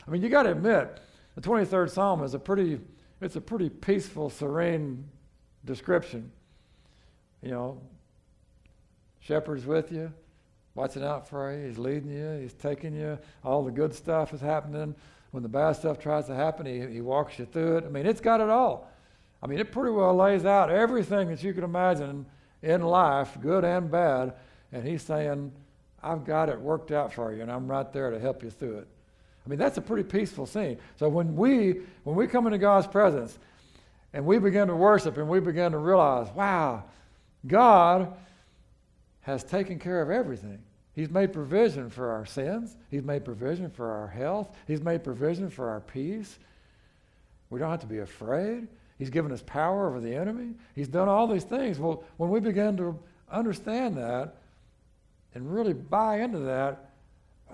I 0.07 0.11
mean, 0.11 0.23
you 0.23 0.29
got 0.29 0.45
to 0.45 0.53
admit, 0.53 1.01
the 1.35 1.41
23rd 1.41 1.91
Psalm 1.91 2.23
is 2.23 2.35
a 2.35 2.39
pretty, 2.39 2.81
it's 3.21 3.37
a 3.37 3.41
pretty 3.41 3.69
peaceful, 3.69 4.31
serene 4.31 5.05
description. 5.65 6.31
You 7.43 7.51
know, 7.51 7.81
shepherd's 9.21 9.67
with 9.67 9.93
you, 9.93 10.13
watching 10.75 11.05
out 11.05 11.29
for 11.29 11.55
you. 11.55 11.67
He's 11.69 11.79
leading 11.79 12.11
you. 12.11 12.41
He's 12.41 12.53
taking 12.53 12.95
you. 12.95 13.19
All 13.45 13.65
the 13.65 13.71
good 13.71 13.95
stuff 13.95 14.35
is 14.35 14.41
happening. 14.41 14.95
When 15.31 15.43
the 15.43 15.49
bad 15.49 15.73
stuff 15.73 15.99
tries 15.99 16.27
to 16.27 16.35
happen, 16.35 16.67
he, 16.67 16.95
he 16.95 17.01
walks 17.01 17.39
you 17.39 17.45
through 17.45 17.79
it. 17.79 17.85
I 17.85 17.89
mean, 17.89 18.07
it's 18.07 18.21
got 18.21 18.41
it 18.41 18.49
all. 18.49 18.91
I 19.43 19.47
mean, 19.47 19.59
it 19.59 19.73
pretty 19.73 19.93
well 19.93 20.15
lays 20.15 20.45
out 20.45 20.71
everything 20.71 21.29
that 21.29 21.43
you 21.43 21.55
can 21.55 21.65
imagine 21.65 22.27
in 22.63 22.83
life, 22.83 23.39
good 23.41 23.65
and 23.65 23.91
bad. 23.91 24.35
And 24.73 24.87
he's 24.87 25.03
saying, 25.03 25.53
I've 26.03 26.25
got 26.25 26.49
it 26.49 26.61
worked 26.61 26.93
out 26.93 27.13
for 27.13 27.33
you, 27.33 27.43
and 27.43 27.51
I'm 27.51 27.69
right 27.69 27.93
there 27.93 28.11
to 28.11 28.19
help 28.19 28.43
you 28.43 28.51
through 28.51 28.79
it. 28.79 28.89
I 29.45 29.49
mean, 29.49 29.59
that's 29.59 29.79
a 29.79 29.83
pretty 29.83 30.05
peaceful 30.05 30.47
scene. 30.47 30.79
So 30.97 31.09
when 31.09 31.35
we 31.37 31.81
when 32.05 32.17
we 32.17 32.27
come 32.27 32.47
into 32.47 32.59
God's 32.59 32.87
presence 32.87 33.39
and 34.13 34.25
we 34.25 34.39
begin 34.39 34.69
to 34.69 34.77
worship 34.77 35.17
and 35.17 35.29
we 35.29 35.41
begin 35.41 35.73
to 35.73 35.79
realize, 35.79 36.29
wow, 36.35 36.85
God 37.47 38.13
has 39.23 39.45
taken 39.45 39.79
care 39.79 40.03
of 40.03 40.11
everything. 40.11 40.59
He's 40.95 41.11
made 41.11 41.33
provision 41.33 41.89
for 41.89 42.11
our 42.11 42.27
sins. 42.27 42.77
He's 42.91 43.03
made 43.03 43.25
provision 43.25 43.71
for 43.71 43.91
our 43.91 44.09
health. 44.09 44.55
He's 44.67 44.83
made 44.83 45.05
provision 45.05 45.49
for 45.49 45.71
our 45.71 45.81
peace. 45.81 46.39
We 47.49 47.59
don't 47.59 47.71
have 47.71 47.81
to 47.81 47.87
be 47.87 47.99
afraid. 47.99 48.69
He's 48.99 49.11
given 49.11 49.33
us 49.33 49.43
power 49.47 49.89
over 49.89 50.01
the 50.01 50.15
enemy. 50.15 50.55
He's 50.75 50.89
done 50.89 51.09
all 51.09 51.27
these 51.27 51.45
things. 51.45 51.79
Well, 51.79 52.05
when 52.19 52.29
we 52.29 52.41
begin 52.41 52.77
to 52.77 52.99
understand 53.31 53.97
that 53.97 54.37
and 55.35 55.52
really 55.52 55.73
buy 55.73 56.20
into 56.20 56.39
that, 56.40 56.90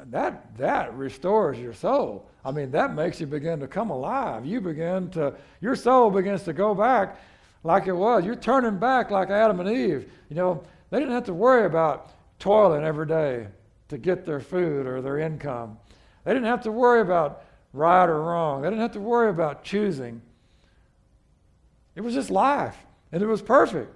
that 0.07 0.57
that 0.57 0.95
restores 0.95 1.59
your 1.59 1.73
soul. 1.73 2.29
I 2.45 2.51
mean, 2.51 2.71
that 2.73 2.95
makes 2.95 3.21
you 3.21 3.27
begin 3.27 3.61
to 3.61 3.67
come 3.67 3.91
alive. 3.91 4.47
You 4.47 4.61
begin 4.61 5.11
to 5.11 5.35
your 5.61 5.77
soul 5.77 6.11
begins 6.11 6.43
to 6.45 6.53
go 6.53 6.75
back 6.75 7.19
like 7.65 7.87
it 7.87 7.93
was. 7.93 8.25
You're 8.25 8.37
turning 8.37 8.79
back 8.79 9.11
like 9.11 9.31
Adam 9.31 9.61
and 9.61 9.69
Eve. 9.69 10.11
You 10.29 10.37
know, 10.37 10.63
they 10.91 10.99
didn't 10.99 11.15
have 11.15 11.25
to 11.25 11.35
worry 11.35 11.67
about 11.67 12.13
toiling 12.39 12.85
every 12.85 13.07
day 13.07 13.49
to 13.89 13.99
get 13.99 14.25
their 14.25 14.41
food 14.41 14.87
or 14.87 15.01
their 15.01 15.19
income. 15.19 15.79
They 16.25 16.33
didn't 16.33 16.49
have 16.49 16.63
to 16.63 16.73
worry 16.73 17.01
about 17.01 17.45
right 17.73 18.07
or 18.07 18.23
wrong. 18.23 18.63
They 18.63 18.69
didn't 18.69 18.83
have 18.83 18.93
to 18.93 19.01
worry 19.01 19.31
about 19.31 19.65
choosing. 19.65 20.21
It 21.95 22.03
was 22.03 22.15
just 22.15 22.31
life, 22.31 22.77
and 23.13 23.23
it 23.23 23.27
was 23.27 23.43
perfect. 23.43 23.96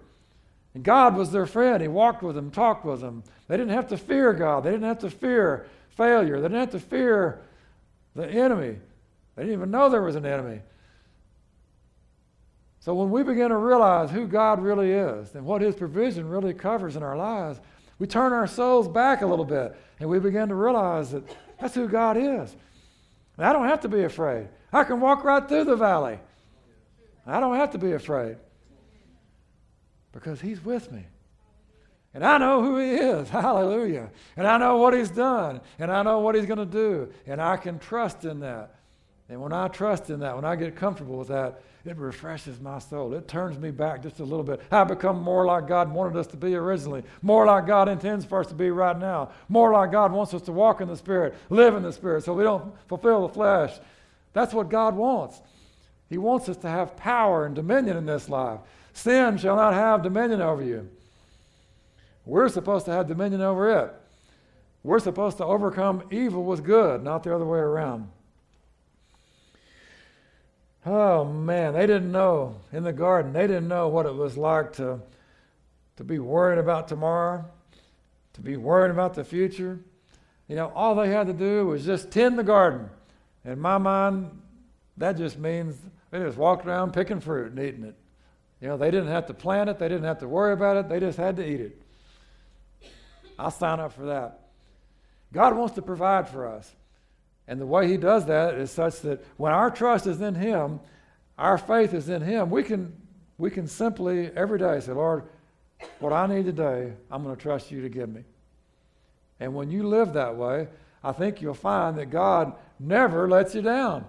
And 0.75 0.85
God 0.85 1.17
was 1.17 1.33
their 1.33 1.47
friend. 1.47 1.83
He 1.83 1.89
walked 1.89 2.23
with 2.23 2.37
them, 2.37 2.51
talked 2.51 2.85
with 2.85 3.01
them. 3.01 3.25
They 3.49 3.57
didn't 3.57 3.73
have 3.73 3.89
to 3.89 3.97
fear 3.97 4.33
God. 4.33 4.65
They 4.65 4.71
didn't 4.71 4.87
have 4.87 5.01
to 5.01 5.11
fear 5.11 5.67
failure. 5.91 6.37
They 6.37 6.49
didn't 6.49 6.61
have 6.61 6.71
to 6.71 6.81
fear 6.81 7.43
the 8.15 8.29
enemy. 8.29 8.79
They 9.35 9.43
didn't 9.43 9.53
even 9.53 9.71
know 9.71 9.89
there 9.89 10.03
was 10.03 10.17
an 10.17 10.27
enemy. 10.27 10.61
So 12.79 12.95
when 12.95 13.11
we 13.11 13.23
begin 13.23 13.51
to 13.51 13.57
realize 13.57 14.11
who 14.11 14.27
God 14.27 14.63
really 14.63 14.91
is 14.93 15.35
and 15.35 15.45
what 15.45 15.61
His 15.61 15.75
provision 15.75 16.29
really 16.29 16.55
covers 16.55 16.97
in 16.97 17.03
our 17.03 17.17
lives, 17.17 17.61
we 17.99 18.07
turn 18.07 18.33
our 18.33 18.47
souls 18.47 18.89
back 18.89 19.23
a 19.23 19.27
little 19.27 19.45
bit 19.45 19.77
and 19.99 20.09
we 20.09 20.19
begin 20.19 20.49
to 20.49 20.55
realize 20.55 21.11
that 21.11 21.25
that's 21.61 21.75
who 21.75 21.89
God 21.89 22.17
is. 22.17 22.57
And 23.37 23.47
I 23.47 23.53
don't 23.53 23.69
have 23.69 23.81
to 23.81 23.89
be 23.89 24.05
afraid. 24.05 24.49
I 24.73 24.85
can 24.85 25.01
walk 25.01 25.25
right 25.25 25.47
through 25.47 25.65
the 25.65 25.77
valley. 25.77 26.19
I 27.27 27.41
don't 27.41 27.57
have 27.57 27.73
to 27.73 27.79
be 27.79 27.93
afraid 27.93 28.37
because 30.13 30.41
He's 30.41 30.65
with 30.65 30.91
me. 30.91 31.05
And 32.13 32.25
I 32.25 32.39
know 32.39 32.63
who 32.63 32.79
He 32.79 32.91
is. 32.91 33.29
Hallelujah. 33.31 34.11
And 34.37 34.47
I 34.47 34.59
know 34.59 34.79
what 34.79 34.95
He's 34.95 35.11
done. 35.11 35.61
And 35.79 35.91
I 35.91 36.03
know 36.03 36.21
what 36.21 36.35
He's 36.35 36.47
going 36.47 36.59
to 36.59 36.67
do. 36.67 37.13
And 37.27 37.41
I 37.41 37.57
can 37.57 37.79
trust 37.79 38.25
in 38.25 38.41
that. 38.41 38.75
And 39.29 39.41
when 39.41 39.53
I 39.53 39.69
trust 39.69 40.11
in 40.11 40.21
that, 40.21 40.35
when 40.35 40.45
I 40.45 40.57
get 40.57 40.75
comfortable 40.75 41.17
with 41.17 41.29
that, 41.29 41.63
it 41.85 41.97
refreshes 41.97 42.61
my 42.61 42.79
soul. 42.79 43.15
It 43.15 43.27
turns 43.27 43.59
me 43.59 43.71
back 43.71 44.03
just 44.03 44.21
a 44.21 44.25
little 44.25 44.43
bit. 44.43 44.61
I 44.71 44.85
become 44.85 45.23
more 45.23 45.47
like 45.47 45.67
God 45.67 45.91
wanted 45.91 46.19
us 46.19 46.27
to 46.29 46.37
be 46.37 46.55
originally, 46.55 47.05
more 47.23 47.47
like 47.47 47.67
God 47.67 47.89
intends 47.89 48.25
for 48.25 48.41
us 48.41 48.49
to 48.49 48.55
be 48.55 48.71
right 48.71 48.99
now, 48.99 49.31
more 49.49 49.73
like 49.73 49.93
God 49.93 50.13
wants 50.13 50.35
us 50.35 50.43
to 50.43 50.53
walk 50.53 50.81
in 50.81 50.89
the 50.89 50.97
Spirit, 50.97 51.35
live 51.49 51.75
in 51.75 51.83
the 51.83 51.93
Spirit, 51.93 52.25
so 52.25 52.35
we 52.35 52.43
don't 52.43 52.75
fulfill 52.89 53.27
the 53.27 53.33
flesh. 53.33 53.79
That's 54.35 54.53
what 54.53 54.69
God 54.69 54.95
wants. 54.95 55.41
He 56.11 56.19
wants 56.19 56.49
us 56.49 56.57
to 56.59 56.69
have 56.69 56.97
power 56.97 57.47
and 57.47 57.55
dominion 57.55 57.97
in 57.97 58.05
this 58.05 58.29
life. 58.29 58.61
Sin 59.01 59.39
shall 59.39 59.57
not 59.57 59.73
have 59.73 60.03
dominion 60.03 60.43
over 60.43 60.63
you. 60.63 60.87
We're 62.27 62.51
supposed 62.51 62.85
to 62.85 62.93
have 62.93 63.09
dominion 63.09 63.41
over 63.41 63.85
it. 63.85 63.95
We're 64.83 64.99
supposed 64.99 65.39
to 65.39 65.45
overcome 65.47 66.03
evil 66.11 66.45
with 66.45 66.63
good, 66.65 67.03
not 67.03 67.23
the 67.23 67.35
other 67.35 67.47
way 67.47 67.61
around. 67.61 68.11
Oh 70.85 71.25
man, 71.25 71.73
they 71.73 71.87
didn't 71.87 72.13
know 72.13 72.57
in 72.73 72.85
the 72.85 72.93
garden, 72.93 73.33
they 73.33 73.47
didn't 73.47 73.69
know 73.69 73.89
what 73.89 74.05
it 74.05 74.15
was 74.15 74.37
like 74.37 74.75
to, 74.75 75.01
to 75.97 76.05
be 76.05 76.19
worried 76.19 76.59
about 76.59 76.87
tomorrow, 76.87 77.47
to 78.35 78.41
be 78.43 78.59
worried 78.59 78.91
about 78.91 79.15
the 79.15 79.25
future. 79.25 79.81
You 80.47 80.57
know, 80.57 80.73
all 80.75 80.95
they 80.95 81.09
had 81.09 81.27
to 81.27 81.33
do 81.33 81.69
was 81.69 81.87
just 81.87 82.11
tend 82.11 82.39
the 82.39 82.45
garden. 82.45 82.91
In 83.47 83.61
my 83.61 83.79
mind, 83.79 84.43
that 84.99 85.17
just 85.17 85.39
means 85.39 85.79
they 86.11 86.19
just 86.19 86.37
walked 86.37 86.67
around 86.67 86.93
picking 86.93 87.21
fruit 87.21 87.53
and 87.53 87.59
eating 87.59 87.85
it. 87.85 87.95
You 88.61 88.69
know, 88.69 88.77
they 88.77 88.91
didn't 88.91 89.09
have 89.09 89.27
to 89.27 89.35
plan 89.35 89.69
it, 89.69 89.79
they 89.79 89.89
didn't 89.89 90.05
have 90.05 90.19
to 90.19 90.29
worry 90.29 90.53
about 90.53 90.77
it, 90.77 90.89
they 90.89 91.01
just 91.01 91.19
had 91.19 91.37
to 91.37 91.49
eat 91.49 91.61
it. 91.61 91.83
I'll 93.39 93.51
sign 93.51 93.81
up 93.81 93.95
for 93.95 94.07
that. 94.07 94.41
God 95.33 95.57
wants 95.57 95.75
to 95.77 95.83
provide 95.83 96.29
for 96.29 96.47
us. 96.47 96.71
And 97.49 97.61
the 97.61 97.67
way 97.67 97.89
He 97.89 97.97
does 97.97 98.27
that 98.27 98.55
is 98.55 98.71
such 98.71 99.01
that 99.01 99.25
when 99.37 99.53
our 99.53 99.71
trust 99.71 100.07
is 100.07 100.21
in 100.21 100.35
Him, 100.35 100.81
our 101.39 101.57
faith 101.57 101.95
is 101.95 102.09
in 102.09 102.21
Him, 102.21 102.51
we 102.51 102.63
can, 102.63 102.93
we 103.39 103.51
can 103.51 103.67
simply 103.67 104.31
every 104.37 104.59
day 104.59 104.79
say, 104.81 104.93
Lord, 104.93 105.25
what 105.99 106.13
I 106.13 106.27
need 106.27 106.45
today, 106.45 106.93
I'm 107.11 107.23
going 107.25 107.35
to 107.35 107.43
trust 107.43 107.71
you 107.71 107.81
to 107.83 107.89
give 107.89 108.09
me. 108.09 108.25
And 109.41 109.55
when 109.55 109.71
you 109.71 109.89
live 109.89 110.13
that 110.13 110.37
way, 110.37 110.69
I 111.03 111.13
think 111.13 111.41
you'll 111.41 111.55
find 111.55 111.97
that 111.99 112.11
God 112.11 112.53
never 112.79 113.29
lets 113.29 113.55
you 113.55 113.63
down. 113.63 114.05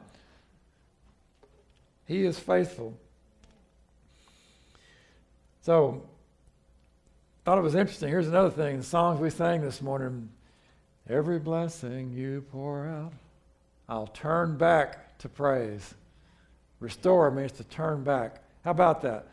He 2.06 2.26
is 2.26 2.38
faithful. 2.38 2.98
So, 5.62 6.04
thought 7.46 7.58
it 7.58 7.62
was 7.62 7.76
interesting. 7.76 8.10
Here's 8.10 8.28
another 8.28 8.50
thing 8.50 8.78
the 8.78 8.84
songs 8.84 9.20
we 9.20 9.30
sang 9.30 9.62
this 9.62 9.82
morning 9.82 10.30
Every 11.10 11.40
blessing 11.40 12.14
you 12.14 12.46
pour 12.52 12.88
out, 12.88 13.14
I'll 13.90 14.08
turn 14.08 14.58
back 14.58 15.18
to 15.20 15.30
praise. 15.30 15.96
Restore 16.80 17.32
means 17.32 17.52
to 17.54 17.64
turn 17.64 18.04
back. 18.04 18.42
How 18.64 18.72
about 18.72 19.02
that? 19.02 19.28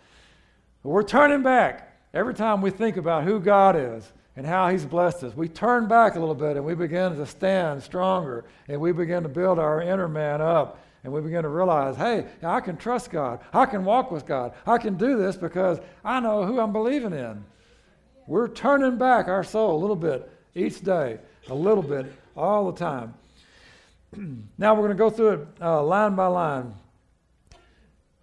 We're 0.83 1.03
turning 1.03 1.43
back 1.43 1.97
every 2.15 2.35
time 2.35 2.63
we 2.63 2.71
think 2.71 2.97
about 2.97 3.25
who 3.25 3.39
God 3.39 3.77
is 3.77 4.11
and 4.35 4.47
how 4.47 4.69
He's 4.71 4.85
blessed 4.85 5.25
us. 5.25 5.37
We 5.37 5.49
turn 5.49 5.89
back 5.89 6.17
a 6.17 6.21
little 6.21 6.35
bit 6.35 6.57
and 6.57 6.65
we 6.65 6.75
begin 6.75 7.17
to 7.17 7.27
stand 7.27 7.83
stronger 7.83 8.45
and 8.67 8.81
we 8.81 8.93
begin 8.93 9.23
to 9.23 9.29
build 9.29 9.59
our 9.59 9.81
inner 9.83 10.09
man 10.09 10.41
up 10.41 10.81
and 11.09 11.15
we 11.15 11.23
begin 11.23 11.43
to 11.43 11.49
realize, 11.49 11.97
hey, 11.97 12.27
I 12.43 12.61
can 12.61 12.77
trust 12.77 13.11
God. 13.11 13.41
I 13.55 13.65
can 13.65 13.83
walk 13.83 14.11
with 14.11 14.27
God. 14.27 14.53
I 14.67 14.77
can 14.77 14.99
do 14.99 15.17
this 15.17 15.39
because 15.39 15.81
I 16.05 16.21
know 16.21 16.45
who 16.45 16.61
I'm 16.61 16.71
believing 16.71 17.15
in. 17.15 17.47
We're 18.27 18.49
turning 18.49 18.99
back 18.99 19.27
our 19.27 19.43
soul 19.43 19.75
a 19.75 19.81
little 19.81 19.97
bit 19.97 20.31
each 20.55 20.83
day, 20.83 21.19
a 21.49 21.55
little 21.55 21.83
bit, 21.83 22.13
all 22.37 22.71
the 22.71 22.79
time. 22.79 23.15
now 24.59 24.75
we're 24.75 24.83
going 24.83 24.91
to 24.91 24.97
go 24.97 25.09
through 25.09 25.31
it 25.31 25.49
uh, 25.63 25.83
line 25.83 26.15
by 26.15 26.27
line. 26.27 26.75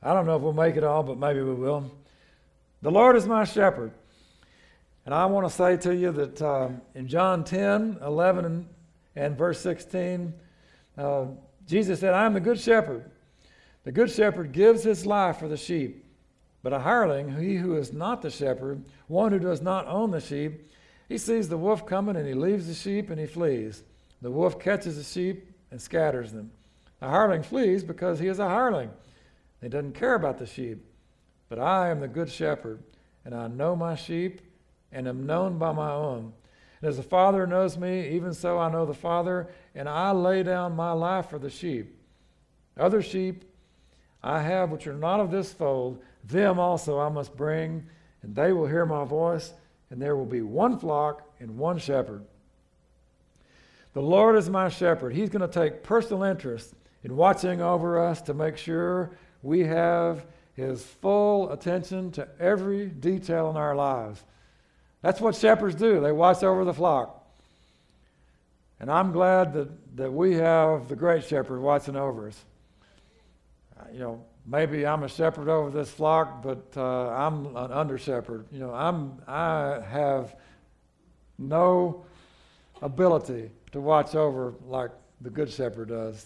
I 0.04 0.14
don't 0.14 0.28
know 0.28 0.36
if 0.36 0.44
we'll 0.44 0.54
make 0.54 0.76
it 0.76 0.84
all, 0.84 1.02
but 1.02 1.18
maybe 1.18 1.42
we 1.42 1.56
will. 1.56 1.92
The 2.84 2.92
Lord 2.92 3.16
is 3.16 3.26
my 3.26 3.46
shepherd. 3.46 3.94
And 5.06 5.14
I 5.16 5.26
want 5.26 5.48
to 5.48 5.52
say 5.52 5.76
to 5.78 5.96
you 5.96 6.12
that 6.12 6.40
uh, 6.40 6.70
in 6.94 7.08
John 7.08 7.44
10, 7.46 7.98
11, 8.06 8.46
and, 8.46 8.68
and 9.16 9.36
verse 9.36 9.60
16, 9.62 10.36
uh, 11.00 11.26
Jesus 11.68 12.00
said, 12.00 12.14
I 12.14 12.26
am 12.26 12.34
the 12.34 12.40
good 12.40 12.60
shepherd. 12.60 13.10
The 13.84 13.92
good 13.92 14.12
shepherd 14.12 14.52
gives 14.52 14.84
his 14.84 15.06
life 15.06 15.38
for 15.38 15.48
the 15.48 15.58
sheep. 15.58 16.06
But 16.64 16.74
a 16.74 16.80
hireling, 16.80 17.40
he 17.40 17.58
who 17.58 17.78
is 17.78 17.94
not 17.94 18.22
the 18.22 18.32
shepherd, 18.32 18.84
one 19.08 19.32
who 19.32 19.40
does 19.40 19.62
not 19.62 19.88
own 19.88 20.12
the 20.12 20.20
sheep, 20.20 20.68
he 21.08 21.18
sees 21.18 21.48
the 21.48 21.58
wolf 21.58 21.86
coming 21.86 22.16
and 22.16 22.28
he 22.28 22.34
leaves 22.34 22.68
the 22.68 22.74
sheep 22.74 23.10
and 23.12 23.20
he 23.20 23.28
flees. 23.28 23.84
The 24.22 24.32
wolf 24.32 24.60
catches 24.60 24.98
the 24.98 25.04
sheep 25.04 25.52
and 25.70 25.80
scatters 25.80 26.32
them. 26.32 26.52
The 27.00 27.08
hireling 27.08 27.44
flees 27.44 27.84
because 27.84 28.18
he 28.18 28.28
is 28.28 28.40
a 28.40 28.50
hireling. 28.50 28.90
He 29.62 29.70
doesn't 29.70 29.94
care 29.94 30.16
about 30.16 30.40
the 30.40 30.48
sheep. 30.48 30.84
But 31.50 31.60
I 31.60 31.90
am 31.90 32.00
the 32.00 32.08
good 32.08 32.30
shepherd, 32.30 32.82
and 33.24 33.36
I 33.36 33.48
know 33.48 33.76
my 33.76 33.96
sheep 33.96 34.42
and 34.92 35.08
am 35.08 35.26
known 35.26 35.60
by 35.60 35.72
my 35.72 35.92
own. 35.92 36.34
And 36.82 36.90
as 36.90 36.98
the 36.98 37.04
Father 37.04 37.48
knows 37.48 37.78
me, 37.78 38.10
even 38.10 38.34
so 38.34 38.58
I 38.60 38.72
know 38.72 38.86
the 38.86 38.94
Father, 38.94 39.48
and 39.74 39.88
I 39.88 40.12
lay 40.12 40.44
down 40.44 40.76
my 40.76 40.92
life 40.92 41.30
for 41.30 41.40
the 41.40 41.50
sheep. 41.50 41.98
Other 42.78 43.02
sheep 43.02 43.46
I 44.24 44.42
have 44.42 44.72
which 44.72 44.88
are 44.88 44.94
not 44.94 45.20
of 45.20 45.32
this 45.32 45.54
fold, 45.54 46.02
them 46.24 46.60
also 46.60 47.00
I 47.00 47.10
must 47.10 47.38
bring, 47.38 47.86
and 48.22 48.36
they 48.36 48.52
will 48.52 48.68
hear 48.68 48.86
my 48.86 49.06
voice, 49.06 49.54
and 49.90 50.02
there 50.02 50.16
will 50.16 50.26
be 50.26 50.42
one 50.42 50.80
flock 50.80 51.22
and 51.40 51.58
one 51.58 51.78
shepherd. 51.78 52.26
The 53.94 54.02
Lord 54.02 54.36
is 54.36 54.50
my 54.50 54.68
shepherd. 54.68 55.14
He's 55.14 55.30
going 55.30 55.48
to 55.48 55.60
take 55.60 55.84
personal 55.84 56.24
interest 56.24 56.74
in 57.04 57.16
watching 57.16 57.62
over 57.62 58.04
us 58.04 58.22
to 58.24 58.34
make 58.34 58.58
sure 58.58 59.12
we 59.42 59.62
have 59.62 60.26
his 60.54 60.84
full 60.84 61.52
attention 61.52 62.12
to 62.12 62.28
every 62.40 62.88
detail 62.88 63.50
in 63.50 63.58
our 63.58 63.76
lives. 63.76 64.24
That's 65.06 65.22
what 65.22 65.36
shepherds 65.36 65.76
do, 65.76 66.00
they 66.00 66.12
watch 66.12 66.42
over 66.42 66.66
the 66.66 66.74
flock. 66.74 67.24
And 68.80 68.90
I'm 68.90 69.12
glad 69.12 69.54
that, 69.54 69.98
that 69.98 70.12
we 70.12 70.34
have 70.38 70.88
the 70.88 70.96
great 70.96 71.24
shepherd 71.24 71.62
watching 71.62 71.96
over 71.96 72.30
us. 72.30 72.44
Uh, 73.80 73.84
you 73.94 74.00
know, 74.00 74.26
maybe 74.48 74.84
I'm 74.84 75.04
a 75.04 75.08
shepherd 75.08 75.48
over 75.48 75.70
this 75.70 75.92
flock, 75.92 76.42
but 76.42 76.74
uh, 76.76 77.10
I'm 77.10 77.56
an 77.56 77.72
under 77.72 78.00
shepherd. 78.00 78.48
You 78.52 78.58
know, 78.58 78.74
I'm, 78.74 79.22
I 79.28 79.80
have 79.88 80.36
no 81.38 82.04
ability 82.82 83.52
to 83.74 83.82
watch 83.82 84.16
over 84.16 84.56
like 84.66 84.90
the 85.22 85.30
good 85.30 85.52
shepherd 85.52 85.90
does. 85.90 86.26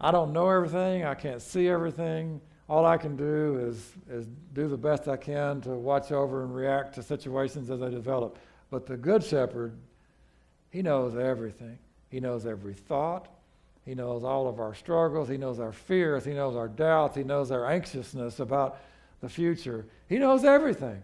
I 0.00 0.10
don't 0.10 0.32
know 0.32 0.48
everything, 0.48 1.04
I 1.04 1.14
can't 1.14 1.40
see 1.40 1.68
everything. 1.68 2.40
All 2.70 2.86
I 2.86 2.98
can 2.98 3.16
do 3.16 3.58
is, 3.58 3.94
is 4.08 4.28
do 4.54 4.68
the 4.68 4.76
best 4.76 5.08
I 5.08 5.16
can 5.16 5.60
to 5.62 5.70
watch 5.70 6.12
over 6.12 6.44
and 6.44 6.54
react 6.54 6.94
to 6.94 7.02
situations 7.02 7.68
as 7.68 7.80
they 7.80 7.90
develop. 7.90 8.38
But 8.70 8.86
the 8.86 8.96
good 8.96 9.24
shepherd, 9.24 9.76
he 10.70 10.80
knows 10.80 11.16
everything. 11.16 11.80
He 12.10 12.20
knows 12.20 12.46
every 12.46 12.74
thought. 12.74 13.26
He 13.84 13.96
knows 13.96 14.22
all 14.22 14.46
of 14.46 14.60
our 14.60 14.72
struggles. 14.72 15.28
He 15.28 15.36
knows 15.36 15.58
our 15.58 15.72
fears. 15.72 16.24
He 16.24 16.32
knows 16.32 16.54
our 16.54 16.68
doubts. 16.68 17.16
He 17.16 17.24
knows 17.24 17.50
our 17.50 17.68
anxiousness 17.68 18.38
about 18.38 18.78
the 19.20 19.28
future. 19.28 19.84
He 20.08 20.18
knows 20.18 20.44
everything. 20.44 21.02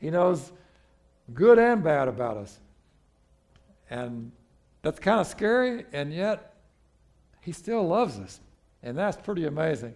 He 0.00 0.10
knows 0.10 0.50
good 1.32 1.60
and 1.60 1.84
bad 1.84 2.08
about 2.08 2.36
us. 2.36 2.58
And 3.90 4.32
that's 4.82 4.98
kind 4.98 5.20
of 5.20 5.28
scary, 5.28 5.84
and 5.92 6.12
yet 6.12 6.56
he 7.42 7.52
still 7.52 7.86
loves 7.86 8.18
us. 8.18 8.40
And 8.82 8.98
that's 8.98 9.16
pretty 9.16 9.46
amazing. 9.46 9.94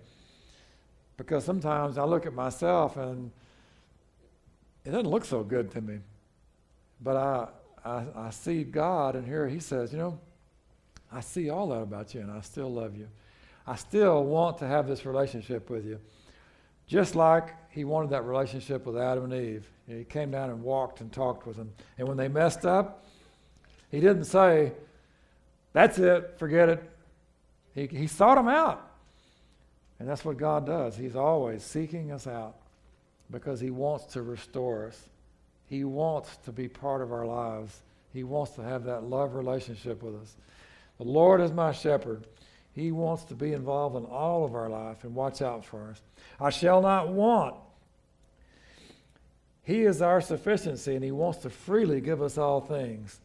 Because 1.17 1.45
sometimes 1.45 1.99
I 1.99 2.05
look 2.05 2.27
at 2.27 2.35
myself 2.35 2.97
and 2.97 3.31
it 4.85 4.91
doesn't 4.91 5.09
look 5.09 5.25
so 5.25 5.43
good 5.43 5.71
to 5.73 5.81
me. 5.81 5.99
But 7.01 7.17
I, 7.17 7.49
I, 7.85 8.05
I 8.17 8.31
see 8.31 8.65
God, 8.65 9.17
and 9.17 9.27
here 9.27 9.49
he 9.49 9.61
says, 9.61 9.93
You 9.93 9.99
know, 9.99 10.21
I 11.13 11.21
see 11.21 11.51
all 11.51 11.69
that 11.69 11.83
about 11.83 12.15
you, 12.15 12.21
and 12.21 12.31
I 12.31 12.41
still 12.41 12.73
love 12.73 12.97
you. 12.97 13.09
I 13.67 13.77
still 13.77 14.25
want 14.25 14.59
to 14.59 14.67
have 14.67 14.87
this 14.87 15.07
relationship 15.07 15.71
with 15.71 15.87
you. 15.87 15.99
Just 16.87 17.15
like 17.15 17.55
he 17.71 17.85
wanted 17.85 18.11
that 18.11 18.25
relationship 18.25 18.85
with 18.85 18.97
Adam 18.97 19.25
and 19.25 19.33
Eve. 19.33 19.69
He 19.87 20.05
came 20.05 20.31
down 20.31 20.51
and 20.51 20.63
walked 20.63 21.01
and 21.01 21.11
talked 21.11 21.47
with 21.47 21.57
them. 21.57 21.73
And 21.99 22.07
when 22.07 22.17
they 22.17 22.29
messed 22.29 22.67
up, 22.67 23.07
he 23.91 24.01
didn't 24.01 24.25
say, 24.25 24.73
That's 25.73 25.99
it, 25.99 26.35
forget 26.39 26.69
it. 26.69 26.91
He, 27.75 27.87
he 27.87 28.07
sought 28.07 28.37
them 28.37 28.49
out. 28.49 28.91
And 29.99 30.09
that's 30.09 30.25
what 30.25 30.37
God 30.37 30.67
does. 30.67 30.97
He's 30.97 31.17
always 31.17 31.63
seeking 31.63 32.11
us 32.11 32.27
out 32.27 32.57
because 33.31 33.61
He 33.61 33.71
wants 33.71 34.05
to 34.15 34.23
restore 34.23 34.89
us. 34.89 35.09
He 35.67 35.85
wants 35.85 36.37
to 36.39 36.53
be 36.53 36.69
part 36.69 37.01
of 37.01 37.13
our 37.13 37.27
lives. 37.27 37.83
He 38.13 38.23
wants 38.25 38.53
to 38.53 38.63
have 38.63 38.85
that 38.85 39.05
love 39.05 39.35
relationship 39.35 40.03
with 40.03 40.15
us. 40.17 40.37
The 40.99 41.05
Lord 41.05 41.41
is 41.41 41.53
my 41.53 41.73
shepherd. 41.73 42.27
He 42.73 42.93
wants 42.93 43.25
to 43.25 43.35
be 43.35 43.53
involved 43.53 43.97
in 43.97 44.05
all 44.05 44.45
of 44.45 44.55
our 44.55 44.69
life 44.69 45.05
and 45.05 45.15
watch 45.15 45.43
out 45.43 45.65
for 45.65 45.91
us. 45.91 46.01
I 46.41 46.51
shall 46.51 46.83
not 46.83 47.09
want. 47.09 47.55
He 49.63 49.83
is 49.83 50.03
our 50.03 50.21
sufficiency 50.21 50.95
and 50.95 51.05
he 51.05 51.11
wants 51.11 51.39
to 51.39 51.51
freely 51.51 52.01
give 52.01 52.21
us 52.21 52.37
all 52.37 52.61
things. 52.61 53.19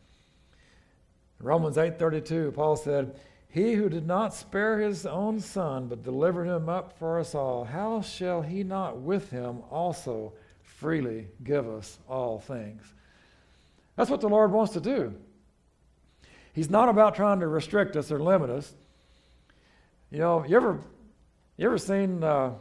In 1.39 1.45
Romans 1.45 1.77
8:32 1.77 2.53
Paul 2.53 2.75
said, 2.75 3.19
he 3.49 3.73
who 3.73 3.89
did 3.89 4.05
not 4.05 4.35
spare 4.35 4.79
his 4.79 5.07
own 5.07 5.39
son, 5.39 5.87
but 5.87 6.03
delivered 6.03 6.45
him 6.45 6.69
up 6.69 6.97
for 6.99 7.19
us 7.19 7.33
all, 7.33 7.65
how 7.65 8.01
shall 8.01 8.43
he 8.43 8.63
not 8.63 8.99
with 8.99 9.31
him 9.31 9.63
also 9.71 10.33
freely 10.61 11.27
give 11.43 11.67
us 11.67 11.97
all 12.07 12.39
things? 12.39 12.83
That's 13.95 14.09
what 14.09 14.21
the 14.21 14.29
Lord 14.29 14.51
wants 14.51 14.73
to 14.73 14.79
do. 14.79 15.15
He's 16.53 16.69
not 16.69 16.89
about 16.89 17.15
trying 17.15 17.39
to 17.39 17.47
restrict 17.47 17.95
us 17.95 18.11
or 18.11 18.19
limit 18.19 18.51
us. 18.51 18.71
You 20.11 20.19
know, 20.19 20.45
you 20.45 20.55
ever, 20.55 20.79
you 21.57 21.65
ever 21.65 21.77
seen 21.79 22.23
uh, 22.23 22.51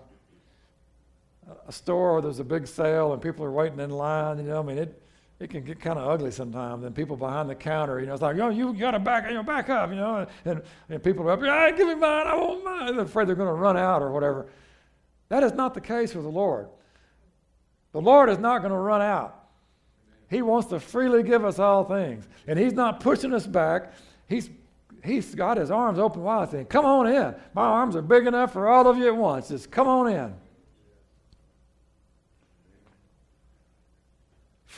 a 1.66 1.73
store 1.73 2.15
where 2.15 2.23
there's 2.23 2.40
a 2.40 2.44
big 2.44 2.66
sale 2.66 3.12
and 3.12 3.20
people 3.20 3.44
are 3.44 3.52
waiting 3.52 3.78
in 3.81 3.90
line? 3.90 4.39
You 4.39 4.44
know, 4.44 4.60
I 4.60 4.62
mean, 4.62 4.78
it, 4.78 5.02
it 5.40 5.51
can 5.51 5.62
get 5.62 5.81
kind 5.81 5.98
of 5.98 6.09
ugly 6.09 6.31
sometimes. 6.31 6.85
And 6.85 6.94
people 6.94 7.16
behind 7.16 7.48
the 7.48 7.55
counter, 7.55 8.01
you 8.01 8.06
know, 8.06 8.12
it's 8.12 8.23
like, 8.23 8.36
yo, 8.36 8.48
you 8.48 8.73
got 8.74 8.93
to 8.93 8.98
back, 8.98 9.28
you 9.28 9.35
know, 9.35 9.43
back 9.43 9.70
up, 9.70 9.90
you 9.90 9.97
know. 9.97 10.27
And, 10.44 10.62
and 10.89 11.02
people 11.02 11.28
are 11.28 11.32
up, 11.32 11.40
hey, 11.40 11.77
give 11.77 11.86
me 11.86 11.94
mine, 11.94 12.27
I 12.27 12.35
want 12.35 12.65
mine. 12.65 12.97
They're 12.97 13.05
afraid 13.05 13.28
they're 13.28 13.36
going 13.36 13.48
to 13.48 13.52
run 13.52 13.77
out 13.77 14.02
or 14.02 14.10
whatever. 14.10 14.48
That 15.28 15.44
is 15.44 15.52
not 15.52 15.74
the 15.74 15.81
case 15.81 16.15
with 16.15 16.24
the 16.24 16.31
Lord. 16.31 16.69
The 17.93 18.01
Lord 18.01 18.31
is 18.31 18.39
not 18.39 18.60
going 18.60 18.73
to 18.73 18.78
run 18.78 19.01
out. 19.01 19.35
He 20.28 20.43
wants 20.43 20.69
to 20.69 20.81
freely 20.81 21.23
give 21.23 21.44
us 21.44 21.59
all 21.59 21.85
things. 21.85 22.28
And 22.47 22.59
He's 22.59 22.74
not 22.74 23.01
pushing 23.01 23.32
us 23.32 23.47
back. 23.47 23.93
He's, 24.28 24.51
he's 25.02 25.35
got 25.35 25.56
His 25.56 25.70
arms 25.70 25.98
open 25.98 26.23
wide 26.23 26.51
saying, 26.51 26.66
Come 26.66 26.85
on 26.85 27.06
in. 27.06 27.35
My 27.55 27.65
arms 27.65 27.97
are 27.97 28.02
big 28.02 28.27
enough 28.27 28.52
for 28.52 28.69
all 28.69 28.86
of 28.89 28.98
you 28.98 29.06
at 29.06 29.16
once. 29.16 29.48
Just 29.48 29.70
come 29.70 29.89
on 29.89 30.09
in. 30.09 30.35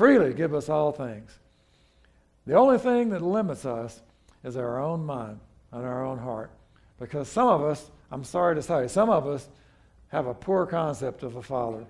Freely 0.01 0.32
give 0.32 0.55
us 0.55 0.70
all 0.70 0.93
things. 0.93 1.31
The 2.47 2.55
only 2.55 2.78
thing 2.78 3.10
that 3.10 3.20
limits 3.20 3.66
us 3.66 4.01
is 4.43 4.56
our 4.56 4.81
own 4.81 5.05
mind 5.05 5.39
and 5.72 5.85
our 5.85 6.06
own 6.06 6.16
heart. 6.16 6.51
Because 6.98 7.28
some 7.28 7.48
of 7.48 7.62
us, 7.62 7.90
I'm 8.10 8.24
sorry 8.24 8.55
to 8.55 8.62
say, 8.62 8.89
some 8.89 9.10
of 9.10 9.27
us 9.27 9.47
have 10.09 10.27
a 10.27 10.32
poor 10.32 10.64
concept 10.64 11.22
of 11.22 11.36
a 11.36 11.43
Father. 11.43 11.85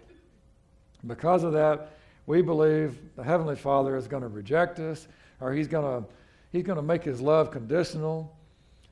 Because 1.07 1.45
of 1.45 1.53
that, 1.53 1.91
we 2.27 2.43
believe 2.43 2.99
the 3.15 3.23
Heavenly 3.23 3.55
Father 3.55 3.97
is 3.97 4.09
going 4.09 4.25
to 4.25 4.29
reject 4.29 4.81
us, 4.81 5.07
or 5.41 5.53
He's 5.53 5.69
going 5.69 6.03
to, 6.03 6.09
he's 6.51 6.65
going 6.65 6.79
to 6.79 6.83
make 6.83 7.05
His 7.05 7.21
love 7.21 7.53
conditional, 7.53 8.37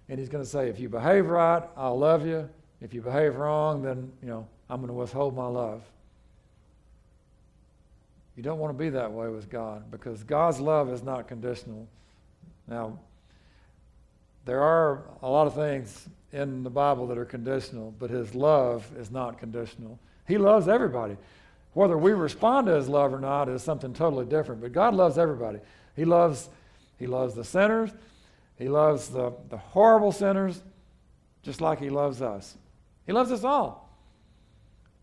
and 0.09 0.21
He's 0.21 0.29
going 0.29 0.45
to 0.45 0.49
say, 0.49 0.69
if 0.69 0.79
you 0.79 0.89
behave 0.89 1.27
right, 1.27 1.65
I'll 1.77 1.99
love 1.99 2.25
you. 2.25 2.49
If 2.81 2.95
you 2.95 3.03
behave 3.03 3.35
wrong, 3.35 3.83
then, 3.83 4.13
you 4.23 4.29
know, 4.29 4.47
I'm 4.71 4.77
going 4.77 4.87
to 4.87 4.95
withhold 4.95 5.35
my 5.35 5.49
love. 5.49 5.83
You 8.39 8.45
don't 8.45 8.61
want 8.61 8.73
to 8.73 8.79
be 8.79 8.91
that 8.91 9.11
way 9.11 9.27
with 9.31 9.51
God 9.51 9.91
because 9.91 10.23
God's 10.23 10.61
love 10.61 10.93
is 10.93 11.03
not 11.03 11.27
conditional. 11.27 11.89
Now, 12.69 13.01
there 14.45 14.63
are 14.63 15.03
a 15.23 15.29
lot 15.29 15.49
of 15.49 15.57
things 15.57 16.09
in 16.33 16.63
the 16.63 16.71
Bible 16.71 17.09
that 17.09 17.19
are 17.19 17.25
conditional, 17.25 17.93
but 17.99 18.11
His 18.11 18.37
love 18.37 18.89
is 18.97 19.11
not 19.11 19.41
conditional. 19.41 19.99
He 20.29 20.39
loves 20.39 20.69
everybody. 20.69 21.17
Whether 21.73 21.99
we 21.99 22.13
respond 22.13 22.69
to 22.69 22.75
His 22.75 22.89
love 22.89 23.13
or 23.13 23.19
not 23.19 23.49
is 23.49 23.65
something 23.65 23.93
totally 23.93 24.25
different, 24.25 24.61
but 24.61 24.71
God 24.71 24.95
loves 24.95 25.19
everybody. 25.19 25.59
He 25.97 26.05
loves, 26.05 26.49
he 26.97 27.09
loves 27.09 27.35
the 27.35 27.43
sinners, 27.43 27.91
He 28.57 28.69
loves 28.69 29.09
the, 29.09 29.33
the 29.49 29.57
horrible 29.57 30.13
sinners, 30.13 30.63
just 31.43 31.61
like 31.61 31.81
He 31.81 31.91
loves 31.91 32.23
us. 32.23 32.57
He 33.05 33.13
loves 33.13 33.33
us 33.33 33.43
all 33.43 33.88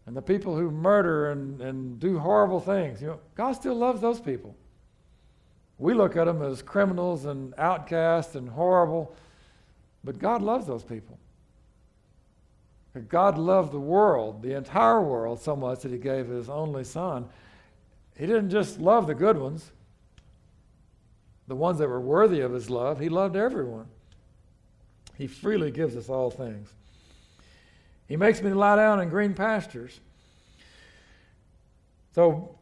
and 0.05 0.15
the 0.15 0.21
people 0.21 0.55
who 0.55 0.69
murder 0.69 1.31
and, 1.31 1.61
and 1.61 1.99
do 1.99 2.19
horrible 2.19 2.59
things. 2.59 3.01
You 3.01 3.07
know, 3.07 3.19
God 3.35 3.53
still 3.53 3.75
loves 3.75 4.01
those 4.01 4.19
people. 4.19 4.55
We 5.77 5.93
look 5.93 6.15
at 6.15 6.25
them 6.25 6.41
as 6.41 6.61
criminals 6.61 7.25
and 7.25 7.53
outcasts 7.57 8.35
and 8.35 8.47
horrible, 8.47 9.15
but 10.03 10.19
God 10.19 10.41
loves 10.41 10.67
those 10.67 10.83
people. 10.83 11.17
God 13.09 13.37
loved 13.37 13.73
the 13.73 13.79
world, 13.79 14.41
the 14.41 14.55
entire 14.55 15.01
world, 15.01 15.41
so 15.41 15.55
much 15.55 15.81
that 15.81 15.91
He 15.91 15.97
gave 15.97 16.27
His 16.27 16.49
only 16.49 16.85
Son. 16.85 17.27
He 18.17 18.25
didn't 18.25 18.51
just 18.51 18.79
love 18.79 19.07
the 19.07 19.15
good 19.15 19.37
ones, 19.37 19.71
the 21.47 21.55
ones 21.55 21.79
that 21.79 21.89
were 21.89 21.99
worthy 21.99 22.39
of 22.39 22.53
His 22.53 22.69
love. 22.69 22.99
He 22.99 23.09
loved 23.09 23.35
everyone. 23.35 23.87
He 25.17 25.27
freely 25.27 25.71
gives 25.71 25.97
us 25.97 26.07
all 26.07 26.31
things. 26.31 26.73
He 28.07 28.17
makes 28.17 28.41
me 28.41 28.51
lie 28.51 28.75
down 28.75 28.99
in 28.99 29.09
green 29.09 29.33
pastures. 29.33 29.99
So, 32.13 32.55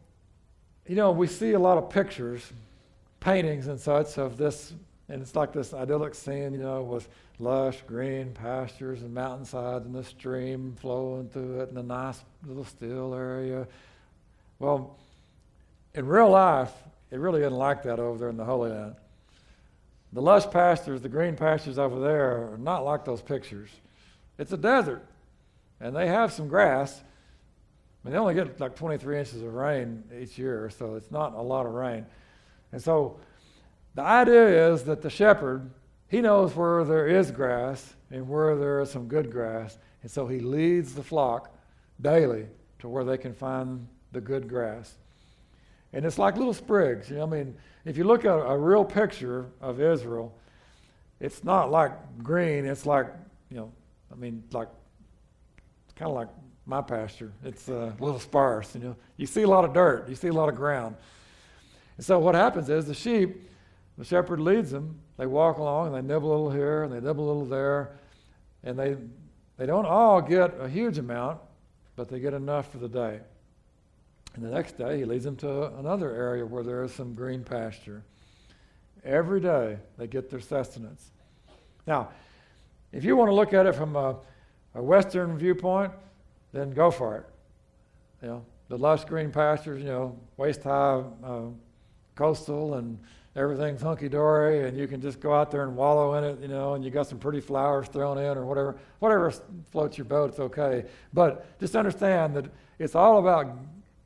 you 0.87 0.95
know, 0.95 1.11
we 1.11 1.27
see 1.27 1.51
a 1.51 1.59
lot 1.59 1.77
of 1.77 1.89
pictures, 1.89 2.51
paintings 3.19 3.67
and 3.67 3.79
such 3.79 4.17
of 4.17 4.37
this 4.37 4.73
And 5.09 5.21
it's 5.21 5.35
like 5.35 5.51
this 5.51 5.73
idyllic 5.73 6.15
scene, 6.15 6.53
you 6.53 6.59
know, 6.59 6.81
with 6.81 7.07
lush 7.39 7.81
green 7.85 8.31
pastures 8.31 9.01
and 9.01 9.13
mountainsides 9.13 9.85
and 9.85 9.93
the 9.93 10.03
stream 10.03 10.75
flowing 10.79 11.27
through 11.29 11.61
it 11.61 11.69
and 11.69 11.77
a 11.77 11.83
nice 11.83 12.19
little 12.45 12.63
still 12.63 13.13
area. 13.13 13.67
Well, 14.59 14.97
in 15.93 16.07
real 16.07 16.29
life, 16.29 16.71
it 17.11 17.19
really 17.19 17.41
isn't 17.41 17.53
like 17.53 17.83
that 17.83 17.99
over 17.99 18.17
there 18.17 18.29
in 18.29 18.37
the 18.37 18.45
Holy 18.45 18.71
Land. 18.71 18.95
The 20.13 20.21
lush 20.21 20.49
pastures, 20.49 21.01
the 21.01 21.09
green 21.09 21.35
pastures 21.35 21.77
over 21.77 21.99
there, 21.99 22.53
are 22.53 22.57
not 22.57 22.85
like 22.85 23.03
those 23.03 23.21
pictures. 23.21 23.69
It's 24.37 24.51
a 24.51 24.57
desert, 24.57 25.03
and 25.83 25.93
they 25.93 26.07
have 26.07 26.31
some 26.31 26.47
grass. 26.47 27.01
I 27.01 28.07
mean, 28.07 28.13
they 28.13 28.19
only 28.19 28.33
get 28.33 28.59
like 28.59 28.75
23 28.75 29.19
inches 29.19 29.41
of 29.41 29.53
rain 29.53 30.03
each 30.17 30.37
year, 30.37 30.71
so 30.75 30.95
it's 30.95 31.11
not 31.11 31.35
a 31.35 31.41
lot 31.41 31.65
of 31.65 31.73
rain. 31.73 32.05
And 32.71 32.81
so 32.81 33.19
the 33.93 34.01
idea 34.01 34.71
is 34.71 34.83
that 34.85 35.01
the 35.01 35.09
shepherd, 35.09 35.69
he 36.07 36.21
knows 36.21 36.55
where 36.55 36.85
there 36.85 37.07
is 37.07 37.31
grass 37.31 37.95
and 38.09 38.27
where 38.29 38.55
there 38.55 38.79
is 38.79 38.91
some 38.91 39.09
good 39.09 39.29
grass, 39.29 39.77
and 40.01 40.09
so 40.09 40.25
he 40.25 40.39
leads 40.39 40.95
the 40.95 41.03
flock 41.03 41.53
daily 42.01 42.47
to 42.79 42.87
where 42.87 43.03
they 43.03 43.17
can 43.17 43.33
find 43.33 43.85
the 44.13 44.21
good 44.21 44.47
grass. 44.47 44.95
And 45.91 46.05
it's 46.05 46.17
like 46.17 46.37
little 46.37 46.53
sprigs. 46.53 47.09
You 47.09 47.17
know, 47.17 47.23
I 47.23 47.29
mean, 47.29 47.55
if 47.83 47.97
you 47.97 48.05
look 48.05 48.23
at 48.23 48.31
a 48.31 48.57
real 48.57 48.85
picture 48.85 49.47
of 49.59 49.81
Israel, 49.81 50.33
it's 51.19 51.43
not 51.43 51.71
like 51.71 51.91
green. 52.23 52.65
It's 52.65 52.85
like, 52.85 53.07
you 53.49 53.57
know, 53.57 53.71
I 54.11 54.15
mean, 54.15 54.43
like, 54.51 54.69
kind 55.95 56.09
of 56.09 56.15
like 56.15 56.29
my 56.65 56.81
pasture. 56.81 57.31
It's 57.43 57.69
uh, 57.69 57.91
a 57.99 58.03
little 58.03 58.19
sparse. 58.19 58.75
You 58.75 58.81
know, 58.81 58.95
you 59.17 59.25
see 59.25 59.41
a 59.41 59.47
lot 59.47 59.65
of 59.65 59.73
dirt. 59.73 60.09
You 60.09 60.15
see 60.15 60.29
a 60.29 60.33
lot 60.33 60.49
of 60.49 60.55
ground. 60.55 60.95
And 61.97 62.05
so 62.05 62.19
what 62.19 62.35
happens 62.35 62.69
is 62.69 62.85
the 62.85 62.93
sheep, 62.93 63.49
the 63.97 64.05
shepherd 64.05 64.39
leads 64.39 64.71
them. 64.71 64.99
They 65.17 65.25
walk 65.25 65.57
along 65.57 65.87
and 65.87 65.95
they 65.95 66.13
nibble 66.13 66.29
a 66.29 66.33
little 66.33 66.51
here 66.51 66.83
and 66.83 66.91
they 66.91 66.99
nibble 66.99 67.25
a 67.25 67.29
little 67.31 67.45
there, 67.45 67.97
and 68.63 68.77
they 68.77 68.97
they 69.57 69.65
don't 69.65 69.85
all 69.85 70.21
get 70.21 70.59
a 70.59 70.67
huge 70.67 70.97
amount, 70.97 71.39
but 71.95 72.09
they 72.09 72.19
get 72.19 72.33
enough 72.33 72.71
for 72.71 72.79
the 72.79 72.89
day. 72.89 73.19
And 74.35 74.43
the 74.43 74.49
next 74.49 74.77
day, 74.77 74.97
he 74.97 75.05
leads 75.05 75.23
them 75.23 75.35
to 75.37 75.75
another 75.77 76.15
area 76.15 76.43
where 76.43 76.63
there 76.63 76.83
is 76.83 76.91
some 76.93 77.13
green 77.13 77.43
pasture. 77.43 78.03
Every 79.03 79.39
day, 79.39 79.77
they 79.97 80.07
get 80.07 80.29
their 80.29 80.39
sustenance. 80.39 81.11
Now, 81.85 82.09
if 82.91 83.03
you 83.03 83.15
want 83.15 83.29
to 83.29 83.35
look 83.35 83.53
at 83.53 83.67
it 83.67 83.75
from 83.75 83.95
a, 83.95 84.15
a 84.75 84.81
Western 84.81 85.37
viewpoint, 85.37 85.91
then 86.51 86.71
go 86.71 86.91
for 86.91 87.17
it. 87.17 87.25
You 88.21 88.27
know, 88.29 88.45
the 88.69 88.77
lush 88.77 89.05
green 89.05 89.31
pastures, 89.31 89.81
you 89.81 89.87
know, 89.87 90.17
waist 90.37 90.63
high 90.63 91.03
uh, 91.23 91.41
coastal 92.15 92.75
and 92.75 92.97
everything's 93.35 93.81
hunky 93.81 94.07
dory, 94.07 94.67
and 94.67 94.77
you 94.77 94.87
can 94.87 95.01
just 95.01 95.19
go 95.19 95.33
out 95.33 95.49
there 95.51 95.63
and 95.63 95.75
wallow 95.75 96.13
in 96.15 96.23
it, 96.23 96.39
you 96.39 96.47
know, 96.47 96.75
and 96.75 96.85
you 96.85 96.91
got 96.91 97.07
some 97.07 97.17
pretty 97.19 97.41
flowers 97.41 97.87
thrown 97.87 98.17
in 98.17 98.37
or 98.37 98.45
whatever. 98.45 98.77
Whatever 98.99 99.33
floats 99.71 99.97
your 99.97 100.05
boat, 100.05 100.29
it's 100.29 100.39
okay. 100.39 100.85
But 101.13 101.59
just 101.59 101.75
understand 101.75 102.35
that 102.35 102.45
it's 102.79 102.95
all 102.95 103.19
about 103.19 103.57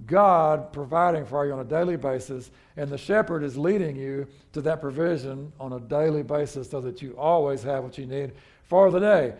God 0.05 0.71
providing 0.71 1.25
for 1.25 1.45
you 1.45 1.53
on 1.53 1.59
a 1.59 1.65
daily 1.65 1.97
basis, 1.97 2.51
and 2.77 2.89
the 2.89 2.97
shepherd 2.97 3.43
is 3.43 3.57
leading 3.57 3.95
you 3.95 4.27
to 4.53 4.61
that 4.61 4.79
provision 4.79 5.51
on 5.59 5.73
a 5.73 5.79
daily 5.79 6.23
basis 6.23 6.69
so 6.69 6.79
that 6.81 7.01
you 7.01 7.17
always 7.17 7.63
have 7.63 7.83
what 7.83 7.97
you 7.97 8.05
need 8.05 8.31
for 8.63 8.91
the 8.91 8.99
day. 8.99 9.33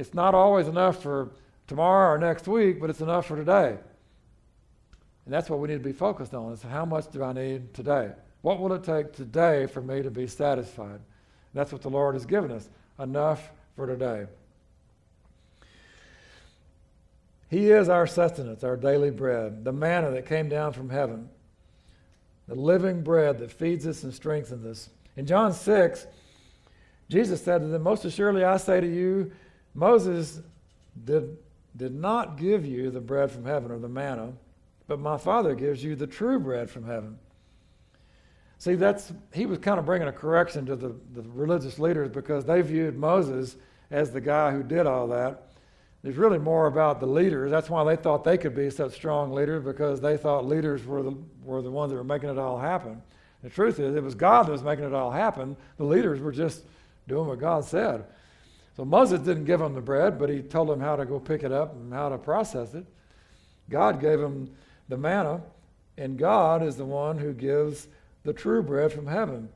It's 0.00 0.14
not 0.14 0.34
always 0.34 0.66
enough 0.66 1.02
for 1.02 1.28
tomorrow 1.66 2.14
or 2.14 2.18
next 2.18 2.48
week, 2.48 2.80
but 2.80 2.88
it's 2.88 3.02
enough 3.02 3.26
for 3.26 3.36
today. 3.36 3.76
And 5.26 5.34
that's 5.34 5.50
what 5.50 5.60
we 5.60 5.68
need 5.68 5.74
to 5.74 5.80
be 5.80 5.92
focused 5.92 6.32
on 6.32 6.54
is 6.54 6.62
how 6.62 6.86
much 6.86 7.10
do 7.10 7.22
I 7.22 7.34
need 7.34 7.74
today? 7.74 8.12
What 8.40 8.60
will 8.60 8.72
it 8.72 8.82
take 8.82 9.12
today 9.12 9.66
for 9.66 9.82
me 9.82 10.00
to 10.00 10.10
be 10.10 10.26
satisfied? 10.26 10.94
And 10.94 11.52
that's 11.52 11.70
what 11.70 11.82
the 11.82 11.90
Lord 11.90 12.14
has 12.14 12.24
given 12.24 12.50
us. 12.50 12.70
Enough 12.98 13.50
for 13.76 13.86
today. 13.86 14.24
He 17.50 17.70
is 17.70 17.90
our 17.90 18.06
sustenance, 18.06 18.64
our 18.64 18.78
daily 18.78 19.10
bread, 19.10 19.64
the 19.66 19.72
manna 19.72 20.12
that 20.12 20.24
came 20.24 20.48
down 20.48 20.72
from 20.72 20.88
heaven, 20.88 21.28
the 22.48 22.54
living 22.54 23.02
bread 23.02 23.38
that 23.40 23.52
feeds 23.52 23.86
us 23.86 24.02
and 24.02 24.14
strengthens 24.14 24.64
us. 24.64 24.88
In 25.14 25.26
John 25.26 25.52
6, 25.52 26.06
Jesus 27.10 27.44
said 27.44 27.60
to 27.60 27.66
them, 27.66 27.82
Most 27.82 28.06
assuredly 28.06 28.44
I 28.44 28.56
say 28.56 28.80
to 28.80 28.88
you, 28.88 29.32
Moses 29.74 30.40
did, 31.04 31.36
did 31.76 31.94
not 31.94 32.36
give 32.36 32.66
you 32.66 32.90
the 32.90 33.00
bread 33.00 33.30
from 33.30 33.44
heaven 33.44 33.70
or 33.70 33.78
the 33.78 33.88
manna, 33.88 34.32
but 34.86 34.98
my 34.98 35.16
Father 35.16 35.54
gives 35.54 35.82
you 35.84 35.94
the 35.94 36.06
true 36.06 36.38
bread 36.38 36.70
from 36.70 36.84
heaven. 36.84 37.18
See, 38.58 38.74
that's 38.74 39.12
he 39.32 39.46
was 39.46 39.58
kind 39.58 39.78
of 39.78 39.86
bringing 39.86 40.08
a 40.08 40.12
correction 40.12 40.66
to 40.66 40.76
the, 40.76 40.94
the 41.14 41.22
religious 41.22 41.78
leaders 41.78 42.10
because 42.10 42.44
they 42.44 42.60
viewed 42.60 42.96
Moses 42.96 43.56
as 43.90 44.12
the 44.12 44.20
guy 44.20 44.50
who 44.50 44.62
did 44.62 44.86
all 44.86 45.06
that. 45.08 45.46
It's 46.04 46.16
really 46.16 46.38
more 46.38 46.66
about 46.66 47.00
the 47.00 47.06
leaders. 47.06 47.50
That's 47.50 47.68
why 47.68 47.84
they 47.84 47.96
thought 47.96 48.24
they 48.24 48.38
could 48.38 48.54
be 48.54 48.70
such 48.70 48.92
strong 48.92 49.32
leaders 49.32 49.64
because 49.64 50.00
they 50.00 50.16
thought 50.16 50.46
leaders 50.46 50.84
were 50.84 51.02
the, 51.02 51.14
were 51.42 51.62
the 51.62 51.70
ones 51.70 51.90
that 51.90 51.96
were 51.96 52.04
making 52.04 52.30
it 52.30 52.38
all 52.38 52.58
happen. 52.58 53.02
The 53.42 53.50
truth 53.50 53.78
is, 53.80 53.94
it 53.96 54.02
was 54.02 54.14
God 54.14 54.46
that 54.46 54.52
was 54.52 54.62
making 54.62 54.84
it 54.84 54.94
all 54.94 55.10
happen. 55.10 55.56
The 55.76 55.84
leaders 55.84 56.20
were 56.20 56.32
just 56.32 56.64
doing 57.08 57.28
what 57.28 57.38
God 57.38 57.64
said. 57.64 58.04
So 58.80 58.86
Moses 58.86 59.20
didn't 59.20 59.44
give 59.44 59.60
them 59.60 59.74
the 59.74 59.82
bread, 59.82 60.18
but 60.18 60.30
he 60.30 60.40
told 60.40 60.70
them 60.70 60.80
how 60.80 60.96
to 60.96 61.04
go 61.04 61.20
pick 61.20 61.42
it 61.42 61.52
up 61.52 61.74
and 61.74 61.92
how 61.92 62.08
to 62.08 62.16
process 62.16 62.72
it. 62.72 62.86
God 63.68 64.00
gave 64.00 64.18
them 64.18 64.54
the 64.88 64.96
manna, 64.96 65.42
and 65.98 66.18
God 66.18 66.62
is 66.62 66.76
the 66.76 66.86
one 66.86 67.18
who 67.18 67.34
gives 67.34 67.88
the 68.22 68.32
true 68.32 68.62
bread 68.62 68.90
from 68.90 69.06
heaven. 69.06 69.50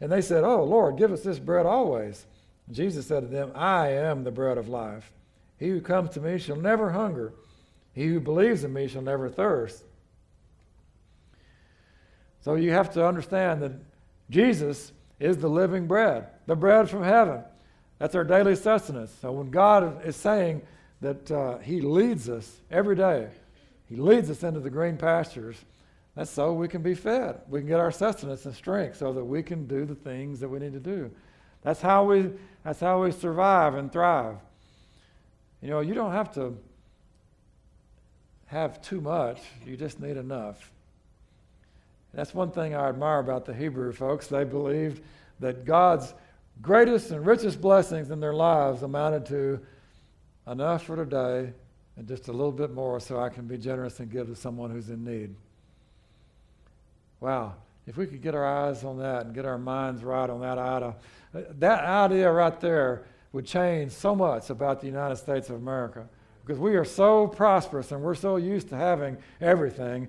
And 0.00 0.10
they 0.10 0.20
said, 0.20 0.42
Oh, 0.42 0.64
Lord, 0.64 0.98
give 0.98 1.12
us 1.12 1.22
this 1.22 1.38
bread 1.38 1.64
always. 1.64 2.26
Jesus 2.72 3.06
said 3.06 3.20
to 3.20 3.28
them, 3.28 3.52
I 3.54 3.90
am 3.90 4.24
the 4.24 4.32
bread 4.32 4.58
of 4.58 4.68
life. 4.68 5.12
He 5.60 5.68
who 5.68 5.80
comes 5.80 6.10
to 6.14 6.20
me 6.20 6.36
shall 6.36 6.56
never 6.56 6.90
hunger. 6.90 7.34
He 7.92 8.06
who 8.08 8.18
believes 8.18 8.64
in 8.64 8.72
me 8.72 8.88
shall 8.88 9.02
never 9.02 9.28
thirst. 9.28 9.84
So 12.40 12.56
you 12.56 12.72
have 12.72 12.92
to 12.94 13.06
understand 13.06 13.62
that 13.62 13.74
Jesus 14.28 14.90
is 15.20 15.36
the 15.36 15.48
living 15.48 15.86
bread, 15.86 16.26
the 16.46 16.56
bread 16.56 16.90
from 16.90 17.04
heaven. 17.04 17.44
That's 17.98 18.14
our 18.14 18.24
daily 18.24 18.56
sustenance. 18.56 19.14
So 19.20 19.32
when 19.32 19.50
God 19.50 20.04
is 20.04 20.16
saying 20.16 20.62
that 21.00 21.30
uh, 21.30 21.58
He 21.58 21.80
leads 21.80 22.28
us 22.28 22.60
every 22.70 22.96
day, 22.96 23.28
He 23.88 23.96
leads 23.96 24.30
us 24.30 24.42
into 24.42 24.60
the 24.60 24.70
green 24.70 24.96
pastures, 24.96 25.56
that's 26.14 26.30
so 26.30 26.54
we 26.54 26.66
can 26.66 26.82
be 26.82 26.94
fed. 26.94 27.42
We 27.48 27.60
can 27.60 27.68
get 27.68 27.78
our 27.78 27.92
sustenance 27.92 28.46
and 28.46 28.54
strength 28.54 28.96
so 28.96 29.12
that 29.12 29.24
we 29.24 29.42
can 29.42 29.66
do 29.66 29.84
the 29.84 29.94
things 29.94 30.40
that 30.40 30.48
we 30.48 30.58
need 30.58 30.72
to 30.72 30.80
do. 30.80 31.10
That's 31.62 31.82
how 31.82 32.04
we, 32.04 32.30
that's 32.64 32.80
how 32.80 33.02
we 33.02 33.12
survive 33.12 33.74
and 33.74 33.92
thrive. 33.92 34.36
You 35.60 35.68
know, 35.68 35.80
you 35.80 35.92
don't 35.92 36.12
have 36.12 36.32
to 36.34 36.56
have 38.46 38.80
too 38.80 39.00
much, 39.00 39.40
you 39.66 39.76
just 39.76 40.00
need 40.00 40.16
enough. 40.16 40.70
That's 42.14 42.32
one 42.32 42.50
thing 42.50 42.74
I 42.74 42.88
admire 42.88 43.18
about 43.18 43.44
the 43.44 43.52
Hebrew 43.52 43.92
folks. 43.92 44.28
They 44.28 44.44
believed 44.44 45.02
that 45.40 45.66
God's 45.66 46.14
greatest 46.62 47.10
and 47.10 47.24
richest 47.26 47.60
blessings 47.60 48.10
in 48.10 48.20
their 48.20 48.34
lives 48.34 48.82
amounted 48.82 49.26
to 49.26 49.60
enough 50.46 50.84
for 50.84 50.96
today 50.96 51.52
and 51.96 52.06
just 52.06 52.28
a 52.28 52.32
little 52.32 52.52
bit 52.52 52.72
more 52.72 53.00
so 53.00 53.18
I 53.18 53.28
can 53.28 53.46
be 53.46 53.58
generous 53.58 54.00
and 54.00 54.10
give 54.10 54.28
to 54.28 54.36
someone 54.36 54.70
who's 54.70 54.90
in 54.90 55.04
need. 55.04 55.34
Wow. 57.20 57.54
If 57.86 57.96
we 57.96 58.06
could 58.06 58.20
get 58.20 58.34
our 58.34 58.44
eyes 58.44 58.84
on 58.84 58.98
that 58.98 59.26
and 59.26 59.34
get 59.34 59.44
our 59.44 59.58
minds 59.58 60.02
right 60.02 60.28
on 60.28 60.40
that 60.40 60.58
idea, 60.58 60.94
that 61.32 61.84
idea 61.84 62.30
right 62.30 62.60
there 62.60 63.04
would 63.32 63.46
change 63.46 63.92
so 63.92 64.14
much 64.14 64.50
about 64.50 64.80
the 64.80 64.86
United 64.86 65.16
States 65.16 65.48
of 65.50 65.56
America 65.56 66.08
because 66.44 66.58
we 66.58 66.76
are 66.76 66.84
so 66.84 67.26
prosperous 67.26 67.92
and 67.92 68.00
we're 68.00 68.14
so 68.14 68.36
used 68.36 68.68
to 68.68 68.76
having 68.76 69.16
everything 69.40 70.08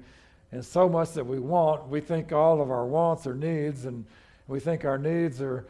and 0.52 0.64
so 0.64 0.88
much 0.88 1.12
that 1.14 1.26
we 1.26 1.40
want. 1.40 1.88
We 1.88 2.00
think 2.00 2.32
all 2.32 2.62
of 2.62 2.72
our 2.72 2.86
wants 2.86 3.28
are 3.28 3.36
needs, 3.36 3.86
and 3.86 4.06
we 4.48 4.60
think 4.60 4.86
our 4.86 4.98
needs 4.98 5.42
are, 5.42 5.66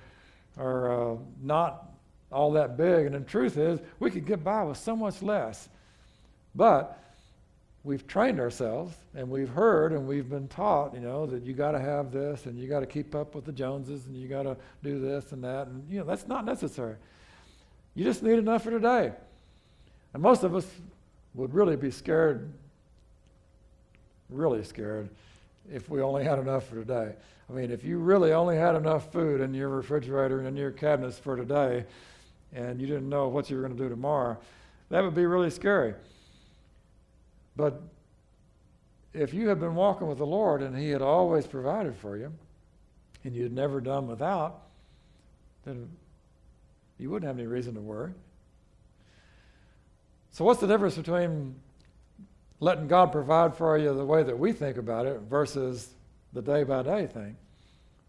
are 0.57 1.13
uh, 1.13 1.17
not 1.41 1.91
all 2.31 2.51
that 2.53 2.77
big. 2.77 3.05
And 3.05 3.15
the 3.15 3.19
truth 3.21 3.57
is, 3.57 3.79
we 3.99 4.11
could 4.11 4.25
get 4.25 4.43
by 4.43 4.63
with 4.63 4.77
so 4.77 4.95
much 4.95 5.21
less. 5.21 5.69
But 6.55 7.01
we've 7.83 8.05
trained 8.05 8.39
ourselves 8.39 8.95
and 9.15 9.29
we've 9.29 9.49
heard 9.49 9.93
and 9.93 10.07
we've 10.07 10.29
been 10.29 10.47
taught, 10.47 10.93
you 10.93 10.99
know, 10.99 11.25
that 11.25 11.43
you 11.43 11.53
got 11.53 11.71
to 11.71 11.79
have 11.79 12.11
this 12.11 12.45
and 12.45 12.59
you 12.59 12.67
got 12.67 12.81
to 12.81 12.85
keep 12.85 13.15
up 13.15 13.33
with 13.33 13.45
the 13.45 13.51
Joneses 13.51 14.07
and 14.07 14.15
you 14.15 14.27
got 14.27 14.43
to 14.43 14.57
do 14.83 14.99
this 14.99 15.31
and 15.31 15.43
that. 15.43 15.67
And, 15.67 15.89
you 15.89 15.99
know, 15.99 16.05
that's 16.05 16.27
not 16.27 16.43
necessary. 16.43 16.95
You 17.95 18.03
just 18.03 18.23
need 18.23 18.37
enough 18.37 18.63
for 18.63 18.71
today. 18.71 19.13
And 20.13 20.21
most 20.21 20.43
of 20.43 20.55
us 20.55 20.67
would 21.33 21.53
really 21.53 21.75
be 21.75 21.91
scared, 21.91 22.51
really 24.29 24.63
scared, 24.63 25.09
if 25.71 25.89
we 25.89 26.01
only 26.01 26.23
had 26.23 26.39
enough 26.39 26.67
for 26.67 26.75
today. 26.75 27.13
I 27.49 27.53
mean, 27.53 27.71
if 27.71 27.83
you 27.83 27.99
really 27.99 28.33
only 28.33 28.57
had 28.57 28.75
enough 28.75 29.11
food 29.11 29.41
in 29.41 29.53
your 29.53 29.69
refrigerator 29.69 30.39
and 30.39 30.47
in 30.47 30.55
your 30.55 30.71
cabinets 30.71 31.17
for 31.17 31.35
today, 31.35 31.85
and 32.53 32.79
you 32.79 32.87
didn't 32.87 33.09
know 33.09 33.27
what 33.27 33.49
you 33.49 33.55
were 33.55 33.61
going 33.61 33.75
to 33.75 33.83
do 33.83 33.89
tomorrow, 33.89 34.37
that 34.89 35.03
would 35.03 35.15
be 35.15 35.25
really 35.25 35.49
scary. 35.49 35.93
But 37.55 37.81
if 39.13 39.33
you 39.33 39.47
had 39.49 39.59
been 39.59 39.75
walking 39.75 40.07
with 40.07 40.17
the 40.17 40.25
Lord 40.25 40.61
and 40.61 40.77
He 40.77 40.89
had 40.89 41.01
always 41.01 41.47
provided 41.47 41.95
for 41.95 42.17
you, 42.17 42.33
and 43.23 43.35
you 43.35 43.43
had 43.43 43.51
never 43.51 43.81
done 43.81 44.07
without, 44.07 44.61
then 45.65 45.89
you 46.97 47.09
wouldn't 47.09 47.27
have 47.27 47.37
any 47.37 47.47
reason 47.47 47.73
to 47.75 47.81
worry. 47.81 48.13
So, 50.31 50.45
what's 50.45 50.59
the 50.59 50.67
difference 50.67 50.95
between 50.95 51.55
letting 52.59 52.87
God 52.87 53.11
provide 53.11 53.55
for 53.55 53.77
you 53.77 53.93
the 53.93 54.05
way 54.05 54.23
that 54.23 54.37
we 54.37 54.51
think 54.51 54.77
about 54.77 55.05
it 55.05 55.19
versus 55.21 55.89
the 56.33 56.41
day 56.41 56.63
by 56.63 56.83
day 56.83 57.07
thing? 57.07 57.37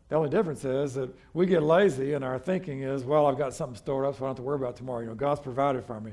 The 0.08 0.16
only 0.16 0.30
difference 0.30 0.64
is 0.64 0.94
that 0.94 1.14
we 1.34 1.46
get 1.46 1.62
lazy 1.62 2.14
and 2.14 2.24
our 2.24 2.38
thinking 2.38 2.82
is, 2.82 3.04
well, 3.04 3.26
I've 3.26 3.36
got 3.36 3.52
something 3.52 3.76
stored 3.76 4.06
up, 4.06 4.14
so 4.14 4.18
I 4.18 4.20
don't 4.20 4.28
have 4.30 4.36
to 4.36 4.42
worry 4.42 4.56
about 4.56 4.76
tomorrow. 4.76 5.00
You 5.00 5.06
know, 5.08 5.14
God's 5.14 5.40
provided 5.40 5.84
for 5.84 6.00
me. 6.00 6.12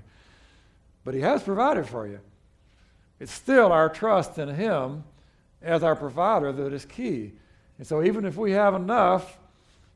But 1.05 1.13
He 1.13 1.21
has 1.21 1.43
provided 1.43 1.87
for 1.87 2.05
you. 2.07 2.19
It's 3.19 3.31
still 3.31 3.71
our 3.71 3.87
trust 3.87 4.37
in 4.37 4.49
Him 4.49 5.05
as 5.61 5.83
our 5.83 5.95
provider 5.95 6.51
that 6.51 6.73
is 6.73 6.83
key. 6.85 7.33
And 7.77 7.87
so, 7.87 8.03
even 8.03 8.25
if 8.25 8.35
we 8.35 8.51
have 8.51 8.73
enough, 8.73 9.37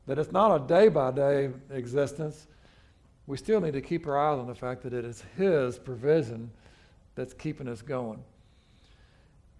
that 0.06 0.18
it's 0.18 0.32
not 0.32 0.54
a 0.54 0.66
day 0.66 0.88
by 0.88 1.10
day 1.10 1.50
existence, 1.70 2.46
we 3.26 3.36
still 3.36 3.60
need 3.60 3.74
to 3.74 3.82
keep 3.82 4.06
our 4.06 4.18
eyes 4.18 4.38
on 4.38 4.46
the 4.46 4.54
fact 4.54 4.82
that 4.82 4.94
it 4.94 5.04
is 5.04 5.22
His 5.36 5.78
provision 5.78 6.50
that's 7.14 7.34
keeping 7.34 7.68
us 7.68 7.82
going. 7.82 8.22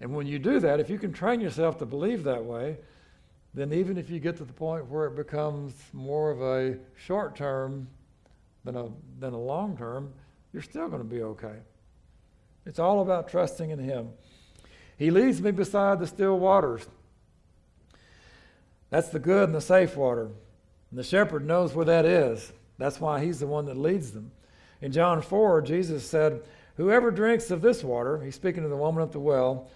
And 0.00 0.14
when 0.14 0.26
you 0.26 0.38
do 0.38 0.60
that, 0.60 0.80
if 0.80 0.88
you 0.88 0.98
can 0.98 1.12
train 1.12 1.40
yourself 1.40 1.78
to 1.78 1.86
believe 1.86 2.24
that 2.24 2.44
way, 2.44 2.78
then 3.52 3.72
even 3.72 3.98
if 3.98 4.08
you 4.08 4.20
get 4.20 4.36
to 4.36 4.44
the 4.44 4.52
point 4.52 4.86
where 4.86 5.06
it 5.06 5.16
becomes 5.16 5.74
more 5.92 6.30
of 6.30 6.40
a 6.40 6.78
short 6.96 7.36
term 7.36 7.88
than 8.64 8.76
a, 8.76 8.88
than 9.18 9.34
a 9.34 9.38
long 9.38 9.76
term, 9.76 10.12
you're 10.52 10.62
still 10.62 10.88
going 10.88 11.02
to 11.02 11.08
be 11.08 11.22
okay. 11.22 11.56
It's 12.64 12.78
all 12.78 13.00
about 13.00 13.28
trusting 13.28 13.70
in 13.70 13.78
Him. 13.78 14.10
He 14.96 15.10
leads 15.10 15.40
me 15.40 15.50
beside 15.50 15.98
the 15.98 16.06
still 16.06 16.38
waters. 16.38 16.86
That's 18.90 19.08
the 19.08 19.18
good 19.18 19.44
and 19.44 19.54
the 19.54 19.60
safe 19.60 19.96
water. 19.96 20.30
And 20.90 20.98
the 20.98 21.04
shepherd 21.04 21.46
knows 21.46 21.74
where 21.74 21.86
that 21.86 22.04
is. 22.04 22.52
That's 22.78 23.00
why 23.00 23.24
he's 23.24 23.40
the 23.40 23.46
one 23.46 23.66
that 23.66 23.76
leads 23.76 24.12
them. 24.12 24.32
In 24.80 24.92
John 24.92 25.22
4, 25.22 25.62
Jesus 25.62 26.08
said, 26.08 26.42
Whoever 26.76 27.10
drinks 27.10 27.50
of 27.50 27.60
this 27.60 27.84
water, 27.84 28.22
he's 28.22 28.34
speaking 28.34 28.62
to 28.62 28.68
the 28.68 28.76
woman 28.76 29.02
at 29.02 29.12
the 29.12 29.20
well, 29.20 29.70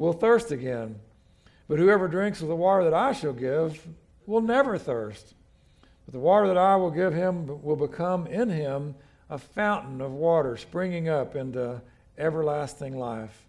will 0.00 0.14
thirst 0.14 0.50
again. 0.50 0.98
But 1.68 1.78
whoever 1.78 2.08
drinks 2.08 2.40
of 2.40 2.48
the 2.48 2.56
water 2.56 2.84
that 2.84 2.94
I 2.94 3.12
shall 3.12 3.34
give 3.34 3.86
will 4.26 4.40
never 4.40 4.78
thirst. 4.78 5.34
But 6.06 6.14
the 6.14 6.18
water 6.18 6.48
that 6.48 6.56
I 6.56 6.74
will 6.76 6.90
give 6.90 7.12
him 7.12 7.62
will 7.62 7.76
become 7.76 8.26
in 8.26 8.48
him 8.48 8.94
a 9.28 9.36
fountain 9.36 10.00
of 10.00 10.10
water 10.12 10.56
springing 10.56 11.10
up 11.10 11.36
into 11.36 11.82
everlasting 12.16 12.98
life. 12.98 13.46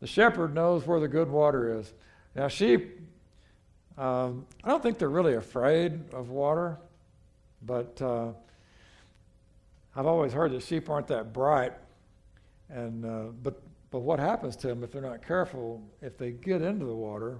The 0.00 0.06
shepherd 0.06 0.54
knows 0.54 0.86
where 0.86 0.98
the 0.98 1.06
good 1.06 1.28
water 1.28 1.78
is. 1.78 1.92
Now, 2.34 2.48
sheep, 2.48 2.98
um, 3.98 4.46
I 4.64 4.68
don't 4.70 4.82
think 4.82 4.96
they're 4.96 5.08
really 5.10 5.34
afraid 5.34 6.00
of 6.14 6.30
water, 6.30 6.78
but 7.60 8.00
uh, 8.00 8.28
I've 9.94 10.06
always 10.06 10.32
heard 10.32 10.52
that 10.52 10.62
sheep 10.62 10.88
aren't 10.88 11.08
that 11.08 11.34
bright. 11.34 11.74
And, 12.70 13.04
uh, 13.04 13.32
but 13.42 13.62
but 13.90 14.00
what 14.00 14.18
happens 14.18 14.56
to 14.56 14.66
them 14.66 14.84
if 14.84 14.92
they're 14.92 15.02
not 15.02 15.26
careful? 15.26 15.82
If 16.02 16.18
they 16.18 16.32
get 16.32 16.62
into 16.62 16.84
the 16.84 16.94
water, 16.94 17.38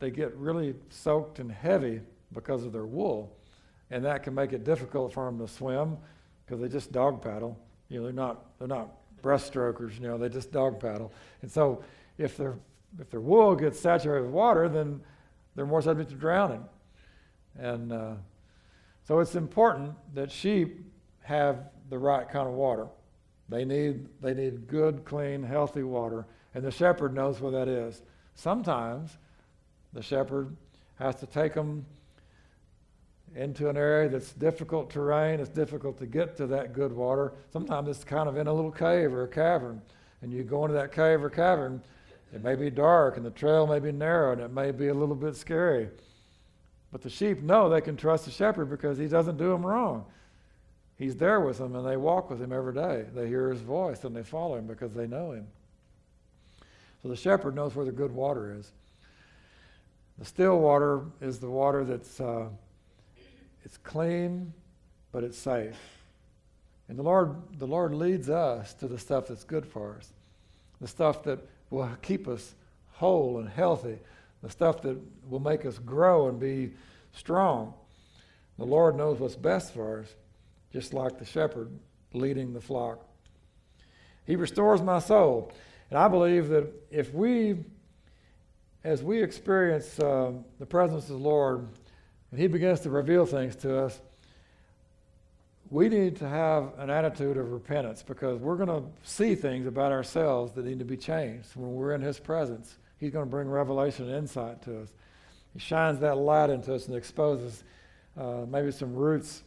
they 0.00 0.10
get 0.10 0.34
really 0.36 0.74
soaked 0.88 1.38
and 1.38 1.50
heavy 1.50 2.00
because 2.32 2.64
of 2.64 2.72
their 2.72 2.86
wool. 2.86 3.36
And 3.90 4.04
that 4.04 4.22
can 4.22 4.34
make 4.34 4.52
it 4.52 4.64
difficult 4.64 5.12
for 5.12 5.26
them 5.26 5.38
to 5.38 5.46
swim 5.46 5.96
because 6.44 6.60
they 6.60 6.68
just 6.68 6.92
dog 6.92 7.22
paddle. 7.22 7.58
You 7.88 7.98
know, 7.98 8.04
they're 8.04 8.12
not, 8.12 8.58
they're 8.58 8.68
not 8.68 8.96
breaststrokers, 9.22 10.00
you 10.00 10.08
know, 10.08 10.16
they 10.16 10.28
just 10.28 10.50
dog 10.50 10.80
paddle. 10.80 11.12
And 11.42 11.50
so 11.50 11.82
if, 12.18 12.36
their 12.36 12.56
if 12.98 13.10
their 13.10 13.20
wool 13.20 13.54
gets 13.54 13.78
saturated 13.78 14.24
with 14.24 14.32
water, 14.32 14.68
then 14.68 15.00
they're 15.54 15.66
more 15.66 15.82
subject 15.82 16.10
to 16.10 16.16
drowning. 16.16 16.64
And 17.58 17.92
uh, 17.92 18.14
so 19.06 19.18
it's 19.20 19.34
important 19.34 19.94
that 20.14 20.30
sheep 20.30 20.80
have 21.22 21.68
the 21.90 21.98
right 21.98 22.28
kind 22.28 22.48
of 22.48 22.54
water. 22.54 22.86
They 23.50 23.64
need, 23.64 24.08
they 24.22 24.32
need 24.32 24.68
good, 24.68 25.04
clean, 25.04 25.42
healthy 25.42 25.82
water, 25.82 26.24
and 26.54 26.64
the 26.64 26.70
shepherd 26.70 27.14
knows 27.14 27.40
where 27.40 27.52
that 27.52 27.68
is. 27.68 28.02
Sometimes 28.34 29.18
the 29.92 30.02
shepherd 30.02 30.56
has 30.98 31.16
to 31.16 31.26
take 31.26 31.54
them 31.54 31.84
into 33.34 33.68
an 33.68 33.76
area 33.76 34.08
that's 34.08 34.32
difficult 34.32 34.90
terrain, 34.90 35.40
it's 35.40 35.50
difficult 35.50 35.98
to 35.98 36.06
get 36.06 36.36
to 36.36 36.46
that 36.46 36.72
good 36.72 36.92
water. 36.92 37.32
Sometimes 37.52 37.88
it's 37.88 38.04
kind 38.04 38.28
of 38.28 38.36
in 38.36 38.46
a 38.46 38.52
little 38.52 38.72
cave 38.72 39.12
or 39.12 39.24
a 39.24 39.28
cavern, 39.28 39.82
and 40.22 40.32
you 40.32 40.44
go 40.44 40.64
into 40.64 40.74
that 40.74 40.92
cave 40.92 41.22
or 41.22 41.30
cavern, 41.30 41.82
it 42.32 42.44
may 42.44 42.54
be 42.54 42.70
dark 42.70 43.16
and 43.16 43.26
the 43.26 43.30
trail 43.30 43.66
may 43.66 43.80
be 43.80 43.90
narrow 43.90 44.32
and 44.32 44.40
it 44.40 44.52
may 44.52 44.70
be 44.70 44.88
a 44.88 44.94
little 44.94 45.16
bit 45.16 45.34
scary. 45.34 45.88
But 46.92 47.02
the 47.02 47.10
sheep 47.10 47.42
know 47.42 47.68
they 47.68 47.80
can 47.80 47.96
trust 47.96 48.24
the 48.24 48.30
shepherd 48.30 48.70
because 48.70 48.98
he 48.98 49.08
doesn't 49.08 49.36
do 49.36 49.48
them 49.48 49.66
wrong. 49.66 50.06
He's 51.00 51.16
there 51.16 51.40
with 51.40 51.56
them 51.56 51.74
and 51.74 51.88
they 51.88 51.96
walk 51.96 52.28
with 52.28 52.42
him 52.42 52.52
every 52.52 52.74
day. 52.74 53.06
They 53.14 53.26
hear 53.26 53.48
his 53.48 53.62
voice 53.62 54.04
and 54.04 54.14
they 54.14 54.22
follow 54.22 54.56
him 54.56 54.66
because 54.66 54.92
they 54.92 55.06
know 55.06 55.32
him. 55.32 55.46
So 57.02 57.08
the 57.08 57.16
shepherd 57.16 57.54
knows 57.54 57.74
where 57.74 57.86
the 57.86 57.90
good 57.90 58.12
water 58.12 58.54
is. 58.54 58.70
The 60.18 60.26
still 60.26 60.58
water 60.58 61.00
is 61.22 61.38
the 61.38 61.48
water 61.48 61.84
that's 61.84 62.20
uh, 62.20 62.48
it's 63.64 63.78
clean, 63.78 64.52
but 65.10 65.24
it's 65.24 65.38
safe. 65.38 65.78
And 66.90 66.98
the 66.98 67.02
Lord, 67.02 67.34
the 67.58 67.66
Lord 67.66 67.94
leads 67.94 68.28
us 68.28 68.74
to 68.74 68.86
the 68.86 68.98
stuff 68.98 69.28
that's 69.28 69.44
good 69.44 69.64
for 69.64 69.96
us, 69.96 70.12
the 70.82 70.88
stuff 70.88 71.22
that 71.22 71.38
will 71.70 71.88
keep 72.02 72.28
us 72.28 72.54
whole 72.92 73.38
and 73.38 73.48
healthy, 73.48 73.96
the 74.42 74.50
stuff 74.50 74.82
that 74.82 74.98
will 75.30 75.40
make 75.40 75.64
us 75.64 75.78
grow 75.78 76.28
and 76.28 76.38
be 76.38 76.72
strong. 77.14 77.72
The 78.58 78.66
Lord 78.66 78.96
knows 78.96 79.18
what's 79.18 79.36
best 79.36 79.72
for 79.72 80.00
us 80.00 80.14
just 80.72 80.94
like 80.94 81.18
the 81.18 81.24
shepherd 81.24 81.70
leading 82.12 82.52
the 82.52 82.60
flock. 82.60 83.04
He 84.26 84.36
restores 84.36 84.82
my 84.82 84.98
soul. 84.98 85.52
And 85.90 85.98
I 85.98 86.08
believe 86.08 86.48
that 86.48 86.72
if 86.90 87.12
we, 87.12 87.56
as 88.84 89.02
we 89.02 89.22
experience 89.22 89.98
uh, 89.98 90.32
the 90.58 90.66
presence 90.66 91.04
of 91.04 91.10
the 91.10 91.16
Lord, 91.16 91.66
and 92.30 92.40
He 92.40 92.46
begins 92.46 92.80
to 92.80 92.90
reveal 92.90 93.26
things 93.26 93.56
to 93.56 93.76
us, 93.78 94.00
we 95.68 95.88
need 95.88 96.16
to 96.16 96.28
have 96.28 96.72
an 96.78 96.90
attitude 96.90 97.36
of 97.36 97.52
repentance 97.52 98.02
because 98.02 98.40
we're 98.40 98.56
going 98.56 98.68
to 98.68 98.88
see 99.02 99.34
things 99.34 99.66
about 99.66 99.92
ourselves 99.92 100.52
that 100.52 100.64
need 100.64 100.80
to 100.80 100.84
be 100.84 100.96
changed 100.96 101.48
when 101.54 101.74
we're 101.74 101.94
in 101.94 102.00
His 102.00 102.18
presence. 102.18 102.76
He's 102.98 103.10
going 103.10 103.24
to 103.24 103.30
bring 103.30 103.48
revelation 103.48 104.06
and 104.06 104.16
insight 104.16 104.62
to 104.62 104.82
us. 104.82 104.88
He 105.52 105.58
shines 105.58 105.98
that 106.00 106.16
light 106.16 106.50
into 106.50 106.74
us 106.74 106.86
and 106.86 106.96
exposes 106.96 107.64
uh, 108.16 108.44
maybe 108.48 108.70
some 108.70 108.94
roots 108.94 109.42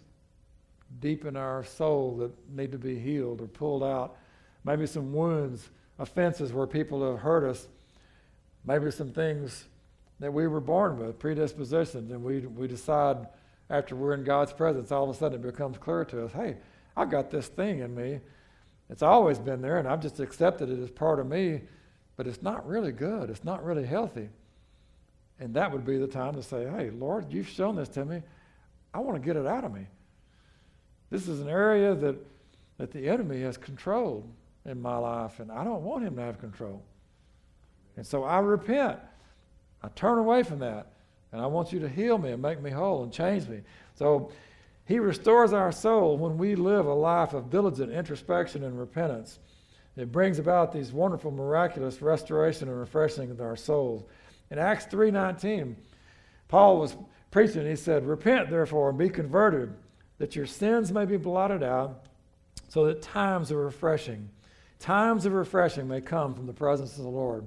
deep 0.99 1.25
in 1.25 1.35
our 1.35 1.63
soul 1.63 2.17
that 2.17 2.31
need 2.49 2.71
to 2.71 2.77
be 2.77 2.97
healed 2.99 3.41
or 3.41 3.47
pulled 3.47 3.83
out. 3.83 4.17
Maybe 4.63 4.85
some 4.85 5.13
wounds, 5.13 5.69
offenses 5.99 6.53
where 6.53 6.67
people 6.67 7.09
have 7.11 7.19
hurt 7.19 7.43
us. 7.43 7.67
Maybe 8.65 8.89
some 8.91 9.11
things 9.11 9.65
that 10.19 10.33
we 10.33 10.47
were 10.47 10.61
born 10.61 10.97
with, 10.97 11.19
predispositions, 11.19 12.11
and 12.11 12.23
we, 12.23 12.39
we 12.39 12.67
decide 12.67 13.27
after 13.69 13.95
we're 13.95 14.13
in 14.13 14.23
God's 14.23 14.53
presence, 14.53 14.91
all 14.91 15.03
of 15.03 15.09
a 15.09 15.13
sudden 15.13 15.39
it 15.39 15.41
becomes 15.41 15.77
clear 15.77 16.05
to 16.05 16.25
us 16.25 16.31
hey, 16.31 16.57
I've 16.95 17.09
got 17.09 17.31
this 17.31 17.47
thing 17.47 17.79
in 17.79 17.93
me. 17.93 18.19
It's 18.89 19.01
always 19.01 19.39
been 19.39 19.61
there, 19.61 19.79
and 19.79 19.87
I've 19.87 20.01
just 20.01 20.19
accepted 20.19 20.69
it 20.69 20.79
as 20.79 20.91
part 20.91 21.19
of 21.19 21.27
me, 21.27 21.61
but 22.15 22.27
it's 22.27 22.41
not 22.41 22.67
really 22.67 22.91
good. 22.91 23.29
It's 23.29 23.43
not 23.43 23.63
really 23.63 23.85
healthy. 23.85 24.29
And 25.39 25.53
that 25.55 25.71
would 25.71 25.85
be 25.85 25.97
the 25.97 26.07
time 26.07 26.35
to 26.35 26.43
say, 26.43 26.69
hey, 26.69 26.91
Lord, 26.91 27.33
you've 27.33 27.47
shown 27.47 27.75
this 27.75 27.89
to 27.89 28.05
me. 28.05 28.21
I 28.93 28.99
want 28.99 29.21
to 29.21 29.25
get 29.25 29.35
it 29.35 29.47
out 29.47 29.63
of 29.63 29.73
me. 29.73 29.87
This 31.14 31.27
is 31.27 31.41
an 31.41 31.48
area 31.48 31.94
that, 31.94 32.15
that 32.80 32.91
the 32.91 33.07
enemy 33.07 33.41
has 33.41 33.56
controlled 33.56 34.27
in 34.65 34.81
my 34.81 34.98
life, 34.98 35.40
and 35.40 35.52
I 35.52 35.64
don't 35.64 35.84
want 35.84 36.03
him 36.03 36.15
to 36.15 36.23
have 36.23 36.40
control. 36.40 36.81
And 37.98 38.03
so 38.03 38.23
I 38.23 38.40
repent. 38.40 38.98
I 39.84 39.90
turn 39.90 40.18
away 40.18 40.41
from 40.41 40.57
that. 40.57 40.88
And 41.31 41.40
I 41.40 41.45
want 41.45 41.72
you 41.72 41.80
to 41.81 41.88
heal 41.88 42.18
me 42.18 42.31
and 42.31 42.41
make 42.41 42.64
me 42.64 42.72
whole 42.72 43.03
and 43.03 43.14
change 43.14 43.48
me. 43.48 43.61
So 43.94 44.31
he 44.85 44.98
restores 44.98 45.53
our 45.53 45.72
soul 45.72 46.18
when 46.18 46.35
we 46.35 46.56
live 46.56 46.88
a 46.88 46.94
life 46.95 47.35
of 47.35 47.52
diligent 47.52 47.91
introspection 47.91 48.64
and 48.64 48.80
repentance. 48.80 49.38
It 49.95 50.11
brings 50.11 50.40
about 50.40 50.72
these 50.72 50.91
wonderful, 50.91 51.30
miraculous 51.30 52.02
restoration 52.02 52.69
and 52.69 52.80
refreshing 52.80 53.30
of 53.30 53.40
our 53.40 53.56
souls. 53.56 54.03
In 54.49 54.57
Acts 54.57 54.88
3.19, 54.88 55.76
Paul 56.48 56.80
was 56.80 56.98
preaching. 57.30 57.68
He 57.68 57.76
said, 57.76 58.03
Repent, 58.03 58.49
therefore, 58.49 58.90
and 58.90 58.98
be 58.98 59.10
converted, 59.10 59.76
that 60.18 60.35
your 60.35 60.45
sins 60.45 60.91
may 60.91 61.06
be 61.06 61.18
blotted 61.18 61.64
out, 61.64 62.06
so 62.69 62.85
that 62.85 63.02
times 63.02 63.52
of 63.52 63.57
refreshing, 63.57 64.30
times 64.80 65.26
of 65.26 65.34
refreshing 65.34 65.88
may 65.88 66.02
come 66.02 66.34
from 66.34 66.45
the 66.45 66.53
presence 66.53 66.98
of 66.98 67.03
the 67.03 67.10
Lord. 67.10 67.45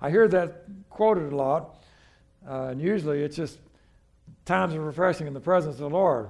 I 0.00 0.10
hear 0.10 0.28
that 0.28 0.64
quoted 0.90 1.32
a 1.32 1.36
lot, 1.36 1.82
uh, 2.48 2.68
and 2.70 2.80
usually 2.80 3.22
it's 3.22 3.36
just 3.36 3.58
times 4.44 4.74
of 4.74 4.80
refreshing 4.80 5.26
in 5.26 5.34
the 5.34 5.40
presence 5.40 5.74
of 5.74 5.90
the 5.90 5.90
Lord. 5.90 6.28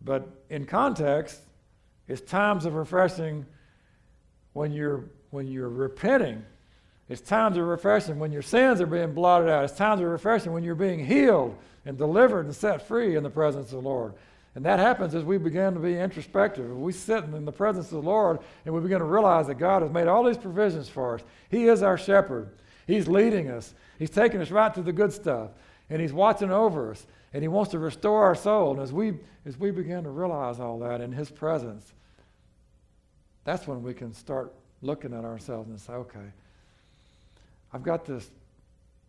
But 0.00 0.28
in 0.48 0.64
context, 0.64 1.40
it's 2.06 2.20
times 2.20 2.64
of 2.64 2.74
refreshing 2.74 3.44
when 4.52 4.72
you're 4.72 5.04
when 5.30 5.46
you're 5.46 5.68
repenting 5.68 6.42
It's 7.08 7.20
times 7.20 7.56
of 7.56 7.64
refreshing 7.64 8.18
when 8.18 8.32
your 8.32 8.42
sins 8.42 8.80
are 8.80 8.86
being 8.86 9.14
blotted 9.14 9.48
out. 9.48 9.64
It's 9.64 9.74
times 9.74 10.00
of 10.00 10.08
refreshing 10.08 10.52
when 10.52 10.62
you're 10.62 10.74
being 10.74 11.04
healed 11.04 11.56
and 11.88 11.96
delivered 11.96 12.44
and 12.44 12.54
set 12.54 12.86
free 12.86 13.16
in 13.16 13.22
the 13.22 13.30
presence 13.30 13.72
of 13.72 13.82
the 13.82 13.88
Lord. 13.88 14.12
And 14.54 14.62
that 14.66 14.78
happens 14.78 15.14
as 15.14 15.24
we 15.24 15.38
begin 15.38 15.72
to 15.72 15.80
be 15.80 15.98
introspective. 15.98 16.70
We 16.78 16.92
sit 16.92 17.24
in 17.24 17.46
the 17.46 17.52
presence 17.52 17.86
of 17.86 18.02
the 18.02 18.08
Lord 18.10 18.40
and 18.66 18.74
we 18.74 18.82
begin 18.82 18.98
to 18.98 19.06
realize 19.06 19.46
that 19.46 19.54
God 19.54 19.80
has 19.80 19.90
made 19.90 20.06
all 20.06 20.22
these 20.22 20.36
provisions 20.36 20.90
for 20.90 21.14
us. 21.14 21.22
He 21.50 21.66
is 21.66 21.82
our 21.82 21.96
shepherd. 21.96 22.50
He's 22.86 23.08
leading 23.08 23.48
us. 23.50 23.72
He's 23.98 24.10
taking 24.10 24.42
us 24.42 24.50
right 24.50 24.74
to 24.74 24.82
the 24.82 24.92
good 24.92 25.14
stuff. 25.14 25.52
And 25.88 26.02
He's 26.02 26.12
watching 26.12 26.50
over 26.50 26.90
us. 26.90 27.06
And 27.32 27.42
He 27.42 27.48
wants 27.48 27.70
to 27.70 27.78
restore 27.78 28.22
our 28.22 28.34
soul. 28.34 28.72
And 28.72 28.82
as 28.82 28.92
we, 28.92 29.14
as 29.46 29.58
we 29.58 29.70
begin 29.70 30.04
to 30.04 30.10
realize 30.10 30.60
all 30.60 30.78
that 30.80 31.00
in 31.00 31.10
His 31.10 31.30
presence, 31.30 31.90
that's 33.44 33.66
when 33.66 33.82
we 33.82 33.94
can 33.94 34.12
start 34.12 34.52
looking 34.82 35.14
at 35.14 35.24
ourselves 35.24 35.70
and 35.70 35.80
say, 35.80 35.94
okay, 35.94 36.32
I've 37.72 37.82
got 37.82 38.04
this, 38.04 38.30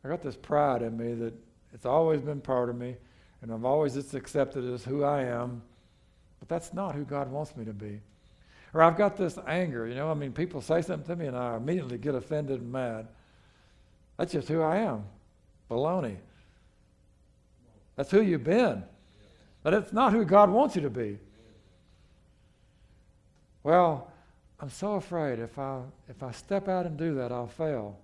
I've 0.01 0.11
got 0.11 0.21
this 0.21 0.37
pride 0.37 0.81
in 0.81 0.95
me 0.95 1.13
that 1.15 1.33
it's 1.73 1.85
always 1.85 2.21
been 2.21 2.41
part 2.41 2.69
of 2.69 2.77
me 2.77 2.95
and 3.41 3.51
I've 3.51 3.65
always 3.65 3.93
just 3.93 4.13
accepted 4.13 4.65
it 4.65 4.73
as 4.73 4.83
who 4.83 5.03
I 5.03 5.23
am, 5.23 5.61
but 6.39 6.49
that's 6.49 6.73
not 6.73 6.95
who 6.95 7.05
God 7.05 7.31
wants 7.31 7.55
me 7.55 7.65
to 7.65 7.73
be. 7.73 8.01
Or 8.73 8.81
I've 8.81 8.97
got 8.97 9.17
this 9.17 9.37
anger, 9.47 9.87
you 9.87 9.95
know, 9.95 10.11
I 10.11 10.13
mean, 10.13 10.31
people 10.31 10.61
say 10.61 10.81
something 10.81 11.07
to 11.07 11.15
me 11.15 11.27
and 11.27 11.37
I 11.37 11.55
immediately 11.55 11.97
get 11.97 12.15
offended 12.15 12.61
and 12.61 12.71
mad. 12.71 13.07
That's 14.17 14.33
just 14.33 14.47
who 14.47 14.61
I 14.61 14.77
am. 14.77 15.05
Baloney. 15.69 16.17
That's 17.95 18.11
who 18.11 18.21
you've 18.21 18.43
been. 18.43 18.83
But 19.63 19.73
it's 19.73 19.93
not 19.93 20.13
who 20.13 20.25
God 20.25 20.49
wants 20.49 20.75
you 20.75 20.81
to 20.83 20.89
be. 20.89 21.17
Well, 23.63 24.11
I'm 24.59 24.69
so 24.69 24.93
afraid 24.93 25.39
if 25.39 25.57
I 25.57 25.81
if 26.07 26.23
I 26.23 26.31
step 26.31 26.67
out 26.67 26.85
and 26.85 26.97
do 26.97 27.15
that, 27.15 27.31
I'll 27.31 27.47
fail. 27.47 27.97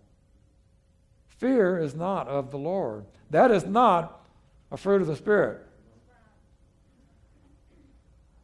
Fear 1.38 1.80
is 1.80 1.95
not 1.95 2.28
of 2.28 2.52
the 2.52 2.57
Lord. 2.57 3.06
That 3.30 3.52
is 3.52 3.66
not 3.66 4.26
a 4.72 4.78
fruit 4.78 5.02
of 5.02 5.07
the 5.07 5.16
Spirit. 5.16 5.66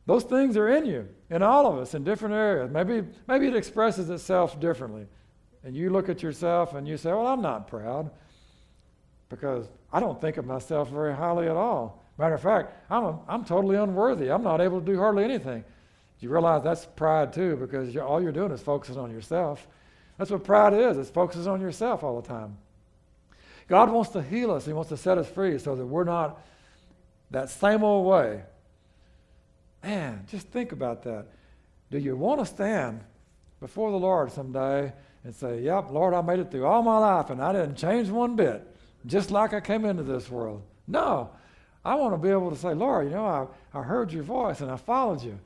Those 0.06 0.24
things 0.24 0.58
are 0.58 0.68
in 0.68 0.86
you, 0.86 1.08
in 1.30 1.42
all 1.44 1.68
of 1.68 1.78
us, 1.78 1.94
in 1.94 2.04
different 2.04 2.36
areas. 2.36 2.70
Maybe, 2.72 3.08
maybe 3.28 3.48
it 3.48 3.56
expresses 3.56 4.10
itself 4.10 4.60
differently. 4.60 5.06
And 5.64 5.76
you 5.76 5.90
look 5.90 6.10
at 6.10 6.24
yourself 6.24 6.74
and 6.74 6.88
you 6.88 6.98
say, 6.98 7.12
Well, 7.12 7.28
I'm 7.28 7.42
not 7.42 7.68
proud 7.68 8.10
because 9.30 9.70
I 9.94 10.00
don't 10.00 10.20
think 10.20 10.38
of 10.38 10.46
myself 10.46 10.90
very 10.90 11.16
highly 11.16 11.48
at 11.48 11.56
all. 11.56 12.04
Matter 12.18 12.36
of 12.36 12.42
fact, 12.42 12.76
I'm, 12.90 13.04
a, 13.04 13.20
I'm 13.28 13.46
totally 13.46 13.78
unworthy. 13.78 14.30
I'm 14.30 14.44
not 14.44 14.60
able 14.60 14.80
to 14.80 14.86
do 14.86 14.98
hardly 14.98 15.24
anything. 15.24 15.62
Do 15.62 16.26
You 16.26 16.30
realize 16.30 16.64
that's 16.64 16.86
pride 16.86 17.32
too 17.32 17.56
because 17.56 17.94
you're, 17.94 18.04
all 18.04 18.22
you're 18.22 18.32
doing 18.32 18.52
is 18.52 18.62
focusing 18.62 18.98
on 18.98 19.12
yourself. 19.12 19.68
That's 20.18 20.30
what 20.30 20.44
pride 20.44 20.74
is, 20.74 20.98
it's 20.98 21.10
focusing 21.10 21.48
on 21.48 21.62
yourself 21.62 22.04
all 22.04 22.20
the 22.22 22.28
time. 22.28 22.58
God 23.72 23.90
wants 23.90 24.10
to 24.10 24.22
heal 24.22 24.52
us. 24.52 24.66
He 24.66 24.74
wants 24.74 24.90
to 24.90 24.98
set 24.98 25.18
us 25.18 25.30
free 25.30 25.58
so 25.58 25.78
that 25.78 25.86
we're 25.86 26.04
not 26.04 26.42
that 27.30 27.50
same 27.50 27.86
old 27.86 28.06
way. 28.06 28.42
Man, 29.82 30.26
just 30.30 30.50
think 30.50 30.74
about 30.74 31.04
that. 31.04 31.28
Do 31.90 31.98
you 31.98 32.18
want 32.18 32.42
to 32.42 32.46
stand 32.46 33.00
before 33.62 33.92
the 33.92 33.98
Lord 33.98 34.30
someday 34.30 34.92
and 35.24 35.34
say, 35.34 35.62
Yep, 35.62 35.90
Lord, 35.92 36.14
I 36.14 36.22
made 36.22 36.40
it 36.40 36.52
through 36.52 36.66
all 36.66 36.84
my 36.84 36.98
life 36.98 37.30
and 37.30 37.42
I 37.42 37.54
didn't 37.54 37.76
change 37.78 38.10
one 38.10 38.36
bit, 38.36 38.68
just 39.06 39.32
like 39.32 39.54
I 39.54 39.62
came 39.62 39.86
into 39.86 40.04
this 40.04 40.30
world? 40.30 40.64
No. 40.86 41.30
I 41.86 41.96
want 41.96 42.14
to 42.14 42.18
be 42.18 42.28
able 42.28 42.50
to 42.50 42.58
say, 42.58 42.74
Lord, 42.74 43.06
you 43.06 43.14
know, 43.14 43.26
I, 43.74 43.80
I 43.80 43.84
heard 43.84 44.12
your 44.12 44.24
voice 44.24 44.60
and 44.60 44.70
I 44.70 44.76
followed 44.76 45.24
you. 45.24 45.40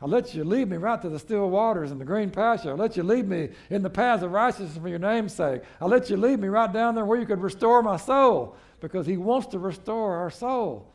I 0.00 0.06
let 0.06 0.34
you 0.34 0.44
lead 0.44 0.68
me 0.68 0.76
right 0.76 1.00
to 1.00 1.08
the 1.08 1.18
still 1.18 1.48
waters 1.48 1.90
and 1.90 2.00
the 2.00 2.04
green 2.04 2.30
pasture. 2.30 2.72
I 2.72 2.74
let 2.74 2.96
you 2.96 3.02
lead 3.02 3.26
me 3.26 3.48
in 3.70 3.82
the 3.82 3.88
paths 3.88 4.22
of 4.22 4.30
righteousness 4.30 4.76
for 4.76 4.88
your 4.88 4.98
name's 4.98 5.32
sake. 5.32 5.62
I 5.80 5.86
let 5.86 6.10
you 6.10 6.18
lead 6.18 6.38
me 6.38 6.48
right 6.48 6.70
down 6.70 6.94
there 6.94 7.06
where 7.06 7.18
you 7.18 7.24
could 7.24 7.40
restore 7.40 7.82
my 7.82 7.96
soul 7.96 8.56
because 8.80 9.06
He 9.06 9.16
wants 9.16 9.46
to 9.48 9.58
restore 9.58 10.16
our 10.16 10.30
soul. 10.30 10.92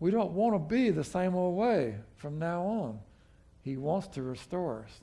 We 0.00 0.10
don't 0.10 0.32
want 0.32 0.54
to 0.54 0.58
be 0.58 0.90
the 0.90 1.04
same 1.04 1.34
old 1.34 1.56
way 1.56 1.96
from 2.16 2.38
now 2.38 2.62
on. 2.62 2.98
He 3.62 3.76
wants 3.76 4.08
to 4.08 4.22
restore 4.22 4.84
us. 4.84 5.00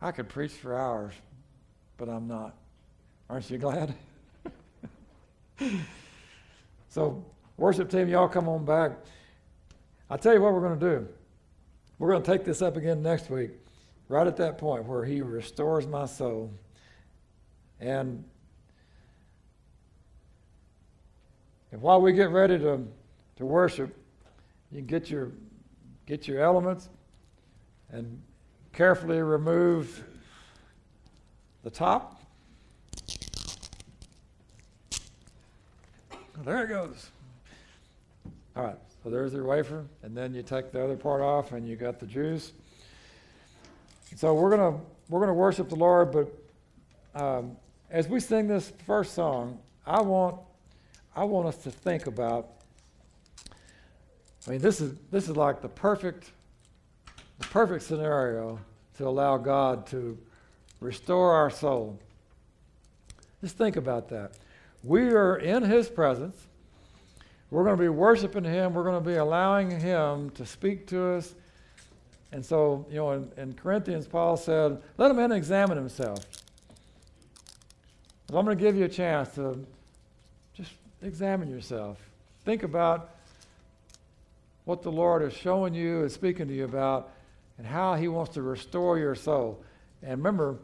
I 0.00 0.10
could 0.10 0.28
preach 0.28 0.52
for 0.52 0.76
hours, 0.76 1.14
but 1.96 2.08
I'm 2.08 2.26
not. 2.26 2.56
Aren't 3.30 3.48
you 3.50 3.58
glad? 3.58 3.94
so, 6.88 7.24
Worship 7.56 7.90
team, 7.90 8.08
y'all 8.08 8.28
come 8.28 8.48
on 8.48 8.64
back. 8.64 8.92
I'll 10.10 10.18
tell 10.18 10.34
you 10.34 10.40
what 10.40 10.52
we're 10.52 10.60
going 10.60 10.78
to 10.78 10.98
do. 10.98 11.08
We're 11.98 12.10
going 12.10 12.22
to 12.22 12.30
take 12.30 12.44
this 12.44 12.62
up 12.62 12.76
again 12.76 13.02
next 13.02 13.30
week, 13.30 13.50
right 14.08 14.26
at 14.26 14.36
that 14.38 14.58
point 14.58 14.84
where 14.84 15.04
He 15.04 15.20
restores 15.20 15.86
my 15.86 16.06
soul. 16.06 16.52
And, 17.80 18.24
and 21.70 21.80
while 21.80 22.00
we 22.00 22.12
get 22.12 22.30
ready 22.30 22.58
to, 22.58 22.86
to 23.36 23.46
worship, 23.46 23.96
you 24.70 24.78
can 24.78 24.86
get 24.86 25.10
your, 25.10 25.32
get 26.06 26.26
your 26.26 26.40
elements 26.40 26.88
and 27.90 28.20
carefully 28.72 29.20
remove 29.20 30.02
the 31.62 31.70
top. 31.70 32.20
There 36.44 36.64
it 36.64 36.68
goes. 36.68 37.10
All 38.54 38.64
right, 38.64 38.76
so 39.02 39.08
there's 39.08 39.32
your 39.32 39.44
wafer, 39.44 39.86
and 40.02 40.14
then 40.14 40.34
you 40.34 40.42
take 40.42 40.72
the 40.72 40.84
other 40.84 40.96
part 40.96 41.22
off, 41.22 41.52
and 41.52 41.66
you 41.66 41.74
got 41.74 41.98
the 41.98 42.06
juice. 42.06 42.52
So 44.14 44.34
we're 44.34 44.50
gonna 44.50 44.78
we're 45.08 45.20
gonna 45.20 45.32
worship 45.32 45.70
the 45.70 45.76
Lord, 45.76 46.12
but 46.12 46.28
um, 47.14 47.56
as 47.90 48.08
we 48.08 48.20
sing 48.20 48.48
this 48.48 48.70
first 48.86 49.14
song, 49.14 49.58
I 49.86 50.02
want 50.02 50.38
I 51.16 51.24
want 51.24 51.48
us 51.48 51.56
to 51.58 51.70
think 51.70 52.06
about. 52.06 52.50
I 54.46 54.50
mean, 54.50 54.60
this 54.60 54.82
is 54.82 54.96
this 55.10 55.30
is 55.30 55.36
like 55.36 55.62
the 55.62 55.68
perfect 55.70 56.30
the 57.38 57.46
perfect 57.46 57.84
scenario 57.84 58.58
to 58.98 59.08
allow 59.08 59.38
God 59.38 59.86
to 59.88 60.18
restore 60.78 61.32
our 61.32 61.48
soul. 61.48 61.98
Just 63.40 63.56
think 63.56 63.76
about 63.76 64.10
that. 64.10 64.32
We 64.84 65.10
are 65.12 65.36
in 65.36 65.62
His 65.62 65.88
presence. 65.88 66.36
We're 67.52 67.64
going 67.64 67.76
to 67.76 67.82
be 67.82 67.90
worshiping 67.90 68.44
Him. 68.44 68.72
We're 68.72 68.82
going 68.82 69.04
to 69.04 69.06
be 69.06 69.16
allowing 69.16 69.78
Him 69.78 70.30
to 70.30 70.46
speak 70.46 70.86
to 70.86 71.16
us. 71.16 71.34
And 72.32 72.42
so, 72.42 72.86
you 72.88 72.96
know, 72.96 73.10
in, 73.12 73.30
in 73.36 73.52
Corinthians, 73.52 74.06
Paul 74.06 74.38
said, 74.38 74.80
let 74.96 75.10
a 75.10 75.14
man 75.14 75.32
examine 75.32 75.76
himself. 75.76 76.20
So 78.30 78.38
I'm 78.38 78.46
going 78.46 78.56
to 78.56 78.64
give 78.64 78.74
you 78.74 78.86
a 78.86 78.88
chance 78.88 79.34
to 79.34 79.66
just 80.54 80.70
examine 81.02 81.50
yourself. 81.50 81.98
Think 82.46 82.62
about 82.62 83.16
what 84.64 84.80
the 84.80 84.90
Lord 84.90 85.22
is 85.22 85.34
showing 85.34 85.74
you 85.74 86.00
and 86.00 86.10
speaking 86.10 86.48
to 86.48 86.54
you 86.54 86.64
about 86.64 87.10
and 87.58 87.66
how 87.66 87.96
He 87.96 88.08
wants 88.08 88.32
to 88.32 88.40
restore 88.40 88.98
your 88.98 89.14
soul. 89.14 89.62
And 90.02 90.12
remember, 90.12 90.56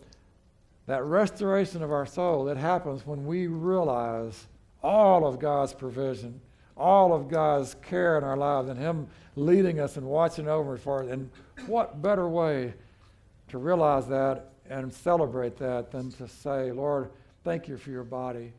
that 0.87 1.05
restoration 1.05 1.83
of 1.83 1.93
our 1.93 2.07
soul, 2.07 2.47
that 2.47 2.57
happens 2.57 3.07
when 3.07 3.27
we 3.27 3.47
realize 3.47 4.47
all 4.83 5.27
of 5.27 5.39
God's 5.39 5.75
provision 5.75 6.41
all 6.79 7.13
of 7.13 7.29
God's 7.29 7.75
care 7.83 8.17
in 8.17 8.25
our 8.25 8.37
lives 8.37 8.69
and 8.69 8.79
Him 8.79 9.09
leading 9.37 9.81
us 9.81 9.97
and 9.97 10.07
watching 10.07 10.49
over 10.49 10.75
us 10.75 10.81
for 10.81 11.03
it. 11.03 11.11
And 11.11 11.31
what 11.67 12.01
better 12.01 12.29
way 12.29 12.75
to 13.49 13.59
realize 13.59 14.07
that 14.09 14.51
and 14.69 14.93
celebrate 14.93 15.57
that 15.59 15.91
than 15.91 16.13
to 16.13 16.29
say, 16.29 16.73
Lord, 16.73 17.11
thank 17.45 17.69
you 17.69 17.77
for 17.77 17.91
your 17.91 18.05
body. 18.05 18.53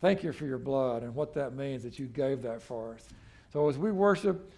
Thank 0.00 0.22
you 0.22 0.32
for 0.32 0.46
your 0.46 0.58
blood 0.58 1.02
and 1.02 1.14
what 1.14 1.34
that 1.34 1.54
means 1.54 1.82
that 1.82 1.98
you 1.98 2.06
gave 2.06 2.42
that 2.42 2.62
for 2.62 2.94
us. 2.94 3.08
So 3.52 3.68
as 3.68 3.76
we 3.76 3.90
worship, 3.90 4.52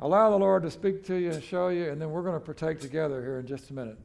allow 0.00 0.30
the 0.30 0.38
Lord 0.38 0.62
to 0.62 0.70
speak 0.70 1.04
to 1.06 1.16
you 1.16 1.30
and 1.30 1.42
show 1.42 1.68
you, 1.68 1.90
and 1.90 2.00
then 2.00 2.10
we're 2.10 2.22
going 2.22 2.34
to 2.34 2.40
partake 2.40 2.80
together 2.80 3.22
here 3.22 3.38
in 3.38 3.46
just 3.46 3.70
a 3.70 3.72
minute. 3.72 3.98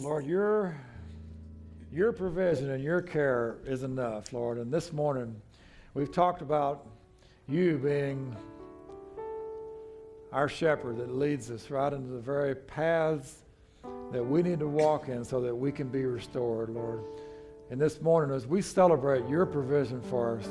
So, 0.00 0.06
Lord, 0.06 0.24
your, 0.24 0.74
your 1.92 2.10
provision 2.12 2.70
and 2.70 2.82
your 2.82 3.02
care 3.02 3.58
is 3.66 3.82
enough, 3.82 4.32
Lord. 4.32 4.56
And 4.56 4.72
this 4.72 4.94
morning, 4.94 5.36
we've 5.92 6.10
talked 6.10 6.40
about 6.40 6.86
you 7.46 7.76
being 7.76 8.34
our 10.32 10.48
shepherd 10.48 10.96
that 10.96 11.14
leads 11.14 11.50
us 11.50 11.68
right 11.68 11.92
into 11.92 12.08
the 12.08 12.18
very 12.18 12.54
paths 12.54 13.42
that 14.10 14.24
we 14.24 14.42
need 14.42 14.58
to 14.60 14.68
walk 14.68 15.08
in 15.08 15.22
so 15.22 15.38
that 15.42 15.54
we 15.54 15.70
can 15.70 15.88
be 15.88 16.06
restored, 16.06 16.70
Lord. 16.70 17.00
And 17.70 17.78
this 17.78 18.00
morning, 18.00 18.34
as 18.34 18.46
we 18.46 18.62
celebrate 18.62 19.28
your 19.28 19.44
provision 19.44 20.00
for 20.00 20.38
us, 20.38 20.48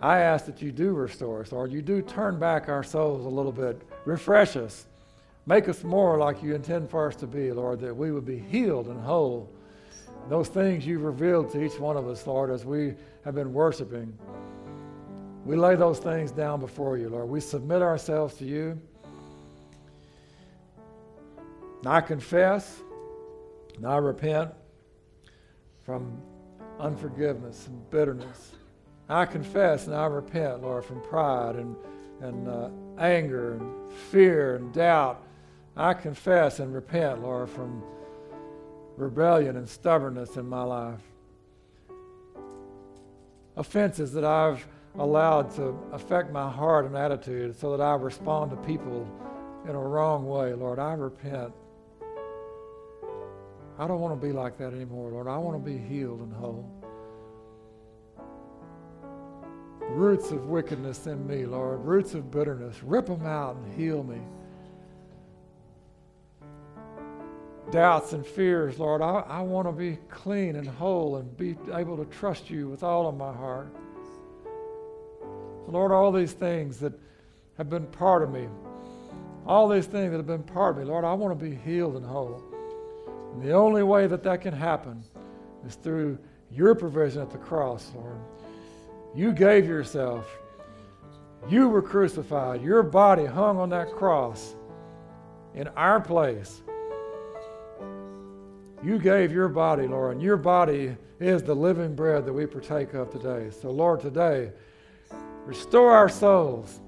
I 0.00 0.18
ask 0.20 0.46
that 0.46 0.62
you 0.62 0.70
do 0.70 0.92
restore 0.92 1.40
us, 1.40 1.50
Lord. 1.50 1.72
You 1.72 1.82
do 1.82 2.02
turn 2.02 2.38
back 2.38 2.68
our 2.68 2.84
souls 2.84 3.26
a 3.26 3.28
little 3.28 3.50
bit, 3.50 3.82
refresh 4.04 4.54
us, 4.54 4.86
make 5.48 5.66
us 5.66 5.82
more 5.82 6.18
like 6.18 6.42
you 6.42 6.54
intend 6.54 6.90
for 6.90 7.08
us 7.08 7.16
to 7.16 7.26
be, 7.26 7.50
Lord, 7.52 7.80
that 7.80 7.96
we 7.96 8.12
would 8.12 8.26
be 8.26 8.38
healed 8.38 8.88
and 8.88 9.00
whole. 9.00 9.50
Those 10.28 10.48
things 10.48 10.86
you've 10.86 11.02
revealed 11.02 11.50
to 11.52 11.64
each 11.64 11.80
one 11.80 11.96
of 11.96 12.06
us, 12.06 12.26
Lord, 12.26 12.50
as 12.50 12.66
we 12.66 12.94
have 13.24 13.34
been 13.34 13.54
worshiping. 13.54 14.12
We 15.46 15.56
lay 15.56 15.74
those 15.74 16.00
things 16.00 16.30
down 16.30 16.60
before 16.60 16.98
you, 16.98 17.08
Lord. 17.08 17.30
We 17.30 17.40
submit 17.40 17.80
ourselves 17.80 18.34
to 18.36 18.44
you. 18.44 18.78
And 21.78 21.86
I 21.86 22.02
confess 22.02 22.80
and 23.76 23.86
I 23.86 23.96
repent 23.96 24.50
from 25.82 26.20
unforgiveness 26.78 27.68
and 27.68 27.90
bitterness. 27.90 28.52
I 29.08 29.24
confess 29.24 29.86
and 29.86 29.96
I 29.96 30.04
repent, 30.04 30.60
Lord, 30.60 30.84
from 30.84 31.00
pride 31.00 31.56
and, 31.56 31.74
and 32.20 32.48
uh, 32.48 32.68
anger 32.98 33.54
and 33.54 33.90
fear 34.10 34.56
and 34.56 34.74
doubt. 34.74 35.22
I 35.78 35.94
confess 35.94 36.58
and 36.58 36.74
repent, 36.74 37.22
Lord, 37.22 37.48
from 37.48 37.84
rebellion 38.96 39.56
and 39.56 39.68
stubbornness 39.68 40.36
in 40.36 40.48
my 40.48 40.64
life. 40.64 41.00
Offenses 43.56 44.12
that 44.14 44.24
I've 44.24 44.66
allowed 44.98 45.54
to 45.54 45.78
affect 45.92 46.32
my 46.32 46.50
heart 46.50 46.84
and 46.84 46.96
attitude 46.96 47.56
so 47.56 47.76
that 47.76 47.80
I 47.80 47.94
respond 47.94 48.50
to 48.50 48.56
people 48.56 49.08
in 49.68 49.76
a 49.76 49.80
wrong 49.80 50.26
way, 50.26 50.52
Lord, 50.52 50.80
I 50.80 50.94
repent. 50.94 51.52
I 53.78 53.86
don't 53.86 54.00
want 54.00 54.20
to 54.20 54.26
be 54.26 54.32
like 54.32 54.58
that 54.58 54.72
anymore, 54.72 55.10
Lord. 55.12 55.28
I 55.28 55.38
want 55.38 55.64
to 55.64 55.70
be 55.70 55.78
healed 55.78 56.18
and 56.18 56.32
whole. 56.32 56.68
Roots 59.90 60.32
of 60.32 60.46
wickedness 60.46 61.06
in 61.06 61.24
me, 61.24 61.46
Lord, 61.46 61.84
roots 61.84 62.14
of 62.14 62.32
bitterness, 62.32 62.82
rip 62.82 63.06
them 63.06 63.24
out 63.24 63.54
and 63.54 63.72
heal 63.78 64.02
me. 64.02 64.18
Doubts 67.70 68.14
and 68.14 68.26
fears, 68.26 68.78
Lord, 68.78 69.02
I, 69.02 69.24
I 69.28 69.40
want 69.42 69.68
to 69.68 69.72
be 69.72 69.98
clean 70.08 70.56
and 70.56 70.66
whole 70.66 71.16
and 71.16 71.36
be 71.36 71.56
able 71.74 71.96
to 71.98 72.06
trust 72.06 72.48
you 72.48 72.68
with 72.68 72.82
all 72.82 73.06
of 73.06 73.16
my 73.16 73.32
heart. 73.32 73.74
Lord, 75.66 75.92
all 75.92 76.10
these 76.10 76.32
things 76.32 76.78
that 76.78 76.94
have 77.58 77.68
been 77.68 77.86
part 77.86 78.22
of 78.22 78.30
me, 78.30 78.48
all 79.46 79.68
these 79.68 79.84
things 79.84 80.12
that 80.12 80.16
have 80.16 80.26
been 80.26 80.42
part 80.42 80.76
of 80.76 80.82
me, 80.82 80.88
Lord, 80.90 81.04
I 81.04 81.12
want 81.12 81.38
to 81.38 81.44
be 81.44 81.54
healed 81.54 81.96
and 81.96 82.06
whole. 82.06 82.42
And 83.34 83.42
the 83.42 83.52
only 83.52 83.82
way 83.82 84.06
that 84.06 84.22
that 84.22 84.40
can 84.40 84.54
happen 84.54 85.04
is 85.66 85.74
through 85.74 86.18
your 86.50 86.74
provision 86.74 87.20
at 87.20 87.30
the 87.30 87.38
cross, 87.38 87.92
Lord. 87.94 88.16
You 89.14 89.32
gave 89.32 89.66
yourself. 89.66 90.26
You 91.50 91.68
were 91.68 91.82
crucified. 91.82 92.62
Your 92.62 92.82
body 92.82 93.26
hung 93.26 93.58
on 93.58 93.68
that 93.70 93.92
cross 93.92 94.54
in 95.54 95.68
our 95.68 96.00
place. 96.00 96.62
You 98.82 98.98
gave 98.98 99.32
your 99.32 99.48
body, 99.48 99.86
Lord, 99.86 100.12
and 100.14 100.22
your 100.22 100.36
body 100.36 100.96
is 101.20 101.42
the 101.42 101.54
living 101.54 101.94
bread 101.94 102.24
that 102.26 102.32
we 102.32 102.46
partake 102.46 102.94
of 102.94 103.10
today. 103.10 103.50
So, 103.50 103.70
Lord, 103.70 104.00
today, 104.00 104.52
Restore 105.48 105.92
our 105.92 106.10
souls 106.10 106.78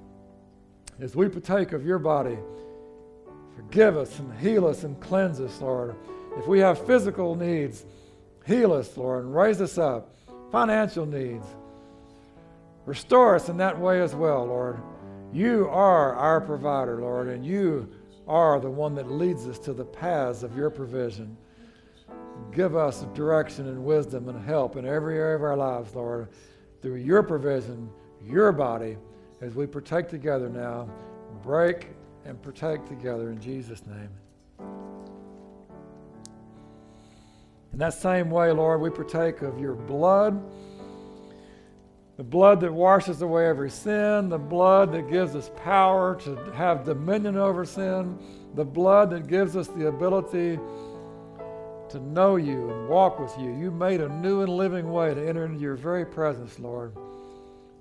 as 1.00 1.16
we 1.16 1.30
partake 1.30 1.72
of 1.72 1.86
your 1.86 1.98
body. 1.98 2.36
Forgive 3.56 3.96
us 3.96 4.18
and 4.18 4.38
heal 4.38 4.66
us 4.66 4.84
and 4.84 5.00
cleanse 5.00 5.40
us, 5.40 5.62
Lord. 5.62 5.96
If 6.36 6.46
we 6.46 6.58
have 6.58 6.86
physical 6.86 7.34
needs, 7.34 7.86
heal 8.46 8.74
us, 8.74 8.94
Lord, 8.98 9.24
and 9.24 9.34
raise 9.34 9.62
us 9.62 9.78
up. 9.78 10.14
Financial 10.52 11.06
needs, 11.06 11.46
restore 12.84 13.34
us 13.34 13.48
in 13.48 13.56
that 13.56 13.80
way 13.80 14.02
as 14.02 14.14
well, 14.14 14.44
Lord. 14.44 14.78
You 15.32 15.66
are 15.70 16.14
our 16.14 16.42
provider, 16.42 17.00
Lord, 17.00 17.28
and 17.28 17.46
you 17.46 17.90
are 18.28 18.60
the 18.60 18.68
one 18.70 18.94
that 18.96 19.10
leads 19.10 19.46
us 19.46 19.58
to 19.60 19.72
the 19.72 19.86
paths 19.86 20.42
of 20.42 20.54
your 20.54 20.68
provision. 20.68 21.34
Give 22.52 22.74
us 22.74 23.04
direction 23.14 23.68
and 23.68 23.84
wisdom 23.84 24.28
and 24.28 24.44
help 24.44 24.76
in 24.76 24.84
every 24.84 25.18
area 25.18 25.36
of 25.36 25.42
our 25.42 25.56
lives, 25.56 25.94
Lord, 25.94 26.28
through 26.82 26.96
your 26.96 27.22
provision 27.22 27.90
your 28.24 28.52
body 28.52 28.96
as 29.40 29.54
we 29.54 29.66
partake 29.66 30.08
together 30.08 30.48
now. 30.48 30.88
Break 31.42 31.88
and 32.24 32.40
partake 32.42 32.84
together 32.86 33.30
in 33.30 33.40
Jesus' 33.40 33.82
name. 33.86 34.10
In 37.72 37.78
that 37.78 37.94
same 37.94 38.30
way, 38.30 38.50
Lord, 38.50 38.80
we 38.80 38.90
partake 38.90 39.42
of 39.42 39.58
your 39.58 39.74
blood, 39.74 40.42
the 42.16 42.24
blood 42.24 42.60
that 42.60 42.72
washes 42.72 43.22
away 43.22 43.46
every 43.46 43.70
sin, 43.70 44.28
the 44.28 44.38
blood 44.38 44.92
that 44.92 45.08
gives 45.08 45.34
us 45.36 45.50
power 45.56 46.16
to 46.16 46.36
have 46.54 46.84
dominion 46.84 47.36
over 47.36 47.64
sin, 47.64 48.18
the 48.54 48.64
blood 48.64 49.10
that 49.10 49.28
gives 49.28 49.56
us 49.56 49.68
the 49.68 49.86
ability 49.86 50.58
to 51.90 52.00
know 52.00 52.36
you 52.36 52.70
and 52.70 52.88
walk 52.88 53.18
with 53.18 53.36
you. 53.38 53.54
You 53.54 53.70
made 53.70 54.00
a 54.00 54.08
new 54.08 54.40
and 54.40 54.50
living 54.50 54.90
way 54.90 55.14
to 55.14 55.28
enter 55.28 55.44
into 55.44 55.58
your 55.58 55.76
very 55.76 56.04
presence, 56.04 56.58
Lord 56.58 56.94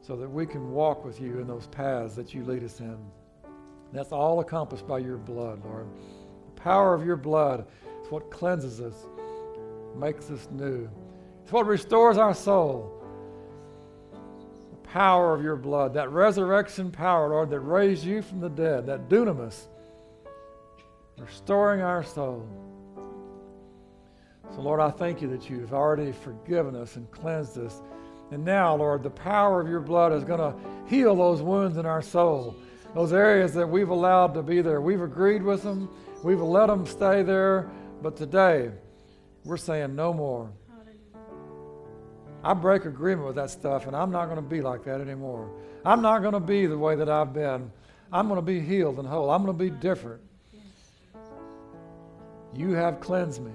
so 0.01 0.15
that 0.15 0.27
we 0.27 0.45
can 0.45 0.71
walk 0.71 1.05
with 1.05 1.21
you 1.21 1.39
in 1.39 1.47
those 1.47 1.67
paths 1.67 2.15
that 2.15 2.33
you 2.33 2.43
lead 2.43 2.63
us 2.63 2.79
in. 2.79 2.97
That's 3.93 4.11
all 4.11 4.39
accomplished 4.39 4.87
by 4.87 4.99
your 4.99 5.17
blood, 5.17 5.63
Lord. 5.63 5.87
The 6.55 6.61
power 6.61 6.93
of 6.93 7.05
your 7.05 7.15
blood 7.15 7.67
is 8.03 8.11
what 8.11 8.31
cleanses 8.31 8.81
us, 8.81 8.95
makes 9.95 10.29
us 10.31 10.47
new. 10.51 10.89
It's 11.43 11.51
what 11.51 11.67
restores 11.67 12.17
our 12.17 12.33
soul. 12.33 13.03
The 14.71 14.89
power 14.89 15.33
of 15.33 15.43
your 15.43 15.55
blood, 15.55 15.93
that 15.93 16.11
resurrection 16.11 16.91
power, 16.91 17.29
Lord, 17.29 17.49
that 17.49 17.59
raised 17.59 18.03
you 18.03 18.21
from 18.21 18.39
the 18.39 18.49
dead, 18.49 18.85
that 18.87 19.09
dunamis, 19.09 19.67
restoring 21.17 21.81
our 21.81 22.03
soul. 22.03 22.47
So, 24.55 24.61
Lord, 24.61 24.79
I 24.79 24.89
thank 24.89 25.21
you 25.21 25.27
that 25.29 25.49
you've 25.49 25.73
already 25.73 26.11
forgiven 26.11 26.75
us 26.75 26.95
and 26.95 27.09
cleansed 27.11 27.57
us 27.57 27.81
and 28.31 28.45
now, 28.45 28.75
Lord, 28.75 29.01
the 29.01 29.09
power 29.09 29.59
of 29.59 29.67
your 29.67 29.79
blood 29.79 30.13
is 30.13 30.23
going 30.23 30.39
to 30.39 30.55
heal 30.87 31.15
those 31.15 31.41
wounds 31.41 31.77
in 31.77 31.85
our 31.85 32.01
soul, 32.01 32.55
those 32.93 33.11
areas 33.11 33.53
that 33.55 33.67
we've 33.67 33.89
allowed 33.89 34.33
to 34.35 34.43
be 34.43 34.61
there. 34.61 34.81
We've 34.81 35.01
agreed 35.01 35.41
with 35.41 35.63
them, 35.63 35.89
we've 36.23 36.41
let 36.41 36.67
them 36.67 36.85
stay 36.85 37.23
there, 37.23 37.69
but 38.01 38.15
today 38.15 38.71
we're 39.43 39.57
saying 39.57 39.95
no 39.95 40.13
more. 40.13 40.51
I 42.43 42.53
break 42.53 42.85
agreement 42.85 43.27
with 43.27 43.35
that 43.35 43.49
stuff, 43.49 43.87
and 43.87 43.95
I'm 43.95 44.11
not 44.11 44.25
going 44.25 44.37
to 44.37 44.41
be 44.41 44.61
like 44.61 44.85
that 44.85 45.01
anymore. 45.01 45.49
I'm 45.83 46.01
not 46.01 46.19
going 46.19 46.33
to 46.33 46.39
be 46.39 46.67
the 46.67 46.77
way 46.77 46.95
that 46.95 47.09
I've 47.09 47.33
been. 47.33 47.71
I'm 48.13 48.27
going 48.27 48.37
to 48.37 48.45
be 48.45 48.61
healed 48.61 48.99
and 48.99 49.07
whole. 49.07 49.29
I'm 49.29 49.43
going 49.43 49.57
to 49.57 49.63
be 49.63 49.69
different. 49.69 50.21
You 52.53 52.71
have 52.71 52.99
cleansed 52.99 53.43
me 53.43 53.51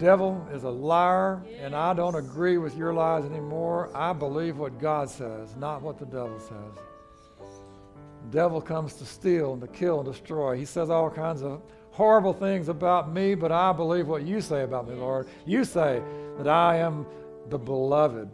devil 0.00 0.48
is 0.52 0.64
a 0.64 0.70
liar, 0.70 1.42
and 1.60 1.76
I 1.76 1.92
don't 1.92 2.14
agree 2.14 2.56
with 2.56 2.76
your 2.76 2.92
lies 2.94 3.24
anymore. 3.24 3.90
I 3.94 4.14
believe 4.14 4.56
what 4.56 4.80
God 4.80 5.10
says, 5.10 5.54
not 5.56 5.82
what 5.82 5.98
the 5.98 6.06
devil 6.06 6.40
says. 6.40 6.82
The 8.24 8.30
devil 8.30 8.60
comes 8.60 8.94
to 8.94 9.04
steal 9.04 9.52
and 9.52 9.60
to 9.60 9.68
kill 9.68 10.00
and 10.00 10.10
destroy. 10.10 10.56
He 10.56 10.64
says 10.64 10.88
all 10.88 11.10
kinds 11.10 11.42
of 11.42 11.62
horrible 11.90 12.32
things 12.32 12.68
about 12.68 13.12
me, 13.12 13.34
but 13.34 13.52
I 13.52 13.72
believe 13.72 14.08
what 14.08 14.26
you 14.26 14.40
say 14.40 14.62
about 14.62 14.88
me, 14.88 14.94
Lord. 14.94 15.28
You 15.44 15.64
say 15.64 16.02
that 16.38 16.48
I 16.48 16.76
am 16.76 17.06
the 17.50 17.58
beloved, 17.58 18.30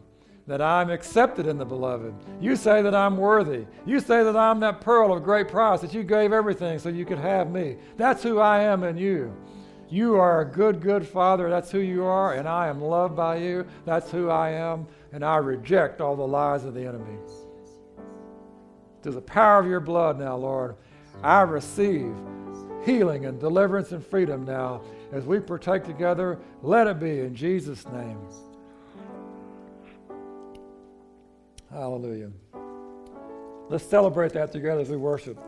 that 0.47 0.63
I'm 0.63 0.91
accepted 0.91 1.49
in 1.49 1.59
the 1.59 1.65
beloved. 1.65 2.15
You 2.41 2.55
say 2.55 2.81
that 2.83 2.95
I'm 2.95 3.17
worthy. 3.17 3.67
You 3.85 3.99
say 3.99 4.23
that 4.23 4.37
I'm 4.37 4.61
that 4.61 4.81
pearl 4.81 5.13
of 5.13 5.25
great 5.25 5.49
price, 5.49 5.81
that 5.81 5.93
you 5.93 6.05
gave 6.05 6.33
everything 6.33 6.79
so 6.79 6.91
you 6.91 7.05
could 7.05 7.19
have 7.19 7.51
me. 7.51 7.77
That's 7.97 8.23
who 8.23 8.39
I 8.39 8.63
am 8.63 8.85
in 8.85 8.97
you. 8.97 9.35
You 9.89 10.17
are 10.17 10.41
a 10.41 10.45
good, 10.45 10.81
good 10.81 11.07
Father. 11.07 11.49
That's 11.49 11.71
who 11.71 11.79
you 11.79 12.05
are, 12.05 12.35
and 12.35 12.49
I 12.49 12.69
am 12.69 12.83
loved 12.83 13.17
by 13.17 13.37
you. 13.37 13.67
That's 13.85 14.11
who 14.11 14.31
I 14.31 14.51
am, 14.51 14.87
and 15.13 15.25
I 15.25 15.37
reject 15.37 16.01
all 16.01 16.17
the 16.17 16.27
lies 16.27 16.65
of 16.65 16.75
the 16.75 16.85
enemy. 16.85 17.19
To 19.03 19.11
the 19.13 19.21
power 19.21 19.61
of 19.61 19.67
your 19.67 19.81
blood 19.81 20.19
now, 20.19 20.37
Lord, 20.37 20.77
I 21.23 21.43
receive 21.43 22.13
healing 22.85 23.27
and 23.27 23.39
deliverance 23.39 23.93
and 23.93 24.05
freedom 24.05 24.45
now 24.45 24.83
as 25.13 25.25
we 25.25 25.39
partake 25.39 25.85
together. 25.85 26.39
Let 26.63 26.89
it 26.89 26.99
be 26.99 27.21
in 27.21 27.35
Jesus' 27.35 27.87
name. 27.87 28.19
Hallelujah. 31.71 32.31
Let's 33.69 33.85
celebrate 33.85 34.33
that 34.33 34.51
together 34.51 34.81
as 34.81 34.89
we 34.89 34.97
worship. 34.97 35.39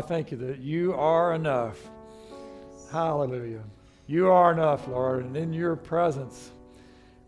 I 0.00 0.02
thank 0.02 0.30
you 0.30 0.38
that 0.38 0.60
you 0.60 0.94
are 0.94 1.34
enough. 1.34 1.76
Hallelujah. 2.90 3.62
You 4.06 4.30
are 4.30 4.50
enough, 4.50 4.88
Lord, 4.88 5.26
and 5.26 5.36
in 5.36 5.52
your 5.52 5.76
presence 5.76 6.52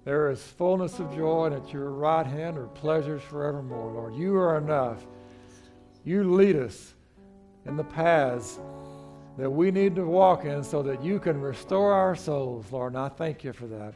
there 0.07 0.31
is 0.31 0.43
fullness 0.43 0.99
of 0.99 1.15
joy, 1.15 1.45
and 1.45 1.55
at 1.55 1.71
your 1.71 1.91
right 1.91 2.27
hand 2.27 2.57
are 2.57 2.69
pleasures 2.69 3.21
forevermore, 3.21 3.93
Lord. 3.93 4.15
You 4.15 4.35
are 4.37 4.57
enough. 4.57 5.05
You 6.07 6.33
lead 6.33 6.57
us 6.57 6.95
in 7.67 7.77
the 7.77 7.85
paths 7.85 8.59
that 9.37 9.51
we 9.51 9.71
need 9.71 9.95
to 9.97 10.07
walk 10.07 10.47
in 10.47 10.65
so 10.65 10.83
that 10.83 11.05
you 11.05 11.21
can 11.21 11.43
restore 11.43 11.93
our 11.93 12.17
souls, 12.17 12.73
Lord, 12.73 12.95
and 12.95 13.03
I 13.03 13.11
thank 13.11 13.45
you 13.45 13.53
for 13.53 13.67
that. 13.67 13.93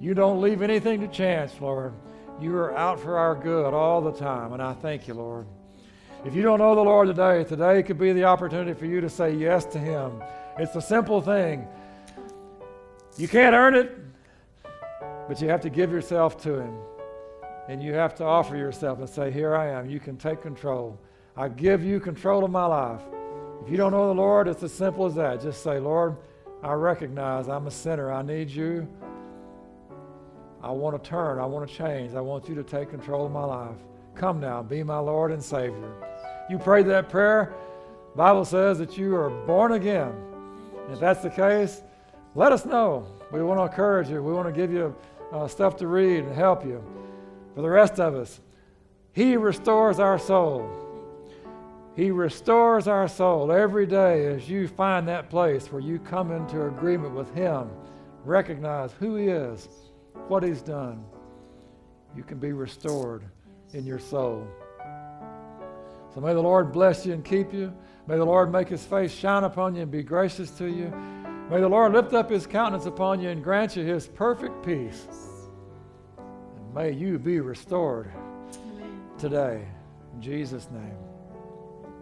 You 0.00 0.14
don't 0.14 0.40
leave 0.40 0.62
anything 0.62 0.98
to 0.98 1.06
chance, 1.06 1.52
Lord. 1.60 1.92
You 2.40 2.56
are 2.56 2.76
out 2.76 2.98
for 2.98 3.18
our 3.18 3.36
good 3.36 3.72
all 3.72 4.00
the 4.00 4.10
time, 4.10 4.52
and 4.52 4.60
I 4.60 4.72
thank 4.72 5.06
you, 5.06 5.14
Lord. 5.14 5.46
If 6.26 6.34
you 6.34 6.42
don't 6.42 6.58
know 6.58 6.74
the 6.74 6.82
Lord 6.82 7.06
today, 7.06 7.44
today 7.44 7.84
could 7.84 7.98
be 7.98 8.12
the 8.12 8.24
opportunity 8.24 8.74
for 8.74 8.84
you 8.84 9.00
to 9.00 9.08
say 9.08 9.32
yes 9.32 9.64
to 9.66 9.78
Him. 9.78 10.20
It's 10.58 10.74
a 10.74 10.80
simple 10.80 11.20
thing. 11.20 11.68
You 13.16 13.28
can't 13.28 13.54
earn 13.54 13.76
it, 13.76 13.96
but 15.28 15.40
you 15.40 15.48
have 15.48 15.60
to 15.60 15.70
give 15.70 15.92
yourself 15.92 16.36
to 16.42 16.58
Him. 16.58 16.74
And 17.68 17.80
you 17.80 17.94
have 17.94 18.16
to 18.16 18.24
offer 18.24 18.56
yourself 18.56 18.98
and 18.98 19.08
say, 19.08 19.30
Here 19.30 19.54
I 19.54 19.68
am. 19.68 19.88
You 19.88 20.00
can 20.00 20.16
take 20.16 20.42
control. 20.42 20.98
I 21.36 21.48
give 21.48 21.84
you 21.84 22.00
control 22.00 22.44
of 22.44 22.50
my 22.50 22.66
life. 22.66 23.02
If 23.64 23.70
you 23.70 23.76
don't 23.76 23.92
know 23.92 24.08
the 24.08 24.20
Lord, 24.20 24.48
it's 24.48 24.64
as 24.64 24.74
simple 24.74 25.06
as 25.06 25.14
that. 25.14 25.40
Just 25.40 25.62
say, 25.62 25.78
Lord, 25.78 26.16
I 26.60 26.72
recognize 26.72 27.48
I'm 27.48 27.68
a 27.68 27.70
sinner. 27.70 28.10
I 28.10 28.22
need 28.22 28.50
you. 28.50 28.88
I 30.60 30.72
want 30.72 31.00
to 31.00 31.08
turn. 31.08 31.38
I 31.38 31.46
want 31.46 31.70
to 31.70 31.72
change. 31.72 32.14
I 32.14 32.20
want 32.20 32.48
you 32.48 32.56
to 32.56 32.64
take 32.64 32.90
control 32.90 33.26
of 33.26 33.30
my 33.30 33.44
life. 33.44 33.76
Come 34.16 34.40
now, 34.40 34.62
be 34.62 34.82
my 34.82 34.98
Lord 34.98 35.30
and 35.30 35.44
Savior. 35.44 35.92
You 36.48 36.58
prayed 36.58 36.86
that 36.86 37.08
prayer. 37.08 37.52
Bible 38.14 38.44
says 38.44 38.78
that 38.78 38.96
you 38.96 39.14
are 39.16 39.30
born 39.30 39.72
again. 39.72 40.14
If 40.90 41.00
that's 41.00 41.22
the 41.22 41.30
case, 41.30 41.82
let 42.34 42.52
us 42.52 42.64
know. 42.64 43.06
We 43.32 43.42
want 43.42 43.58
to 43.58 43.64
encourage 43.64 44.08
you. 44.08 44.22
We 44.22 44.32
want 44.32 44.46
to 44.46 44.52
give 44.52 44.72
you 44.72 44.94
uh, 45.32 45.48
stuff 45.48 45.76
to 45.78 45.86
read 45.86 46.24
and 46.24 46.34
help 46.34 46.64
you. 46.64 46.82
For 47.54 47.62
the 47.62 47.68
rest 47.68 47.98
of 47.98 48.14
us, 48.14 48.40
He 49.12 49.36
restores 49.36 49.98
our 49.98 50.18
soul. 50.18 50.70
He 51.96 52.10
restores 52.10 52.86
our 52.86 53.08
soul 53.08 53.50
every 53.50 53.86
day 53.86 54.26
as 54.26 54.48
you 54.48 54.68
find 54.68 55.08
that 55.08 55.30
place 55.30 55.72
where 55.72 55.80
you 55.80 55.98
come 55.98 56.30
into 56.30 56.66
agreement 56.66 57.14
with 57.14 57.34
Him, 57.34 57.70
recognize 58.24 58.92
who 58.92 59.16
He 59.16 59.28
is, 59.28 59.68
what 60.28 60.42
He's 60.42 60.62
done. 60.62 61.04
You 62.14 62.22
can 62.22 62.38
be 62.38 62.52
restored 62.52 63.24
in 63.72 63.84
your 63.84 63.98
soul. 63.98 64.46
So 66.16 66.22
may 66.22 66.32
the 66.32 66.40
Lord 66.40 66.72
bless 66.72 67.04
you 67.04 67.12
and 67.12 67.22
keep 67.22 67.52
you. 67.52 67.74
May 68.06 68.16
the 68.16 68.24
Lord 68.24 68.50
make 68.50 68.70
His 68.70 68.82
face 68.82 69.12
shine 69.12 69.44
upon 69.44 69.74
you 69.74 69.82
and 69.82 69.90
be 69.90 70.02
gracious 70.02 70.50
to 70.52 70.64
you. 70.64 70.88
May 71.50 71.60
the 71.60 71.68
Lord 71.68 71.92
lift 71.92 72.14
up 72.14 72.30
His 72.30 72.46
countenance 72.46 72.86
upon 72.86 73.20
you 73.20 73.28
and 73.28 73.44
grant 73.44 73.76
you 73.76 73.84
His 73.84 74.08
perfect 74.08 74.64
peace. 74.64 75.06
And 76.16 76.74
may 76.74 76.90
you 76.90 77.18
be 77.18 77.40
restored 77.40 78.10
today. 79.18 79.68
In 80.14 80.22
Jesus' 80.22 80.70
name. 80.70 80.96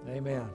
Amen. 0.08 0.48